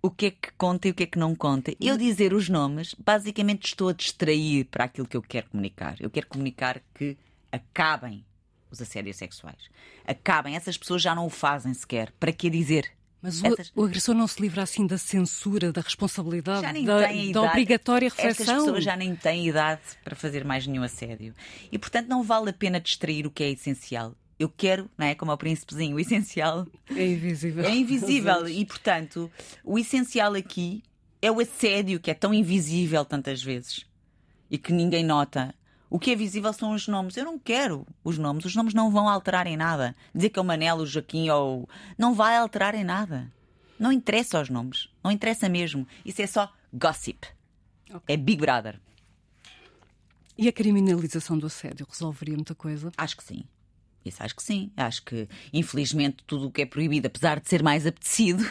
o 0.02 0.10
que 0.10 0.28
é 0.28 0.32
que 0.32 0.52
conta 0.58 0.88
e 0.88 0.92
o 0.92 0.94
que 0.94 1.04
é 1.04 1.06
que 1.06 1.20
não 1.20 1.36
conta. 1.36 1.74
Eu 1.80 1.98
dizer 1.98 2.34
os 2.34 2.48
nomes, 2.48 2.96
basicamente 2.98 3.68
estou 3.68 3.90
a 3.90 3.94
distrair 3.94 4.66
para 4.66 4.86
aquilo 4.86 5.08
que 5.08 5.18
eu 5.18 5.22
quero 5.22 5.50
comunicar. 5.50 5.98
Eu 6.00 6.10
quero 6.10 6.28
comunicar 6.28 6.82
que 6.94 7.18
acabem 7.52 8.26
os 8.72 8.82
assédios 8.82 9.18
sexuais. 9.18 9.70
Acabem, 10.06 10.56
essas 10.56 10.78
pessoas 10.78 11.02
já 11.02 11.14
não 11.14 11.26
o 11.26 11.30
fazem 11.30 11.74
sequer. 11.74 12.14
Para 12.20 12.32
que 12.32 12.50
dizer? 12.50 12.92
Mas 13.22 13.44
Essas... 13.44 13.72
o, 13.76 13.84
agressor 13.84 14.16
não 14.16 14.28
se 14.28 14.42
livra 14.42 14.64
assim 14.64 14.88
da 14.88 14.98
censura, 14.98 15.74
da 15.74 15.82
responsabilidade, 15.82 16.86
da, 16.86 17.02
da, 17.34 17.42
obrigatória 17.42 18.08
reflexão. 18.08 18.46
Estas 18.46 18.64
pessoas 18.64 18.84
já 18.84 18.96
nem 18.96 19.14
têm 19.16 19.48
idade 19.48 19.82
para 20.04 20.16
fazer 20.16 20.46
mais 20.46 20.66
nenhum 20.66 20.84
assédio. 20.84 21.34
E, 21.70 21.78
portanto, 21.78 22.08
não 22.08 22.24
vale 22.24 22.50
a 22.50 22.54
pena 22.54 22.80
distrair 22.80 23.28
o 23.28 23.32
que 23.32 23.44
é 23.44 23.52
essencial. 23.52 24.16
Eu 24.40 24.48
quero, 24.48 24.90
não 24.98 25.06
é? 25.06 25.16
Como 25.16 25.32
ao 25.32 25.38
príncipezinho, 25.38 25.98
o 25.98 26.00
essencial. 26.00 26.66
É 26.96 27.06
invisível. 27.06 27.66
É 27.66 27.76
invisível. 27.76 28.48
e, 28.48 28.66
portanto, 28.66 29.30
o 29.66 29.78
essencial 29.78 30.34
aqui 30.34 30.82
é 31.22 31.30
o 31.30 31.42
assédio 31.42 32.00
que 32.00 32.10
é 32.10 32.14
tão 32.14 32.34
invisível 32.34 33.04
tantas 33.04 33.44
vezes 33.44 33.86
e 34.50 34.58
que 34.58 34.72
ninguém 34.72 35.04
nota. 35.04 35.54
O 35.90 35.98
que 36.00 36.12
é 36.12 36.16
visível 36.16 36.54
são 36.54 36.74
os 36.74 36.88
nomes. 36.88 37.18
Eu 37.18 37.26
não 37.26 37.40
quero 37.40 37.86
os 38.04 38.18
nomes. 38.18 38.46
Os 38.46 38.56
nomes 38.56 38.74
não 38.74 38.92
vão 38.92 39.10
alterar 39.10 39.48
em 39.48 39.58
nada. 39.58 39.96
Dizer 40.14 40.30
que 40.30 40.38
é 40.38 40.42
o 40.42 40.46
Manelo, 40.46 40.84
o 40.84 40.86
Joaquim 40.86 41.30
ou. 41.30 41.68
Não 41.98 42.14
vai 42.14 42.38
alterar 42.38 42.76
em 42.76 42.84
nada. 42.84 43.32
Não 43.80 43.92
interessa 43.92 44.42
os 44.42 44.50
nomes. 44.50 44.90
Não 45.04 45.12
interessa 45.12 45.50
mesmo. 45.50 45.88
Isso 46.06 46.22
é 46.22 46.28
só 46.28 46.54
gossip. 46.72 47.28
Okay. 47.90 48.14
É 48.14 48.18
Big 48.18 48.40
Brother. 48.40 48.80
E 50.38 50.48
a 50.48 50.52
criminalização 50.52 51.38
do 51.38 51.48
assédio 51.48 51.88
resolveria 51.90 52.36
muita 52.36 52.54
coisa? 52.54 52.92
Acho 52.96 53.18
que 53.18 53.24
sim. 53.24 53.44
Isso 54.06 54.24
acho 54.24 54.36
que 54.36 54.44
sim. 54.44 54.72
Acho 54.78 55.04
que, 55.04 55.28
infelizmente, 55.54 56.18
tudo 56.26 56.48
o 56.48 56.52
que 56.52 56.62
é 56.62 56.66
proibido, 56.66 57.08
apesar 57.08 57.40
de 57.40 57.50
ser 57.50 57.62
mais 57.62 57.86
apetecido, 57.86 58.44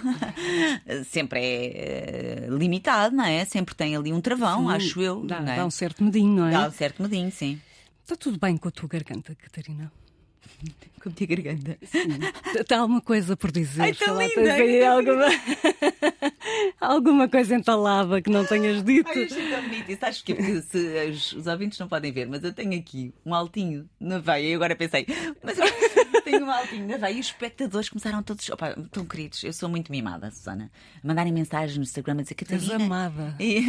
sempre 1.11 1.41
é 1.41 2.47
uh, 2.49 2.57
limitado, 2.57 3.17
não 3.17 3.25
é? 3.25 3.45
Sempre 3.45 3.75
tem 3.75 3.97
ali 3.97 4.13
um 4.13 4.21
travão, 4.21 4.67
sim, 4.67 4.77
acho 4.77 5.01
eu. 5.01 5.25
Dá, 5.25 5.39
é? 5.39 5.57
dá 5.57 5.67
um 5.67 5.71
certo 5.71 6.05
medinho, 6.05 6.37
não 6.37 6.47
é? 6.47 6.53
Dá 6.53 6.69
um 6.69 6.73
certo 6.73 7.03
medinho, 7.03 7.31
sim. 7.33 7.61
Está 8.03 8.17
tudo 8.17 8.39
bem 8.39 8.57
com 8.57 8.69
a 8.69 8.71
tua 8.71 8.89
garganta, 8.89 9.35
Catarina? 9.35 9.91
Com 11.03 11.11
a 11.11 11.13
minha 11.13 11.27
garganta. 11.27 11.79
Sim. 11.85 12.09
Está 12.59 12.81
alguma 12.81 13.01
coisa 13.01 13.37
por 13.37 13.53
dizer? 13.53 13.83
Ai, 13.83 13.91
está 13.91 14.13
linda! 14.13 14.53
Aí 14.53 14.85
alguma... 14.85 15.27
alguma 16.81 17.29
coisa 17.29 17.55
entalada 17.55 18.21
que 18.21 18.31
não 18.31 18.45
tenhas 18.45 18.83
dito. 18.83 19.09
Ai, 19.09 19.25
achei 19.25 19.51
tão 19.51 19.63
bonito. 19.63 19.91
E 19.91 19.97
sabes 19.97 20.23
que 20.23 20.63
se, 20.63 21.11
os, 21.11 21.33
os 21.33 21.47
ouvintes 21.47 21.79
não 21.79 21.89
podem 21.89 22.13
ver, 22.13 22.27
mas 22.27 22.43
eu 22.45 22.53
tenho 22.53 22.79
aqui 22.79 23.13
um 23.25 23.35
altinho 23.35 23.89
na 24.01 24.19
veia 24.19 24.49
e 24.49 24.55
agora 24.55 24.75
pensei, 24.77 25.07
mas 25.43 25.59
eu 25.59 25.65
tenho 26.25 26.45
um 26.45 26.51
altinho 26.51 26.87
na 26.87 26.97
veia 26.97 27.15
e 27.15 27.21
os 27.21 27.27
espectadores 27.27 27.89
começaram 27.89 28.23
todos, 28.23 28.49
opa, 28.51 28.75
tão 28.91 29.05
queridos. 29.05 29.43
Eu 29.45 29.53
sou 29.53 29.69
muito 29.69 29.91
mimada, 29.91 30.31
Susana. 30.31 30.71
Mandarem 31.03 31.33
mensagens 31.33 31.77
no 31.77 31.83
Instagram 31.83 32.19
a 32.19 32.23
dizer 32.23 32.35
Catarina. 32.35 32.75
És 32.75 32.83
amada. 32.83 33.35
E, 33.41 33.65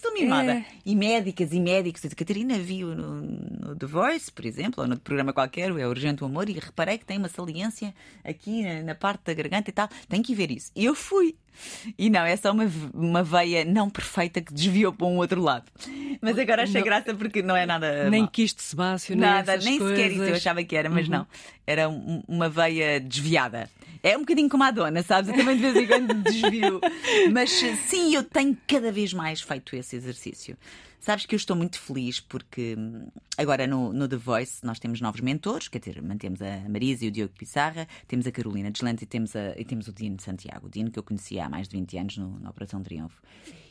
sou 0.00 0.12
mimada. 0.12 0.52
É. 0.52 0.64
E 0.84 0.94
médicas 0.94 1.52
e 1.52 1.60
médicos. 1.60 2.04
A 2.04 2.08
Catarina 2.14 2.58
viu 2.58 2.94
no, 2.94 3.20
no 3.20 3.76
The 3.76 3.86
Voice, 3.86 4.30
por 4.30 4.44
exemplo, 4.44 4.82
ou 4.82 4.88
no 4.88 4.98
programa 4.98 5.32
qualquer, 5.32 5.70
é 5.70 5.86
Urgente 5.86 6.22
o 6.22 6.26
Amor, 6.26 6.48
e 6.48 6.52
reparei 6.52 6.98
que 6.98 7.04
tem 7.04 7.18
uma 7.18 7.28
saliência 7.28 7.94
aqui 8.24 8.62
na, 8.62 8.82
na 8.82 8.94
parte 8.94 9.24
da 9.24 9.34
garganta 9.34 9.70
e 9.70 9.72
tal. 9.72 9.88
Tem 10.08 10.22
que 10.22 10.34
ver 10.34 10.50
isso. 10.50 10.70
E 10.74 10.84
eu 10.84 10.94
fui. 10.94 11.34
E 11.98 12.10
não, 12.10 12.20
é 12.20 12.36
só 12.36 12.52
uma, 12.52 12.70
uma 12.94 13.22
veia 13.22 13.64
não 13.64 13.88
perfeita 13.90 14.40
que 14.40 14.52
desviou 14.52 14.92
para 14.92 15.06
um 15.06 15.16
outro 15.16 15.40
lado. 15.40 15.64
Mas 16.20 16.38
agora 16.38 16.62
achei 16.62 16.80
não, 16.80 16.86
graça 16.86 17.14
porque 17.14 17.42
não 17.42 17.56
é 17.56 17.66
nada. 17.66 18.08
Nem 18.10 18.22
mal. 18.22 18.30
quiste 18.30 18.62
sebáceo, 18.62 19.16
nada, 19.16 19.56
nem 19.58 19.78
coisas. 19.78 19.96
sequer 19.96 20.12
isso 20.12 20.22
eu 20.22 20.34
achava 20.34 20.62
que 20.64 20.76
era, 20.76 20.88
mas 20.88 21.06
uhum. 21.06 21.14
não. 21.14 21.26
Era 21.66 21.88
um, 21.88 22.22
uma 22.26 22.48
veia 22.48 23.00
desviada. 23.00 23.68
É 24.02 24.16
um 24.16 24.20
bocadinho 24.20 24.48
como 24.48 24.64
a 24.64 24.70
dona, 24.70 25.02
sabes? 25.02 25.30
Eu 25.30 25.36
também 25.36 25.56
de 25.56 25.62
vez 25.62 25.76
em 25.76 25.86
quando 25.86 26.22
desvio. 26.22 26.80
Mas 27.32 27.50
sim, 27.50 28.14
eu 28.14 28.22
tenho 28.22 28.56
cada 28.66 28.92
vez 28.92 29.12
mais 29.12 29.40
feito 29.40 29.74
esse 29.76 29.96
exercício. 29.96 30.56
Sabes 31.06 31.24
que 31.24 31.34
eu 31.34 31.36
estou 31.36 31.54
muito 31.54 31.78
feliz 31.78 32.18
porque 32.18 32.74
hum, 32.76 33.06
agora 33.38 33.66
no, 33.66 33.92
no 33.92 34.08
The 34.08 34.16
Voice 34.16 34.64
nós 34.64 34.80
temos 34.80 35.00
novos 35.00 35.20
mentores, 35.20 35.68
quer 35.68 35.78
dizer, 35.78 36.02
mantemos 36.02 36.42
a 36.42 36.68
Marisa 36.68 37.04
e 37.04 37.08
o 37.08 37.10
Diogo 37.12 37.32
Pissarra, 37.32 37.86
temos 38.08 38.26
a 38.26 38.32
Carolina 38.32 38.72
Deslandes 38.72 39.02
e 39.02 39.06
temos, 39.06 39.36
a, 39.36 39.54
e 39.56 39.64
temos 39.64 39.86
o 39.86 39.92
Dino 39.92 40.20
Santiago, 40.20 40.66
o 40.66 40.70
Dino 40.70 40.90
que 40.90 40.98
eu 40.98 41.04
conhecia 41.04 41.44
há 41.44 41.48
mais 41.48 41.68
de 41.68 41.76
20 41.76 41.98
anos 41.98 42.18
no, 42.18 42.40
na 42.40 42.50
Operação 42.50 42.82
Triunfo. 42.82 43.22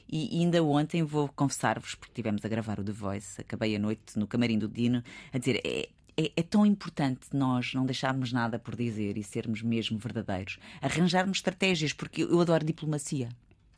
E, 0.09 0.39
ainda 0.39 0.63
ontem 0.63 1.03
vou 1.03 1.27
confessar-vos, 1.27 1.95
porque 1.95 2.13
tivemos 2.13 2.45
a 2.45 2.47
gravar 2.47 2.79
o 2.79 2.83
The 2.83 2.91
Voice, 2.91 3.41
acabei 3.41 3.75
a 3.75 3.79
noite 3.79 4.17
no 4.17 4.27
camarim 4.27 4.57
do 4.57 4.67
Dino 4.67 5.03
a 5.33 5.37
dizer: 5.37 5.59
é, 5.65 5.89
é, 6.17 6.31
é, 6.35 6.43
tão 6.43 6.65
importante 6.65 7.27
nós 7.33 7.73
não 7.73 7.85
deixarmos 7.85 8.31
nada 8.31 8.57
por 8.57 8.75
dizer 8.75 9.17
e 9.17 9.23
sermos 9.23 9.61
mesmo 9.61 9.97
verdadeiros. 9.97 10.57
Arranjarmos 10.81 11.37
estratégias, 11.37 11.93
porque 11.93 12.23
eu 12.23 12.39
adoro 12.39 12.65
diplomacia. 12.65 13.29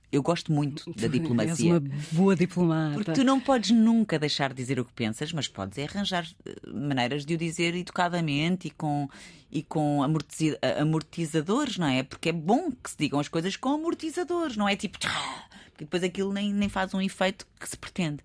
Eu 0.10 0.22
gosto 0.24 0.54
muito 0.54 0.90
da 0.94 1.08
diplomacia. 1.08 1.52
És 1.58 1.62
uma 1.62 1.82
boa 2.14 2.36
diplomata. 2.36 2.94
Porque 2.94 3.12
tu 3.12 3.24
não 3.24 3.40
podes 3.40 3.72
nunca 3.72 4.18
deixar 4.18 4.50
de 4.50 4.56
dizer 4.56 4.80
o 4.80 4.86
que 4.86 4.94
pensas, 4.94 5.34
mas 5.34 5.48
podes 5.48 5.78
é 5.78 5.84
arranjar 5.84 6.26
eh, 6.46 6.56
maneiras 6.66 7.26
de 7.26 7.34
o 7.34 7.38
dizer 7.38 7.76
educadamente 7.76 8.68
e 8.68 8.72
com, 8.72 9.10
e 9.52 9.62
com 9.62 10.02
amortizadores, 10.02 11.78
não 11.78 11.88
é? 11.88 12.04
Porque 12.04 12.30
é 12.30 12.32
bom 12.34 12.72
que 12.72 12.90
se 12.90 12.98
digam 12.98 13.20
as 13.20 13.28
coisas 13.28 13.58
com 13.58 13.70
amortizadores, 13.70 14.56
não 14.56 14.70
é 14.70 14.78
tipo. 14.78 14.98
Porque 14.98 15.84
depois 15.84 16.02
aquilo 16.04 16.32
nem, 16.32 16.54
nem 16.54 16.70
faz 16.70 16.94
um 16.94 17.02
efeito 17.02 17.46
que 17.60 17.68
se 17.68 17.78
pretende. 17.78 18.24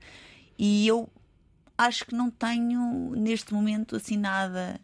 E 0.56 0.86
eu 0.86 1.10
acho 1.82 2.06
que 2.06 2.14
não 2.14 2.30
tenho 2.30 3.12
neste 3.16 3.52
momento 3.52 3.96
assim 3.96 4.16
nada 4.16 4.80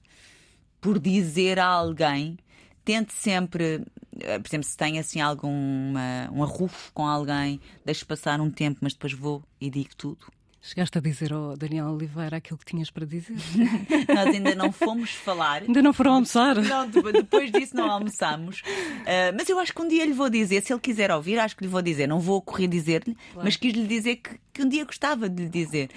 por 0.80 0.98
dizer 0.98 1.58
a 1.58 1.66
alguém. 1.66 2.38
Tente 2.84 3.12
sempre 3.12 3.84
eh, 4.20 4.38
por 4.38 4.48
exemplo, 4.48 4.66
se 4.66 4.76
tem 4.76 4.98
assim 4.98 5.20
algum 5.20 5.94
um 6.32 6.42
arrufo 6.42 6.92
com 6.92 7.06
alguém, 7.06 7.60
deixo 7.84 8.06
passar 8.06 8.40
um 8.40 8.50
tempo, 8.50 8.78
mas 8.82 8.92
depois 8.92 9.12
vou 9.12 9.42
e 9.60 9.70
digo 9.70 9.90
tudo. 9.96 10.26
Chegaste 10.60 10.98
a 10.98 11.00
dizer 11.00 11.32
ao 11.32 11.56
Daniel 11.56 11.86
Oliveira 11.86 12.36
aquilo 12.36 12.58
que 12.58 12.64
tinhas 12.64 12.90
para 12.90 13.06
dizer. 13.06 13.36
Nós 14.12 14.26
ainda 14.26 14.54
não 14.56 14.72
fomos 14.72 15.12
falar. 15.12 15.62
Ainda 15.62 15.80
não 15.80 15.92
foram 15.92 16.14
almoçar? 16.14 16.56
Não, 16.56 16.88
depois 16.88 17.52
disso 17.52 17.76
não 17.76 17.88
almoçamos. 17.88 18.60
Uh, 18.60 19.32
mas 19.36 19.48
eu 19.48 19.58
acho 19.60 19.72
que 19.72 19.80
um 19.80 19.88
dia 19.88 20.04
lhe 20.04 20.12
vou 20.12 20.28
dizer, 20.28 20.60
se 20.62 20.72
ele 20.72 20.80
quiser 20.80 21.12
ouvir, 21.12 21.38
acho 21.38 21.56
que 21.56 21.62
lhe 21.62 21.70
vou 21.70 21.80
dizer. 21.80 22.08
Não 22.08 22.18
vou 22.18 22.42
correr 22.42 22.66
dizer-lhe, 22.66 23.14
claro. 23.14 23.44
mas 23.44 23.56
quis-lhe 23.56 23.86
dizer 23.86 24.16
que, 24.16 24.30
que, 24.52 24.62
um 24.62 24.68
dia 24.68 24.84
gostava 24.84 25.28
de 25.28 25.44
lhe 25.44 25.48
dizer. 25.48 25.90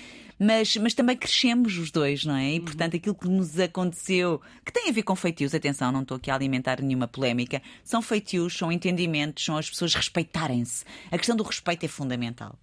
Mas, 0.44 0.76
mas 0.78 0.96
também 0.96 1.16
crescemos 1.16 1.78
os 1.78 1.92
dois, 1.92 2.26
não 2.26 2.36
é? 2.36 2.54
E 2.54 2.58
uhum. 2.58 2.66
portanto 2.66 2.96
aquilo 2.96 3.14
que 3.14 3.28
nos 3.28 3.60
aconteceu, 3.60 4.42
que 4.66 4.74
tem 4.74 4.90
a 4.90 4.92
ver 4.92 5.04
com 5.04 5.16
feitios, 5.16 5.54
atenção, 5.54 5.92
não 5.92 6.02
estou 6.02 6.18
aqui 6.18 6.32
a 6.32 6.36
alimentar 6.36 6.82
nenhuma 6.82 7.08
polémica, 7.08 7.62
são 7.84 8.02
feitios, 8.02 8.58
são 8.58 8.72
entendimentos, 8.72 9.46
são 9.46 9.56
as 9.56 9.70
pessoas 9.70 9.94
respeitarem-se. 9.94 10.84
A 11.12 11.18
questão 11.20 11.36
do 11.36 11.44
respeito 11.44 11.86
é 11.86 11.88
fundamental. 11.88 12.58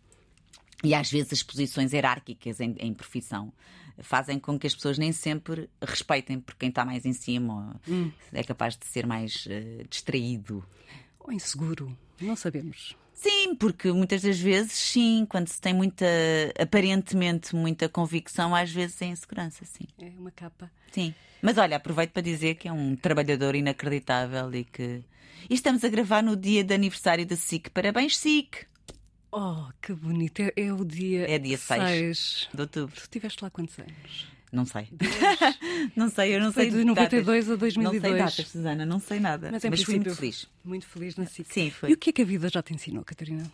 E 0.83 0.93
às 0.93 1.09
vezes 1.09 1.35
as 1.35 1.43
posições 1.45 1.93
hierárquicas 1.93 2.59
em, 2.59 2.75
em, 2.81 2.93
profissão 2.93 3.53
fazem 3.99 4.41
com 4.41 4.59
que 4.59 4.67
as 4.67 4.75
pessoas 4.75 4.99
nem 4.99 5.13
sempre 5.13 5.71
respeitem 5.81 6.41
por 6.41 6.57
quem 6.57 6.71
está 6.71 6.85
mais 6.85 7.07
em 7.07 7.13
cima 7.13 7.81
hum. 7.89 8.11
é 8.33 8.43
capaz 8.43 8.77
de 8.77 8.87
ser 8.87 9.07
mais 9.07 9.47
uh, 9.47 9.87
distraído. 9.89 10.65
Ou 11.21 11.33
inseguro, 11.33 11.97
não 12.21 12.35
sabemos. 12.35 12.97
Sim, 13.21 13.57
porque 13.57 13.91
muitas 13.91 14.23
das 14.23 14.39
vezes, 14.39 14.73
sim, 14.73 15.27
quando 15.29 15.49
se 15.49 15.61
tem 15.61 15.75
muita, 15.75 16.07
aparentemente 16.57 17.55
muita 17.57 17.89
convicção, 17.89 18.55
às 18.55 18.71
vezes 18.71 19.03
é 19.03 19.07
insegurança, 19.07 19.65
sim. 19.65 19.89
É 20.01 20.13
uma 20.17 20.31
capa. 20.31 20.71
Sim. 20.93 21.13
Mas 21.43 21.59
olha, 21.59 21.77
aproveito 21.77 22.13
para 22.13 22.23
dizer 22.23 22.55
que 22.55 22.69
é 22.69 22.73
um 22.73 22.95
trabalhador 22.95 23.57
inacreditável 23.57 24.55
e 24.55 24.65
que. 24.65 25.03
E 25.51 25.55
estamos 25.55 25.83
a 25.83 25.89
gravar 25.89 26.23
no 26.23 26.37
dia 26.37 26.63
de 26.63 26.73
aniversário 26.73 27.27
da 27.27 27.35
SIC. 27.35 27.71
Parabéns, 27.71 28.17
SIC! 28.17 28.67
Oh, 29.33 29.67
que 29.83 29.93
bonito. 29.93 30.41
É, 30.41 30.53
é 30.57 30.73
o 30.73 30.85
dia. 30.85 31.29
É 31.29 31.39
dia 31.39 31.59
6, 31.59 31.83
6 31.83 32.49
de 32.55 32.61
outubro. 32.61 32.95
Tu 32.95 33.03
estiveste 33.03 33.43
lá 33.43 33.51
quantos 33.51 33.77
anos? 33.81 34.29
Não 34.53 34.65
sei. 34.65 34.89
não 35.95 36.09
sei, 36.09 36.35
eu 36.35 36.41
não 36.41 36.53
Foi 36.53 36.71
sei. 36.71 36.79
de 36.79 36.85
92 36.85 37.47
datas. 37.47 37.57
a 37.57 37.61
2002. 37.61 38.03
Não 38.03 38.11
sei 38.11 38.19
datas, 38.19 38.49
Susana, 38.49 38.87
não 38.87 38.99
sei 38.99 39.21
nada. 39.21 39.51
Mas, 39.53 39.65
Mas 39.65 39.83
fui 39.83 39.97
muito 39.97 40.15
feliz. 40.15 40.47
Muito 40.65 40.87
feliz 40.87 41.17
na 41.17 41.27
SIC. 41.27 41.53
Sim, 41.53 41.71
foi. 41.71 41.91
E 41.91 41.95
o 41.95 41.97
que 41.99 42.11
é 42.11 42.13
que 42.13 42.23
a 42.23 42.25
vida 42.25 42.49
já 42.49 42.63
te 42.63 42.75
ensinou, 42.75 43.05
Catarina? 43.05 43.51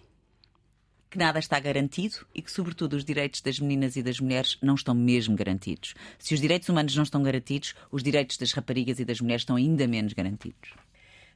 Que 1.11 1.19
nada 1.19 1.39
está 1.39 1.61
garantido 1.61 2.27
e 2.35 2.43
que, 2.43 2.51
sobretudo, 2.51 2.95
os 2.95 3.05
direitos 3.05 3.41
das 3.41 3.61
meninas 3.61 3.95
e 3.97 4.03
das 4.03 4.19
mulheres 4.19 4.59
não 4.61 4.75
estão 4.75 4.95
mesmo 4.95 5.37
garantidos. 5.37 5.95
Se 6.19 6.35
os 6.35 6.41
direitos 6.41 6.69
humanos 6.69 6.95
não 6.97 7.05
estão 7.05 7.23
garantidos, 7.23 7.75
os 7.91 8.03
direitos 8.03 8.37
das 8.37 8.53
raparigas 8.53 8.99
e 8.99 9.05
das 9.05 9.21
mulheres 9.21 9.43
estão 9.43 9.55
ainda 9.57 9.87
menos 9.87 10.13
garantidos. 10.13 10.75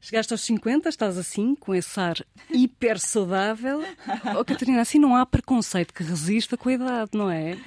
Chegaste 0.00 0.32
aos 0.32 0.42
50, 0.42 0.88
estás 0.88 1.18
assim, 1.18 1.54
com 1.56 1.74
esse 1.74 1.98
ar 1.98 2.16
hiper 2.50 2.98
saudável. 2.98 3.82
Oh, 4.38 4.44
Catarina, 4.44 4.80
assim 4.80 4.98
não 4.98 5.16
há 5.16 5.26
preconceito 5.26 5.92
que 5.92 6.02
resista 6.02 6.56
com 6.56 6.68
a 6.68 6.72
idade, 6.72 7.11
não 7.14 7.30
é? 7.30 7.59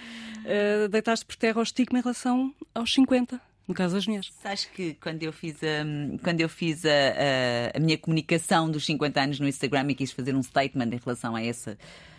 Uh, 0.45 0.87
deitaste 0.89 1.25
por 1.25 1.35
terra 1.35 1.59
o 1.59 1.63
estigma 1.63 1.99
em 1.99 2.01
relação 2.01 2.53
aos 2.73 2.93
50. 2.93 3.39
No 3.67 3.75
caso 3.75 3.95
das 3.95 4.05
mulheres. 4.05 4.31
Sabes 4.41 4.65
que 4.65 4.95
quando 4.95 5.23
eu 5.23 5.31
fiz, 5.31 5.55
a, 5.63 6.19
quando 6.23 6.41
eu 6.41 6.49
fiz 6.49 6.83
a, 6.85 6.89
a, 6.89 7.77
a, 7.77 7.79
minha 7.79 7.97
comunicação 7.97 8.69
dos 8.69 8.85
50 8.85 9.21
anos 9.21 9.39
no 9.39 9.47
Instagram 9.47 9.85
e 9.89 9.95
quis 9.95 10.11
fazer 10.11 10.35
um 10.35 10.43
statement 10.43 10.89
em 10.91 10.99
relação 11.03 11.35
a 11.35 11.43
esse 11.43 11.77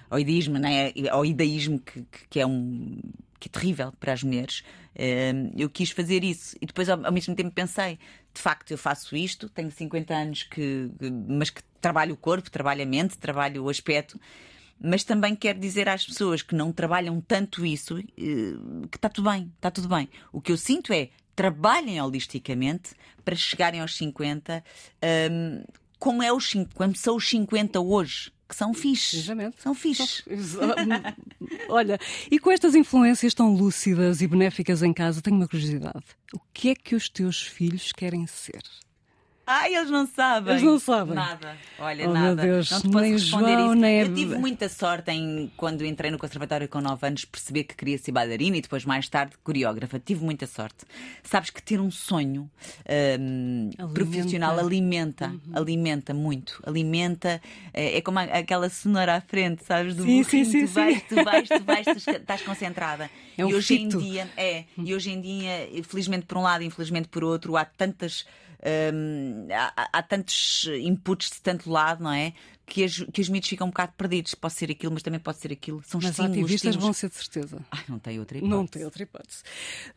ao 0.09 0.19
ideísmo, 0.19 0.59
né? 0.59 0.93
ao 1.11 1.25
idaísmo 1.25 1.79
que, 1.79 2.05
que 2.29 2.41
é 2.41 2.47
um 2.47 3.01
que 3.43 3.49
é 3.49 3.51
terrível 3.51 3.93
para 3.99 4.13
as 4.13 4.23
mulheres, 4.23 4.63
eh, 4.95 5.33
eu 5.57 5.69
quis 5.69 5.91
fazer 5.91 6.23
isso. 6.23 6.57
E 6.61 6.67
depois, 6.67 6.89
ao 6.89 7.11
mesmo 7.11 7.35
tempo, 7.35 7.51
pensei: 7.51 7.99
de 8.33 8.41
facto, 8.41 8.71
eu 8.71 8.79
faço 8.79 9.17
isto, 9.17 9.49
tenho 9.49 9.71
50 9.71 10.15
anos, 10.15 10.43
que, 10.45 10.89
mas 11.29 11.51
que 11.51 11.61
trabalho 11.81 12.15
o 12.15 12.17
corpo, 12.17 12.51
trabalho 12.51 12.83
a 12.83 12.87
mente, 12.87 13.19
trabalho 13.19 13.65
o 13.65 13.69
aspecto 13.69 14.19
mas 14.83 15.05
também 15.05 15.35
quero 15.37 15.59
dizer 15.59 15.89
às 15.89 16.05
pessoas 16.05 16.43
que 16.43 16.55
não 16.55 16.73
trabalham 16.73 17.21
tanto 17.21 17.65
isso 17.65 17.99
eh, 17.99 18.05
que 18.91 18.97
está 18.97 19.09
tudo 19.09 19.31
bem, 19.31 19.53
está 19.57 19.71
tudo 19.71 19.89
bem. 19.89 20.09
O 20.33 20.41
que 20.41 20.51
eu 20.51 20.57
sinto 20.57 20.93
é 20.93 21.11
trabalhem 21.35 22.01
holisticamente 22.01 22.91
para 23.25 23.35
chegarem 23.37 23.81
aos 23.81 23.97
50 23.97 24.63
um, 25.31 25.65
como, 25.99 26.23
é 26.23 26.33
os, 26.33 26.53
como 26.75 26.97
são 26.97 27.17
os 27.17 27.29
50 27.29 27.81
hoje. 27.81 28.33
Que 28.49 28.57
são 28.57 28.75
fixes. 28.75 29.25
São 29.57 29.75
fixes. 29.75 30.25
Olha, 31.71 31.99
e 32.31 32.39
com 32.39 32.51
estas 32.51 32.75
influências 32.75 33.33
tão 33.33 33.55
lúcidas 33.55 34.21
e 34.21 34.27
benéficas 34.27 34.83
em 34.83 34.93
casa, 34.93 35.23
tenho 35.23 35.37
uma 35.37 35.49
curiosidade. 35.49 36.05
O 36.35 36.41
que 36.53 36.69
é 36.69 36.75
que 36.75 36.95
os 36.95 37.09
teus 37.09 37.41
filhos 37.41 37.93
querem 37.93 38.27
ser? 38.27 38.61
Ah, 39.47 39.69
eles 39.69 39.91
não 39.91 40.07
sabem. 40.07 40.53
Eles 40.53 40.63
não 40.63 40.79
sabem. 40.79 41.15
Nada. 41.15 41.57
Olha, 41.79 42.09
oh, 42.09 42.13
nada. 42.13 42.43
Deus, 42.43 42.71
não 42.71 42.81
te 42.81 42.89
posso 42.89 43.01
nem 43.01 43.13
responder 43.13 43.53
João, 43.53 43.73
isso. 43.73 43.81
Nem... 43.81 44.01
Eu 44.01 44.15
tive 44.15 44.39
muita 44.39 44.69
sorte 44.69 45.11
em, 45.11 45.53
quando 45.57 45.85
entrei 45.85 46.11
no 46.11 46.19
conservatório 46.19 46.69
com 46.69 46.81
9 46.81 47.07
anos, 47.07 47.25
perceber 47.25 47.65
que 47.65 47.75
queria 47.75 47.99
ser 47.99 48.13
bailarina 48.13 48.57
e 48.57 48.61
depois, 48.61 48.85
mais 48.85 49.09
tarde, 49.09 49.35
coreógrafa. 49.43 49.99
Tive 49.99 50.25
muita 50.25 50.47
sorte. 50.47 50.85
Sabes 51.25 51.51
que 51.51 51.61
ter 51.61 51.81
um 51.81 51.91
sonho 51.91 52.49
um, 52.89 53.71
alimenta. 53.79 53.95
profissional 53.95 54.59
alimenta, 54.59 55.27
uhum. 55.29 55.41
alimenta 55.55 56.15
muito. 56.15 56.63
Alimenta. 56.65 57.43
É, 57.75 57.99
é 57.99 58.01
como 58.01 58.21
aquela 58.21 58.69
cenoura 58.69 59.17
à 59.17 59.21
frente, 59.21 59.65
sabes? 59.65 59.97
Do 59.97 60.05
sim, 60.05 60.23
sim, 60.23 60.45
sim, 60.45 60.67
tu, 60.67 60.73
vais, 60.73 61.03
tu 61.03 61.25
vais, 61.25 61.49
tu 61.49 61.65
vais, 61.65 61.85
tu 61.85 62.11
estás 62.11 62.43
concentrada. 62.43 63.11
É 63.35 63.47
um 63.47 63.49
e 63.49 63.55
hoje 63.55 63.79
fito. 63.79 63.99
em 63.99 64.01
dia, 64.01 64.31
é, 64.37 64.65
e 64.77 64.95
hoje 64.95 65.11
em 65.11 65.19
dia, 65.19 65.83
felizmente 65.85 66.27
por 66.27 66.37
um 66.37 66.43
lado, 66.43 66.63
infelizmente 66.63 67.09
por 67.09 67.25
outro, 67.25 67.57
há 67.57 67.65
tantas 67.65 68.27
um, 68.95 69.49
há, 69.51 69.89
há, 69.93 70.03
tantos 70.03 70.69
inputs 70.81 71.31
de 71.31 71.41
tanto 71.41 71.71
lado, 71.71 72.03
não 72.05 72.13
é? 72.13 72.33
Que, 72.65 72.85
as, 72.85 72.97
que 73.13 73.21
os 73.21 73.29
mitos 73.29 73.49
ficam 73.49 73.67
um 73.67 73.71
bocado 73.71 73.93
perdidos. 73.99 74.35
Pode 74.35 74.55
ser 74.55 74.71
aquilo, 74.71 74.93
mas 74.93 75.03
também 75.03 75.19
pode 75.21 75.39
ser 75.39 75.53
aquilo. 75.53 75.83
São 75.85 76.01
mas 76.01 76.11
estímulos. 76.11 76.39
ativistas 76.39 76.75
estímulos. 76.75 76.85
vão 76.85 76.93
ser 76.93 77.09
de 77.09 77.17
certeza. 77.17 77.59
Ai, 77.71 77.85
não 77.89 77.99
tem 77.99 78.19
outra 78.19 78.39
hipótese. 78.39 78.57
Não 78.57 78.67
tem 78.67 78.85
outra 78.85 79.03
hipótese. 79.03 79.43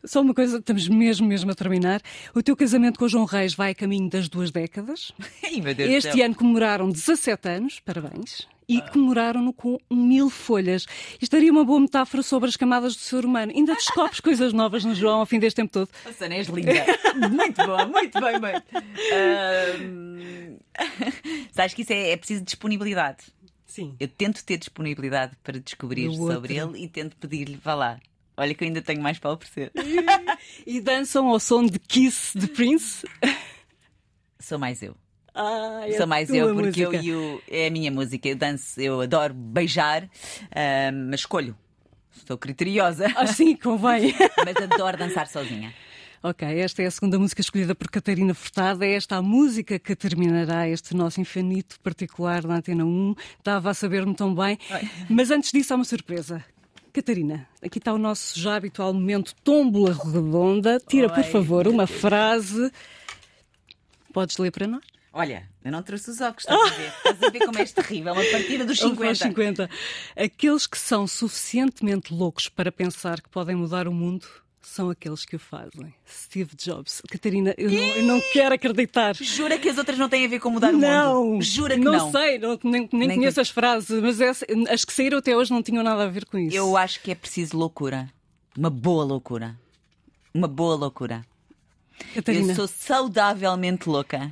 Só 0.04 0.20
uma 0.20 0.34
coisa, 0.34 0.58
estamos 0.58 0.88
mesmo, 0.88 1.26
mesmo 1.26 1.50
a 1.50 1.54
terminar. 1.54 2.02
O 2.34 2.42
teu 2.42 2.56
casamento 2.56 2.98
com 2.98 3.04
o 3.04 3.08
João 3.08 3.24
Reis 3.24 3.54
vai 3.54 3.70
a 3.70 3.74
caminho 3.74 4.10
das 4.10 4.28
duas 4.28 4.50
décadas. 4.50 5.12
Ai, 5.44 5.62
este 5.94 6.20
ano 6.20 6.34
comemoraram 6.34 6.90
17 6.90 7.48
anos. 7.48 7.80
Parabéns 7.80 8.46
e 8.68 8.80
comemoraram-no 8.82 9.52
com 9.52 9.78
mil 9.90 10.28
folhas. 10.28 10.86
Isto 11.20 11.32
daria 11.32 11.52
uma 11.52 11.64
boa 11.64 11.80
metáfora 11.80 12.22
sobre 12.22 12.48
as 12.48 12.56
camadas 12.56 12.94
do 12.96 13.00
ser 13.00 13.24
humano. 13.24 13.52
Ainda 13.54 13.74
descobres 13.74 14.20
coisas 14.20 14.52
novas 14.52 14.84
no 14.84 14.94
João 14.94 15.20
ao 15.20 15.26
fim 15.26 15.38
deste 15.38 15.56
tempo 15.56 15.72
todo. 15.72 15.88
Nossa, 16.04 16.26
és 16.26 16.48
linda. 16.48 16.72
muito 17.30 17.64
boa, 17.64 17.86
muito 17.86 18.20
bem, 18.20 18.40
bem. 18.40 18.62
Sabes 21.52 21.74
que 21.74 21.82
isso 21.82 21.92
é, 21.92 22.10
é 22.10 22.16
preciso 22.16 22.42
disponibilidade. 22.42 23.24
Sim. 23.66 23.94
Eu 24.00 24.08
tento 24.08 24.44
ter 24.44 24.56
disponibilidade 24.56 25.36
para 25.42 25.60
descobrir 25.60 26.12
sobre 26.14 26.56
ele 26.56 26.82
e 26.82 26.88
tento 26.88 27.16
pedir-lhe, 27.16 27.56
vá 27.56 27.74
lá. 27.74 28.00
Olha 28.36 28.54
que 28.54 28.64
eu 28.64 28.68
ainda 28.68 28.82
tenho 28.82 29.00
mais 29.00 29.18
para 29.18 29.32
oferecer. 29.32 29.72
e 30.66 30.80
dançam 30.80 31.28
ao 31.28 31.40
som 31.40 31.64
de 31.64 31.78
Kiss 31.78 32.36
de 32.38 32.46
Prince? 32.48 33.06
Sou 34.38 34.58
mais 34.58 34.82
eu. 34.82 34.96
Ah, 35.36 35.82
é 35.86 35.92
Sou 35.92 36.06
mais 36.06 36.30
eu, 36.30 36.54
porque 36.54 36.86
música. 36.86 37.06
eu, 37.06 37.32
eu 37.32 37.42
é 37.46 37.66
a 37.66 37.70
minha 37.70 37.90
música. 37.90 38.26
Eu 38.26 38.36
danço, 38.36 38.80
eu 38.80 39.02
adoro 39.02 39.34
beijar, 39.34 40.04
uh, 40.04 40.08
mas 41.10 41.20
escolho. 41.20 41.54
Estou 42.16 42.38
criteriosa. 42.38 43.06
Assim 43.16 43.54
convém. 43.54 44.14
mas 44.44 44.56
adoro 44.56 44.96
dançar 44.96 45.28
sozinha. 45.28 45.74
Ok, 46.22 46.48
esta 46.58 46.82
é 46.82 46.86
a 46.86 46.90
segunda 46.90 47.18
música 47.18 47.42
escolhida 47.42 47.74
por 47.74 47.88
Catarina 47.90 48.32
Furtado. 48.32 48.82
É 48.82 48.94
esta 48.94 49.16
a 49.16 49.22
música 49.22 49.78
que 49.78 49.94
terminará 49.94 50.66
este 50.66 50.96
nosso 50.96 51.20
infinito 51.20 51.78
particular 51.80 52.42
na 52.44 52.56
Antena 52.56 52.84
1. 52.86 53.14
Estava 53.38 53.70
a 53.70 53.74
saber-me 53.74 54.14
tão 54.14 54.34
bem. 54.34 54.58
Oi. 54.70 54.90
Mas 55.10 55.30
antes 55.30 55.52
disso, 55.52 55.74
há 55.74 55.76
uma 55.76 55.84
surpresa. 55.84 56.42
Catarina, 56.92 57.46
aqui 57.62 57.76
está 57.76 57.92
o 57.92 57.98
nosso 57.98 58.40
já 58.40 58.56
habitual 58.56 58.92
momento 58.94 59.34
tómbola 59.44 59.92
redonda. 59.92 60.80
Tira, 60.80 61.08
Oi. 61.08 61.14
por 61.14 61.24
favor, 61.24 61.68
uma 61.68 61.86
frase. 61.86 62.72
Podes 64.12 64.38
ler 64.38 64.50
para 64.50 64.66
nós? 64.66 64.95
Olha, 65.18 65.48
eu 65.64 65.72
não 65.72 65.82
trouxe 65.82 66.10
os 66.10 66.20
óculos, 66.20 66.44
estás 66.44 66.60
a 66.60 66.74
ver? 66.76 66.92
Estás 67.10 67.22
a 67.22 67.30
ver 67.30 67.46
como 67.46 67.58
és 67.58 67.72
terrível, 67.72 68.12
uma 68.12 68.22
partida 68.24 68.66
dos 68.66 68.78
50. 68.78 69.14
50. 69.14 69.70
Aqueles 70.14 70.66
que 70.66 70.76
são 70.76 71.06
suficientemente 71.06 72.12
loucos 72.12 72.50
para 72.50 72.70
pensar 72.70 73.22
que 73.22 73.28
podem 73.30 73.56
mudar 73.56 73.88
o 73.88 73.92
mundo 73.92 74.26
são 74.60 74.90
aqueles 74.90 75.24
que 75.24 75.34
o 75.36 75.38
fazem. 75.38 75.94
Steve 76.06 76.50
Jobs. 76.54 77.00
Catarina, 77.10 77.54
eu 77.56 77.70
não, 77.70 77.78
eu 77.78 78.02
não 78.04 78.20
quero 78.32 78.54
acreditar. 78.56 79.14
Jura 79.14 79.56
que 79.58 79.70
as 79.70 79.78
outras 79.78 79.96
não 79.96 80.06
têm 80.08 80.26
a 80.26 80.28
ver 80.28 80.38
com 80.38 80.50
mudar 80.50 80.74
o 80.74 80.76
não, 80.76 81.24
mundo? 81.24 81.42
Jura 81.42 81.76
que 81.78 81.80
não? 81.84 81.92
não? 81.92 82.10
sei, 82.12 82.38
não, 82.38 82.58
nem, 82.62 82.86
nem, 82.92 83.08
Nem 83.08 83.16
conheço 83.16 83.36
que- 83.36 83.40
as 83.40 83.48
frases, 83.48 83.98
mas 84.02 84.20
essa- 84.20 84.44
as 84.68 84.84
que 84.84 84.92
saíram 84.92 85.16
até 85.16 85.34
hoje 85.34 85.50
não 85.50 85.62
tinham 85.62 85.82
nada 85.82 86.02
a 86.04 86.08
ver 86.08 86.26
com 86.26 86.36
isso. 86.36 86.54
Eu 86.54 86.76
acho 86.76 87.00
que 87.00 87.10
é 87.10 87.14
preciso 87.14 87.56
loucura. 87.56 88.12
Uma 88.54 88.68
boa 88.68 89.02
loucura. 89.04 89.56
Uma 90.34 90.48
boa 90.48 90.74
loucura. 90.74 91.24
Catarina, 92.14 92.52
Eu 92.52 92.56
sou 92.56 92.66
saudavelmente 92.68 93.88
louca. 93.88 94.30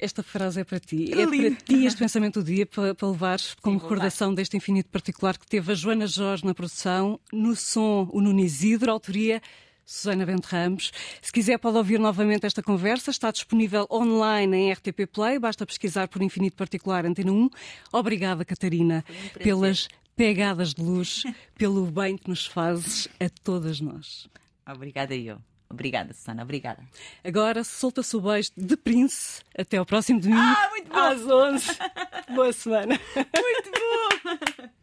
Esta 0.00 0.22
frase 0.22 0.60
é 0.60 0.64
para 0.64 0.80
ti. 0.80 1.12
É 1.12 1.26
para 1.26 1.50
ti 1.56 1.86
este 1.86 1.98
pensamento 1.98 2.42
do 2.42 2.46
dia 2.46 2.66
para, 2.66 2.94
para 2.94 3.08
levares 3.08 3.54
como 3.60 3.78
vou 3.78 3.88
recordação 3.88 4.34
deste 4.34 4.56
infinito 4.56 4.88
particular 4.88 5.36
que 5.38 5.46
teve 5.46 5.72
a 5.72 5.74
Joana 5.74 6.06
Jorge 6.06 6.44
na 6.44 6.54
produção, 6.54 7.20
no 7.32 7.54
som 7.54 8.08
o 8.12 8.20
Nuno 8.20 8.40
Isidro, 8.40 8.90
autoria 8.90 9.42
Susana 9.84 10.24
Bento 10.24 10.46
Ramos. 10.46 10.92
Se 11.20 11.32
quiser 11.32 11.58
pode 11.58 11.76
ouvir 11.76 11.98
novamente 11.98 12.46
esta 12.46 12.62
conversa, 12.62 13.10
está 13.10 13.30
disponível 13.32 13.86
online 13.90 14.56
em 14.56 14.72
RTP 14.72 15.06
Play, 15.12 15.38
basta 15.38 15.66
pesquisar 15.66 16.06
por 16.06 16.22
Infinito 16.22 16.56
Particular 16.56 17.04
Antena 17.04 17.32
1. 17.32 17.50
Obrigada, 17.92 18.44
Catarina, 18.44 19.02
prazer. 19.02 19.42
pelas 19.42 19.88
pegadas 20.14 20.74
de 20.74 20.82
luz 20.82 21.24
pelo 21.56 21.86
bem 21.86 22.16
que 22.16 22.28
nos 22.28 22.46
fazes 22.46 23.08
a 23.18 23.28
todas 23.42 23.80
nós. 23.80 24.28
Obrigada 24.64 25.14
eu. 25.14 25.49
Obrigada, 25.70 26.12
Susana. 26.12 26.42
Obrigada. 26.42 26.82
Agora 27.22 27.62
solta-se 27.62 28.16
o 28.16 28.20
beijo 28.20 28.50
de 28.56 28.76
Prince. 28.76 29.40
Até 29.56 29.76
ao 29.76 29.86
próximo 29.86 30.20
domingo. 30.20 30.40
Ah, 30.40 30.68
muito 30.70 30.88
bom. 30.88 30.98
Às 30.98 31.26
11. 31.26 31.78
Boa 32.34 32.52
semana. 32.52 33.00
Muito 33.14 33.70
bom. 33.70 34.68